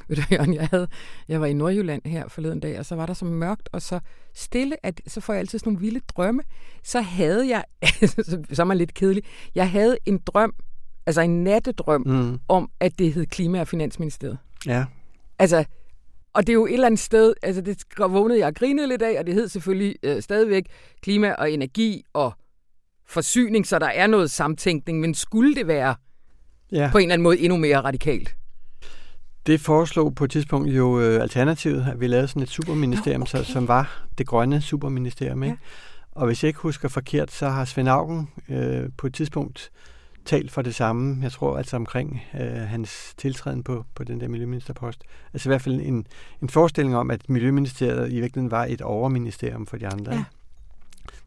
Ved 0.08 0.18
du, 0.18 0.22
Jørgen, 0.32 0.54
jeg, 0.54 0.68
havde, 0.68 0.88
jeg 1.28 1.42
var 1.42 1.48
i 1.48 1.54
Nordjylland 1.54 2.02
her 2.06 2.28
forleden 2.28 2.60
dag, 2.60 2.80
og 2.80 2.86
så 2.86 2.96
var 2.96 3.06
der 3.06 3.14
så 3.14 3.26
mørkt 3.26 3.70
og 3.72 3.82
så 3.82 4.00
stille, 4.34 4.86
at 4.86 5.02
så 5.08 5.22
får 5.22 5.34
jeg 5.34 5.40
altid 5.40 5.60
sådan 5.60 5.74
nogle 5.74 5.86
vilde 5.86 6.02
drømme. 6.16 6.42
Så 6.84 7.02
havde 7.02 7.50
jeg, 7.50 7.64
så 8.54 8.62
er 8.62 8.64
man 8.64 8.78
lidt 8.78 8.94
kedelig, 8.94 9.24
jeg 9.56 9.72
havde 9.72 9.98
en 10.06 10.18
drøm, 10.26 10.54
altså 11.06 11.22
en 11.22 11.44
nattedrøm, 11.44 12.04
mm. 12.06 12.40
om, 12.48 12.70
at 12.80 13.00
det 13.00 13.14
hed 13.14 13.26
Klima- 13.26 13.62
og 13.62 13.68
Finansministeriet. 13.68 14.38
Ja. 14.66 14.86
Altså, 15.40 15.66
og 16.34 16.48
det 16.48 16.54
er 16.54 16.54
jo 16.54 16.66
et 16.66 16.74
eller 16.74 16.86
andet 16.86 17.00
sted, 17.00 17.34
altså 17.44 17.62
det 17.62 17.84
vågnede 17.98 18.40
jeg 18.40 18.48
og 18.48 18.56
grinede 18.56 18.88
lidt 18.88 19.02
af, 19.02 19.20
og 19.20 19.26
det 19.26 19.34
hed 19.34 19.48
selvfølgelig 19.48 19.96
øh, 20.04 20.22
stadigvæk 20.22 20.64
klima 21.02 21.32
og 21.32 21.52
energi 21.52 22.04
og 22.14 22.34
forsyning, 23.08 23.68
så 23.68 23.80
der 23.80 23.88
er 23.88 24.08
noget 24.08 24.32
samtænkning, 24.32 25.00
men 25.00 25.14
skulle 25.14 25.56
det 25.56 25.68
være 25.68 25.96
ja. 26.72 26.90
på 26.92 26.98
en 26.98 27.04
eller 27.04 27.14
anden 27.14 27.24
måde 27.24 27.40
endnu 27.40 27.58
mere 27.58 27.82
radikalt? 27.82 28.36
Det 29.50 29.62
foreslog 29.62 30.16
på 30.16 30.24
et 30.24 30.32
tidspunkt 30.32 30.70
jo 30.70 31.00
øh, 31.00 31.22
Alternativet, 31.22 31.88
at 31.92 32.00
vi 32.00 32.08
lavede 32.08 32.28
sådan 32.28 32.44
et 32.44 32.50
superministerium, 32.50 33.20
Nå, 33.20 33.24
okay. 33.24 33.44
så, 33.44 33.54
som 33.54 33.68
var 33.68 34.04
det 34.18 34.28
grønne 34.28 34.62
superministerium. 34.62 35.44
Ikke? 35.44 35.58
Ja. 35.62 36.12
Og 36.12 36.26
hvis 36.26 36.44
jeg 36.44 36.48
ikke 36.48 36.60
husker 36.60 36.88
forkert, 36.90 37.32
så 37.32 37.50
har 37.50 37.66
Svend 37.66 37.90
Augen 37.90 38.30
øh, 38.50 38.90
på 38.98 39.08
et 39.08 39.14
tidspunkt 39.14 39.72
talt 40.26 40.52
for 40.52 40.62
det 40.62 40.76
samme. 40.76 41.24
Jeg 41.24 41.32
tror 41.32 41.58
altså 41.58 41.76
omkring 41.76 42.22
øh, 42.40 42.48
hans 42.48 43.14
tiltræden 43.18 43.64
på, 43.64 43.86
på 43.96 44.04
den 44.04 44.22
der 44.22 44.28
miljøministerpost. 44.28 45.04
Altså 45.34 45.50
i 45.50 45.52
hvert 45.52 45.62
fald 45.62 45.82
en, 45.82 46.08
en 46.42 46.50
forestilling 46.50 46.96
om, 46.96 47.12
at 47.12 47.30
Miljøministeriet 47.30 48.12
i 48.12 48.20
virkeligheden 48.20 48.52
var 48.52 48.66
et 48.66 48.82
overministerium 48.82 49.66
for 49.68 49.78
de 49.78 49.88
andre. 49.88 50.14
Ja. 50.14 50.24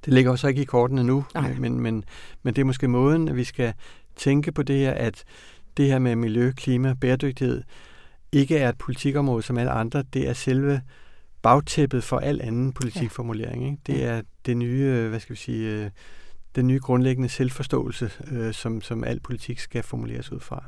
Det 0.04 0.12
ligger 0.12 0.30
også 0.30 0.48
ikke 0.48 0.62
i 0.62 0.64
kortene 0.64 1.04
nu, 1.04 1.24
men, 1.58 1.80
men, 1.80 2.04
men 2.42 2.54
det 2.54 2.60
er 2.60 2.66
måske 2.66 2.88
måden, 2.88 3.28
at 3.28 3.36
vi 3.36 3.44
skal 3.44 3.72
tænke 4.16 4.52
på 4.52 4.62
det 4.62 4.78
her, 4.78 4.92
at 4.92 5.24
det 5.76 5.86
her 5.86 5.98
med 5.98 6.16
miljø, 6.16 6.52
klima, 6.52 6.94
bæredygtighed, 7.00 7.62
ikke 8.32 8.58
er 8.58 8.68
et 8.68 8.78
politikområde 8.78 9.42
som 9.42 9.58
alle 9.58 9.70
andre. 9.70 10.02
Det 10.12 10.28
er 10.28 10.32
selve 10.32 10.82
bagtæppet 11.42 12.04
for 12.04 12.18
al 12.18 12.40
anden 12.40 12.72
politikformulering. 12.72 13.64
Ikke? 13.64 13.78
Det 13.86 14.04
er 14.04 14.22
det 14.46 14.56
nye, 14.56 14.80
øh, 14.80 15.08
hvad 15.08 15.20
skal 15.20 15.34
vi 15.34 15.40
sige, 15.40 15.70
øh, 15.70 15.90
den 16.54 16.66
nye 16.66 16.80
grundlæggende 16.80 17.28
selvforståelse, 17.28 18.10
øh, 18.30 18.54
som, 18.54 18.80
som 18.80 19.04
al 19.04 19.20
politik 19.20 19.58
skal 19.58 19.82
formuleres 19.82 20.32
ud 20.32 20.40
fra. 20.40 20.64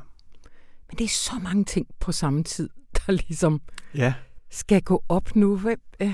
Men 0.89 0.97
det 0.97 1.03
er 1.03 1.09
så 1.09 1.39
mange 1.43 1.63
ting 1.63 1.87
på 1.99 2.11
samme 2.11 2.43
tid, 2.43 2.69
der 2.97 3.11
ligesom 3.11 3.61
ja. 3.95 4.13
skal 4.49 4.81
gå 4.81 5.03
op 5.09 5.35
nu. 5.35 5.55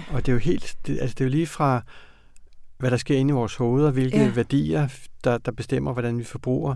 Og 0.10 0.26
det 0.26 0.28
er 0.28 0.34
jo 0.34 0.39
helt, 0.39 0.78
det, 0.88 0.99
altså 1.02 1.14
det 1.14 1.22
er 1.22 1.26
jo 1.26 1.32
lige 1.32 1.47
fra, 1.47 1.82
hvad 2.78 2.91
der 2.91 2.97
sker 2.97 3.18
inde 3.18 3.32
i 3.32 3.34
vores 3.34 3.56
hoveder, 3.56 3.91
hvilke 3.91 4.18
ja. 4.18 4.30
værdier, 4.30 4.88
der, 5.24 5.38
der 5.38 5.52
bestemmer, 5.52 5.93
hvordan 5.93 6.20
vi 6.20 6.24
forbruger, 6.24 6.76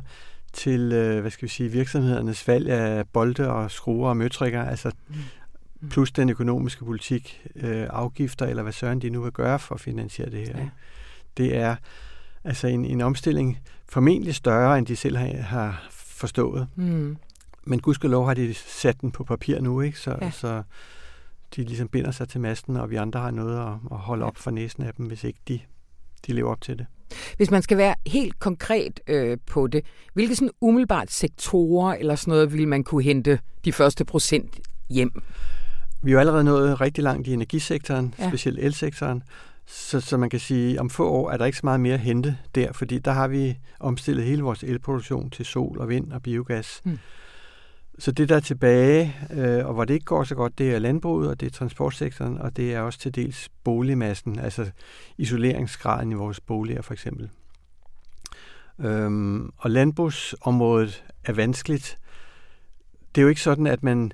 til, 0.56 0.92
øh, 0.94 1.22
hvad 1.22 1.32
skal 1.32 1.46
vi 1.46 1.50
sige, 1.50 1.70
virksomhedernes 1.70 2.48
valg 2.48 2.70
af 2.70 3.08
bolde 3.08 3.50
og 3.50 3.72
skruer 3.72 4.10
og 4.10 4.18
møtrikker. 4.18 4.64
Altså, 4.64 4.92
mm. 5.08 5.90
plus 5.90 6.12
den 6.12 6.30
økonomiske 6.30 6.86
politik, 6.86 7.48
øh, 7.56 7.88
afgifter, 7.90 8.46
eller 8.46 8.64
hvad 8.64 8.74
søren 8.74 9.02
de 9.02 9.10
nu 9.10 9.22
vil 9.22 9.32
gøre 9.32 9.60
for 9.60 9.76
at 9.76 9.82
finansiere 9.82 10.30
det 10.30 10.48
her. 10.48 10.58
Ja. 10.58 10.70
Det 11.38 11.58
er 11.58 11.76
altså 12.44 12.68
en, 12.68 12.86
en 12.86 13.02
omstilling 13.02 13.60
formentlig 13.90 14.36
større, 14.36 14.78
end 14.78 14.86
de 14.86 14.96
selv 14.96 15.18
har, 15.18 15.28
har 15.28 15.88
forstået. 15.92 16.68
Mm. 16.76 17.18
Men 17.64 17.80
gudskelov 17.80 18.28
har 18.28 18.34
de 18.34 18.54
sat 18.54 19.02
den 19.02 19.12
på 19.12 19.24
papir 19.24 19.60
nu, 19.62 19.82
ikke? 19.82 20.00
Så, 20.00 20.18
ja. 20.22 20.32
så 20.32 20.64
de 21.56 21.64
ligesom 21.64 21.88
binder 21.88 22.12
sig 22.12 22.30
til 22.30 22.42
masten, 22.42 22.78
og 22.78 22.90
vi 22.90 22.96
andre 22.96 23.20
har 23.20 23.32
noget 23.32 23.60
at, 23.60 23.74
at 23.92 23.98
holde 23.98 24.26
op 24.26 24.38
for 24.38 24.52
næsen 24.52 24.84
af 24.84 24.94
dem, 24.94 25.06
hvis 25.06 25.24
ikke 25.24 25.40
de, 25.48 25.60
de 26.28 26.34
lever 26.34 26.52
op 26.52 26.62
til 26.62 26.78
det. 26.78 26.86
Hvis 27.38 27.52
man 27.52 27.62
skal 27.62 27.78
være 27.78 27.96
helt 28.08 28.40
konkret 28.40 29.00
øh, 29.08 29.38
på 29.48 29.68
det, 29.68 29.86
hvilke 30.14 30.36
sådan 30.36 30.52
umiddelbart 30.62 31.12
sektorer 31.12 31.94
eller 31.94 32.16
sådan 32.16 32.32
noget 32.32 32.54
vil 32.54 32.68
man 32.68 32.84
kunne 32.84 33.04
hente 33.04 33.40
de 33.66 33.74
første 33.74 34.06
procent 34.06 34.60
hjem? 34.90 35.22
Vi 36.04 36.12
er 36.12 36.14
jo 36.14 36.20
allerede 36.20 36.44
nået 36.44 36.82
rigtig 36.82 37.04
langt 37.04 37.28
i 37.28 37.34
energisektoren, 37.34 38.14
ja. 38.20 38.30
specielt 38.30 38.60
elsektoren, 38.60 39.24
så, 39.66 40.00
så 40.00 40.18
man 40.18 40.30
kan 40.30 40.40
sige, 40.40 40.74
at 40.74 40.80
om 40.80 40.90
få 40.90 41.10
år 41.10 41.32
er 41.32 41.38
der 41.38 41.46
ikke 41.46 41.58
så 41.58 41.66
meget 41.66 41.80
mere 41.80 41.94
at 41.94 42.00
hente 42.00 42.38
der, 42.56 42.74
fordi 42.74 43.00
der 43.00 43.12
har 43.12 43.28
vi 43.28 43.58
omstillet 43.80 44.26
hele 44.26 44.42
vores 44.42 44.64
elproduktion 44.64 45.30
til 45.30 45.46
sol 45.46 45.80
og 45.80 45.90
vind 45.90 46.12
og 46.12 46.22
biogas. 46.22 46.82
Mm. 46.84 47.00
Så 48.00 48.12
det, 48.12 48.30
der 48.30 48.36
er 48.36 48.40
tilbage, 48.40 49.16
øh, 49.34 49.66
og 49.66 49.74
hvor 49.74 49.86
det 49.86 49.94
ikke 49.94 50.06
går 50.06 50.24
så 50.24 50.36
godt, 50.36 50.58
det 50.58 50.76
er 50.76 50.80
landbruget, 50.80 51.30
og 51.30 51.40
det 51.40 51.46
er 51.46 51.50
transportsektoren, 51.50 52.38
og 52.38 52.58
det 52.58 52.74
er 52.74 52.80
også 52.80 53.00
til 53.00 53.16
dels 53.16 53.50
boligmassen, 53.64 54.40
altså 54.40 54.72
isoleringsgraden 55.18 56.12
i 56.12 56.16
vores 56.16 56.40
boliger 56.40 56.82
for 56.82 56.94
eksempel. 56.94 57.30
Øhm, 58.80 59.52
og 59.58 59.72
landbrugsområdet 59.72 61.04
er 61.24 61.34
vanskeligt. 61.34 61.98
Det 63.16 63.22
er 63.22 63.24
jo 63.24 63.30
ikke 63.30 63.42
sådan, 63.42 63.68
at 63.68 63.84
man 63.84 64.12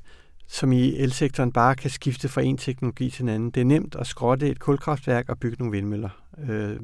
som 0.47 0.71
i 0.71 0.95
elsektoren 0.95 1.51
bare 1.51 1.75
kan 1.75 1.89
skifte 1.89 2.29
fra 2.29 2.41
en 2.41 2.57
teknologi 2.57 3.09
til 3.09 3.23
en 3.23 3.29
anden. 3.29 3.51
Det 3.51 3.61
er 3.61 3.65
nemt 3.65 3.95
at 3.95 4.07
skrotte 4.07 4.49
et 4.49 4.59
kulkraftværk 4.59 5.29
og 5.29 5.39
bygge 5.39 5.57
nogle 5.59 5.71
vindmøller. 5.71 6.20
Øh, 6.37 6.79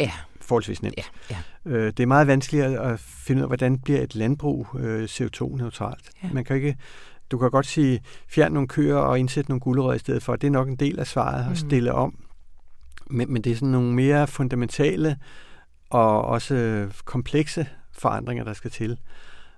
ja. 0.00 0.12
Forholdsvis 0.40 0.82
nemt. 0.82 0.94
Ja. 0.98 1.02
Ja. 1.30 1.70
Øh, 1.70 1.86
det 1.86 2.00
er 2.00 2.06
meget 2.06 2.26
vanskeligt 2.26 2.64
at 2.64 3.00
finde 3.00 3.38
ud 3.38 3.42
af, 3.42 3.48
hvordan 3.48 3.78
bliver 3.78 4.00
et 4.00 4.14
landbrug 4.14 4.66
øh, 4.78 5.04
CO2-neutralt. 5.04 6.10
Ja. 6.22 6.28
Man 6.32 6.44
kan 6.44 6.56
ikke 6.56 6.76
du 7.30 7.38
kan 7.38 7.50
godt 7.50 7.66
sige, 7.66 8.00
fjern 8.28 8.52
nogle 8.52 8.68
køer 8.68 8.96
og 8.96 9.18
indsætte 9.18 9.50
nogle 9.50 9.60
gulerødder 9.60 9.94
i 9.94 9.98
stedet 9.98 10.22
for. 10.22 10.36
Det 10.36 10.46
er 10.46 10.50
nok 10.50 10.68
en 10.68 10.76
del 10.76 10.98
af 10.98 11.06
svaret 11.06 11.42
at 11.42 11.48
mm. 11.48 11.56
stille 11.56 11.92
om. 11.92 12.14
Men, 13.10 13.32
men 13.32 13.42
det 13.42 13.52
er 13.52 13.56
sådan 13.56 13.68
nogle 13.68 13.94
mere 13.94 14.26
fundamentale 14.26 15.16
og 15.90 16.24
også 16.24 16.88
komplekse 17.04 17.68
forandringer, 17.92 18.44
der 18.44 18.52
skal 18.52 18.70
til. 18.70 18.98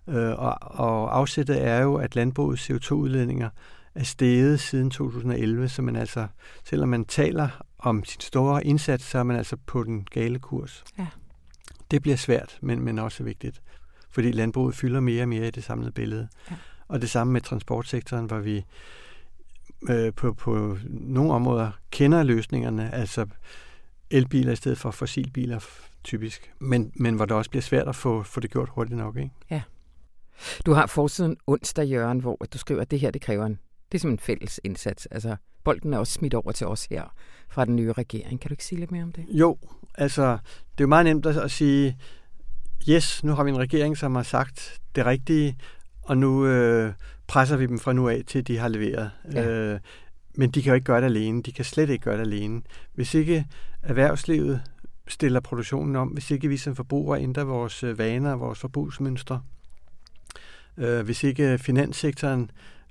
Øh, 0.09 0.39
og, 0.39 0.57
og 0.61 1.19
afsættet 1.19 1.67
er 1.67 1.83
jo, 1.83 1.95
at 1.95 2.17
landbrugets 2.17 2.71
CO2-udledninger 2.71 3.49
er 3.95 4.05
steget 4.05 4.61
siden 4.61 4.91
2011, 4.91 5.69
så 5.69 5.83
man 5.83 5.97
altså, 5.97 6.27
selvom 6.65 6.89
man 6.89 7.05
taler 7.05 7.49
om 7.83 8.05
sin 8.05 8.21
store 8.21 8.67
indsats, 8.67 9.05
så 9.05 9.19
er 9.19 9.23
man 9.23 9.37
altså 9.37 9.57
på 9.67 9.83
den 9.83 10.05
gale 10.11 10.39
kurs. 10.39 10.85
Ja. 10.99 11.07
Det 11.91 12.03
bliver 12.03 12.17
svært, 12.17 12.59
men, 12.63 12.81
men 12.81 12.99
også 12.99 13.25
vigtigt, 13.25 13.63
fordi 14.11 14.33
landbruget 14.33 14.75
fylder 14.75 15.01
mere 15.01 15.23
og 15.23 15.29
mere 15.29 15.49
i 15.49 15.51
det 15.51 15.65
samlede 15.65 15.93
billede. 15.93 16.29
Ja. 16.51 16.57
Og 16.89 17.01
det 17.01 17.11
samme 17.11 17.33
med 17.33 17.41
transportsektoren, 17.41 18.27
hvor 18.27 18.39
vi 18.39 18.65
øh, 19.89 20.15
på, 20.15 20.33
på 20.33 20.79
nogle 20.91 21.33
områder 21.33 21.71
kender 21.91 22.23
løsningerne, 22.23 22.95
altså 22.95 23.27
elbiler 24.11 24.53
i 24.53 24.57
stedet 24.57 24.79
for 24.79 24.91
fossilbiler 24.91 25.67
typisk, 26.05 26.53
men, 26.59 26.93
men 26.95 27.15
hvor 27.15 27.25
det 27.25 27.37
også 27.37 27.51
bliver 27.51 27.63
svært 27.63 27.89
at 27.89 27.97
få, 27.97 28.23
få 28.23 28.41
det 28.41 28.51
gjort 28.51 28.69
hurtigt 28.69 28.99
nok. 28.99 29.17
Ikke? 29.17 29.31
Ja. 29.51 29.63
Du 30.67 30.73
har 30.73 30.87
forsiden 30.87 31.37
onsdag, 31.47 31.87
Jørgen, 31.87 32.21
hvor 32.21 32.37
du 32.53 32.59
skriver, 32.59 32.81
at 32.81 32.91
det 32.91 33.01
her 33.01 33.11
det 33.11 33.23
kræver 33.23 33.47
en, 33.47 33.59
det 33.93 33.99
er 33.99 34.01
som 34.01 34.11
en 34.11 34.19
fælles 34.19 34.61
indsats. 34.65 35.07
Altså, 35.07 35.37
bolden 35.65 35.95
er 35.95 35.99
også 35.99 36.13
smidt 36.13 36.35
over 36.35 36.53
til 36.53 36.67
os 36.67 36.87
her 36.91 37.15
fra 37.49 37.65
den 37.65 37.77
nye 37.77 37.93
regering. 37.93 38.41
Kan 38.41 38.49
du 38.49 38.53
ikke 38.53 38.65
sige 38.65 38.79
lidt 38.79 38.93
mere 38.93 39.03
om 39.03 39.13
det? 39.13 39.25
Jo, 39.29 39.59
altså, 39.95 40.23
det 40.73 40.81
er 40.81 40.85
jo 40.85 40.87
meget 40.87 41.05
nemt 41.05 41.27
at 41.27 41.51
sige, 41.51 41.99
yes, 42.89 43.25
nu 43.25 43.33
har 43.33 43.45
vi 43.45 43.51
en 43.51 43.59
regering, 43.59 43.97
som 43.97 44.15
har 44.15 44.23
sagt 44.23 44.81
det 44.95 45.07
rigtige, 45.07 45.59
og 46.03 46.19
nu 46.19 46.47
øh, 46.47 46.93
presser 47.27 47.57
vi 47.57 47.67
dem 47.67 47.79
fra 47.79 47.93
nu 47.93 48.09
af, 48.09 48.23
til 48.27 48.47
de 48.47 48.59
har 48.59 48.69
leveret. 48.69 49.11
Ja. 49.33 49.49
Øh, 49.49 49.81
men 50.35 50.51
de 50.51 50.63
kan 50.63 50.71
jo 50.71 50.75
ikke 50.75 50.85
gøre 50.85 51.01
det 51.01 51.07
alene. 51.07 51.43
De 51.43 51.53
kan 51.53 51.65
slet 51.65 51.91
ikke 51.91 52.05
gøre 52.05 52.17
det 52.17 52.23
alene. 52.23 52.63
Hvis 52.95 53.15
ikke 53.15 53.47
erhvervslivet 53.83 54.63
stiller 55.09 55.41
produktionen 55.41 55.97
om, 55.97 56.09
hvis 56.09 56.31
ikke 56.31 56.49
vi 56.49 56.57
som 56.57 56.77
forbrugere 56.77 57.23
ændrer 57.23 57.45
vores 57.45 57.83
øh, 57.83 57.99
vaner 57.99 58.33
og 58.33 58.41
vores 58.41 58.59
forbrugsmønstre, 58.59 59.43
øh, 60.77 61.01
hvis 61.01 61.25
ikke 61.25 61.59
finanssektoren 61.59 62.51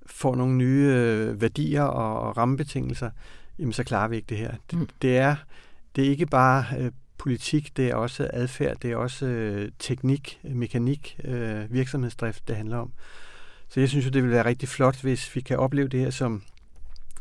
får 0.10 0.36
nogle 0.36 0.56
nye 0.56 0.94
øh, 0.96 1.42
værdier 1.42 1.84
og, 1.84 2.20
og 2.22 2.38
rammebetingelser, 2.38 3.10
jamen 3.60 3.74
så 3.74 3.84
klarer 3.84 4.08
vi 4.08 4.16
ikke 4.16 4.30
det 4.30 4.38
her. 4.38 4.54
Det, 4.72 4.80
mm. 4.80 4.90
det 5.02 5.18
er 5.18 5.36
det 5.96 6.06
er 6.06 6.10
ikke 6.10 6.26
bare 6.26 6.66
øh, 6.80 6.92
politik, 7.18 7.78
det 7.78 7.90
er 7.90 7.96
også 7.96 8.30
adfærd, 8.34 8.78
det 8.78 8.92
er 8.92 8.96
også 8.96 9.26
øh, 9.26 9.72
teknik, 9.80 10.40
mekanik, 10.44 11.20
øh, 11.24 11.74
virksomhedsdrift, 11.74 12.48
det 12.48 12.56
handler 12.56 12.78
om. 12.78 12.92
Så 13.70 13.80
jeg 13.80 13.90
synes 13.90 14.06
jo, 14.06 14.10
det 14.12 14.24
vil 14.24 14.32
være 14.32 14.46
rigtig 14.46 14.70
flot, 14.70 15.02
hvis 15.02 15.36
vi 15.36 15.42
kan 15.42 15.58
opleve 15.58 15.88
det 15.88 16.00
her 16.00 16.10
som 16.10 16.44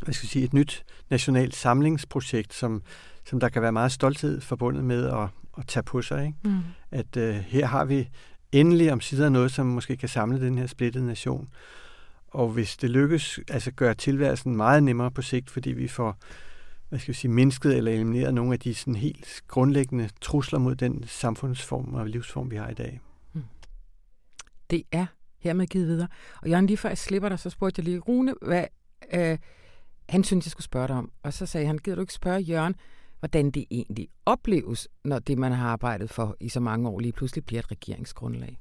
hvad 0.02 0.14
skal 0.14 0.26
jeg 0.26 0.30
sige, 0.30 0.44
et 0.44 0.54
nyt 0.54 0.84
nationalt 1.10 1.56
samlingsprojekt, 1.56 2.54
som, 2.54 2.82
som 3.24 3.40
der 3.40 3.48
kan 3.48 3.62
være 3.62 3.72
meget 3.72 3.92
stolthed 3.92 4.40
forbundet 4.40 4.84
med 4.84 5.06
at, 5.06 5.28
at 5.58 5.66
tage 5.66 5.82
på 5.82 6.02
sig. 6.02 6.26
Ikke? 6.26 6.38
Mm. 6.44 6.60
At 6.90 7.16
øh, 7.16 7.34
her 7.34 7.66
har 7.66 7.84
vi 7.84 8.08
endelig 8.52 8.92
om 8.92 9.00
sider 9.00 9.28
noget, 9.28 9.52
som 9.52 9.66
måske 9.66 9.96
kan 9.96 10.08
samle 10.08 10.40
den 10.40 10.58
her 10.58 10.66
splittede 10.66 11.06
nation. 11.06 11.48
Og 12.28 12.48
hvis 12.48 12.76
det 12.76 12.90
lykkes, 12.90 13.40
altså 13.48 13.70
gøre 13.70 13.94
tilværelsen 13.94 14.56
meget 14.56 14.82
nemmere 14.82 15.10
på 15.10 15.22
sigt, 15.22 15.50
fordi 15.50 15.72
vi 15.72 15.88
får 15.88 16.16
hvad 16.88 16.98
skal 16.98 17.12
vi 17.12 17.16
sige, 17.18 17.30
mindsket 17.30 17.76
eller 17.76 17.92
elimineret 17.92 18.34
nogle 18.34 18.52
af 18.52 18.60
de 18.60 18.74
sådan 18.74 18.94
helt 18.94 19.42
grundlæggende 19.48 20.08
trusler 20.20 20.58
mod 20.58 20.74
den 20.74 21.04
samfundsform 21.06 21.94
og 21.94 22.06
livsform, 22.06 22.50
vi 22.50 22.56
har 22.56 22.68
i 22.68 22.74
dag. 22.74 23.00
Hmm. 23.32 23.44
Det 24.70 24.82
er 24.92 25.06
hermed 25.38 25.66
givet 25.66 25.86
videre. 25.86 26.08
Og 26.42 26.48
Jørgen, 26.48 26.66
lige 26.66 26.76
før 26.76 26.88
jeg 26.88 26.98
slipper 26.98 27.28
dig, 27.28 27.38
så 27.38 27.50
spurgte 27.50 27.80
jeg 27.80 27.84
lige 27.84 27.98
Rune, 27.98 28.34
hvad 28.42 28.64
øh, 29.14 29.38
han 30.08 30.24
synes, 30.24 30.46
jeg 30.46 30.50
skulle 30.50 30.64
spørge 30.64 30.88
dig 30.88 30.96
om. 30.96 31.12
Og 31.22 31.32
så 31.32 31.46
sagde 31.46 31.66
han, 31.66 31.78
gider 31.78 31.94
du 31.94 32.00
ikke 32.00 32.12
spørge 32.12 32.40
Jørgen, 32.40 32.74
hvordan 33.18 33.50
det 33.50 33.64
egentlig 33.70 34.08
opleves, 34.26 34.88
når 35.04 35.18
det, 35.18 35.38
man 35.38 35.52
har 35.52 35.68
arbejdet 35.68 36.10
for 36.10 36.36
i 36.40 36.48
så 36.48 36.60
mange 36.60 36.88
år, 36.88 37.00
lige 37.00 37.12
pludselig 37.12 37.44
bliver 37.44 37.60
et 37.60 37.70
regeringsgrundlag? 37.70 38.58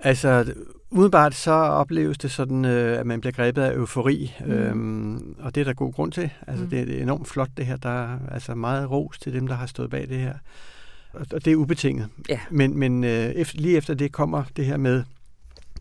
Altså, 0.00 0.54
udenbart 0.90 1.34
så 1.34 1.50
opleves 1.52 2.18
det 2.18 2.30
sådan, 2.30 2.64
øh, 2.64 2.98
at 2.98 3.06
man 3.06 3.20
bliver 3.20 3.32
grebet 3.32 3.62
af 3.62 3.74
eufori, 3.74 4.34
mm. 4.40 4.52
øhm, 4.52 5.36
og 5.38 5.54
det 5.54 5.60
er 5.60 5.64
der 5.64 5.72
god 5.72 5.92
grund 5.92 6.12
til. 6.12 6.30
Altså, 6.46 6.64
mm. 6.64 6.70
det, 6.70 6.98
er, 6.98 7.02
enormt 7.02 7.28
flot 7.28 7.50
det 7.56 7.66
her. 7.66 7.76
Der 7.76 7.88
er 7.88 8.18
altså 8.30 8.54
meget 8.54 8.90
ros 8.90 9.18
til 9.18 9.32
dem, 9.32 9.46
der 9.46 9.54
har 9.54 9.66
stået 9.66 9.90
bag 9.90 10.08
det 10.08 10.18
her. 10.18 10.34
Og 11.12 11.44
det 11.44 11.46
er 11.46 11.56
ubetinget. 11.56 12.08
Ja. 12.28 12.40
Men, 12.50 12.78
men 12.78 13.04
øh, 13.04 13.10
efter, 13.10 13.60
lige 13.60 13.76
efter 13.76 13.94
det 13.94 14.12
kommer 14.12 14.44
det 14.56 14.66
her 14.66 14.76
med, 14.76 15.04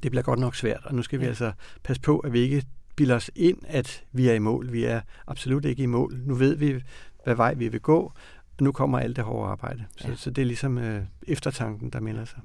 det 0.04 0.12
bliver 0.12 0.24
godt 0.24 0.40
nok 0.40 0.56
svært, 0.56 0.82
og 0.86 0.96
nu 0.96 1.02
skal 1.02 1.18
ja. 1.18 1.26
vi 1.26 1.28
altså 1.28 1.52
passe 1.84 2.02
på, 2.02 2.20
at 2.20 2.34
vi 2.34 2.40
ikke 2.40 2.64
bilder 2.96 3.16
os 3.16 3.32
ind, 3.36 3.58
at 3.68 4.04
vi 4.12 4.28
er 4.28 4.34
i 4.34 4.40
mål. 4.40 4.72
Vi 4.72 4.84
er 4.84 5.02
absolut 5.28 5.66
ikke 5.66 5.84
i 5.84 5.86
mål. 5.86 6.20
Nu 6.26 6.36
ved 6.36 6.56
vi, 6.56 6.82
hvad 7.24 7.36
vej 7.36 7.54
vi 7.54 7.68
vil 7.68 7.80
gå, 7.80 8.14
og 8.58 8.64
nu 8.64 8.72
kommer 8.72 9.00
alt 9.00 9.16
det 9.16 9.24
hårde 9.24 9.52
arbejde. 9.52 9.84
Så, 9.98 10.08
ja. 10.08 10.16
så 10.16 10.30
det 10.30 10.42
er 10.42 10.46
ligesom 10.46 10.78
øh, 10.78 11.02
eftertanken, 11.28 11.90
der 11.90 12.00
melder 12.00 12.26
sig. 12.26 12.40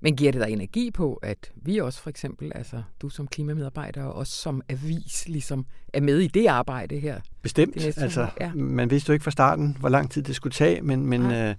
Men 0.00 0.16
giver 0.16 0.32
det 0.32 0.40
dig 0.40 0.50
energi 0.50 0.90
på, 0.90 1.14
at 1.14 1.52
vi 1.56 1.78
også 1.78 2.02
for 2.02 2.10
eksempel, 2.10 2.52
altså 2.54 2.82
du 3.02 3.08
som 3.08 3.26
klimamedarbejder 3.26 4.04
og 4.04 4.14
os 4.14 4.28
som 4.28 4.62
avis, 4.68 5.28
ligesom 5.28 5.66
er 5.92 6.00
med 6.00 6.18
i 6.18 6.26
det 6.26 6.46
arbejde 6.46 6.98
her? 6.98 7.20
Bestemt. 7.42 7.76
Altså, 7.76 8.26
ja. 8.40 8.52
Man 8.54 8.90
vidste 8.90 9.10
jo 9.10 9.12
ikke 9.12 9.24
fra 9.24 9.30
starten, 9.30 9.76
hvor 9.80 9.88
lang 9.88 10.10
tid 10.10 10.22
det 10.22 10.36
skulle 10.36 10.52
tage, 10.52 10.82
men, 10.82 11.06
men, 11.06 11.30
øh, 11.30 11.54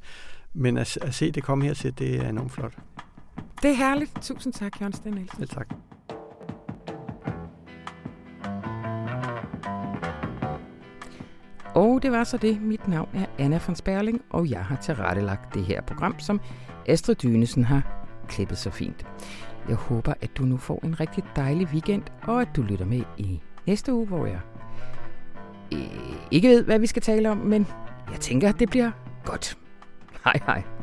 men 0.54 0.78
at, 0.78 0.98
at 1.02 1.16
se 1.16 1.32
det 1.32 1.44
komme 1.44 1.66
her 1.66 1.74
til, 1.74 2.00
det 2.00 2.16
er 2.16 2.30
enormt 2.30 2.52
flot. 2.52 2.74
Det 3.62 3.70
er 3.70 3.76
herligt. 3.76 4.12
Tusind 4.22 4.54
tak, 4.54 4.82
Jørgen 4.82 4.94
Sten 4.94 5.14
Nielsen. 5.14 5.40
Ja, 5.40 5.46
tak. 5.46 5.74
Og 11.76 12.02
det 12.02 12.12
var 12.12 12.24
så 12.24 12.38
det. 12.38 12.62
Mit 12.62 12.88
navn 12.88 13.10
er 13.14 13.26
Anna 13.38 13.60
von 13.68 13.76
Sperling, 13.76 14.22
og 14.30 14.50
jeg 14.50 14.66
har 14.66 14.76
tilrettelagt 14.76 15.54
det 15.54 15.64
her 15.64 15.82
program, 15.82 16.20
som 16.20 16.42
Astrid 16.88 17.16
Dynesen 17.16 17.64
har 17.64 18.06
klippet 18.28 18.58
så 18.58 18.70
fint. 18.70 19.06
Jeg 19.68 19.76
håber, 19.76 20.14
at 20.22 20.38
du 20.38 20.44
nu 20.44 20.58
får 20.58 20.80
en 20.84 21.00
rigtig 21.00 21.24
dejlig 21.36 21.68
weekend, 21.68 22.04
og 22.24 22.42
at 22.42 22.48
du 22.56 22.62
lytter 22.62 22.86
med 22.86 23.04
i 23.18 23.42
næste 23.68 23.94
uge, 23.94 24.08
hvor 24.08 24.26
jeg 24.26 24.40
øh, 25.74 25.80
ikke 26.32 26.48
ved, 26.48 26.64
hvad 26.64 26.80
vi 26.80 26.88
skal 26.88 27.02
tale 27.02 27.30
om, 27.30 27.38
men 27.38 27.68
jeg 28.12 28.20
tænker, 28.20 28.50
at 28.50 28.60
det 28.60 28.70
bliver 28.70 28.92
godt. 29.26 29.58
Hej 30.24 30.40
hej. 30.46 30.79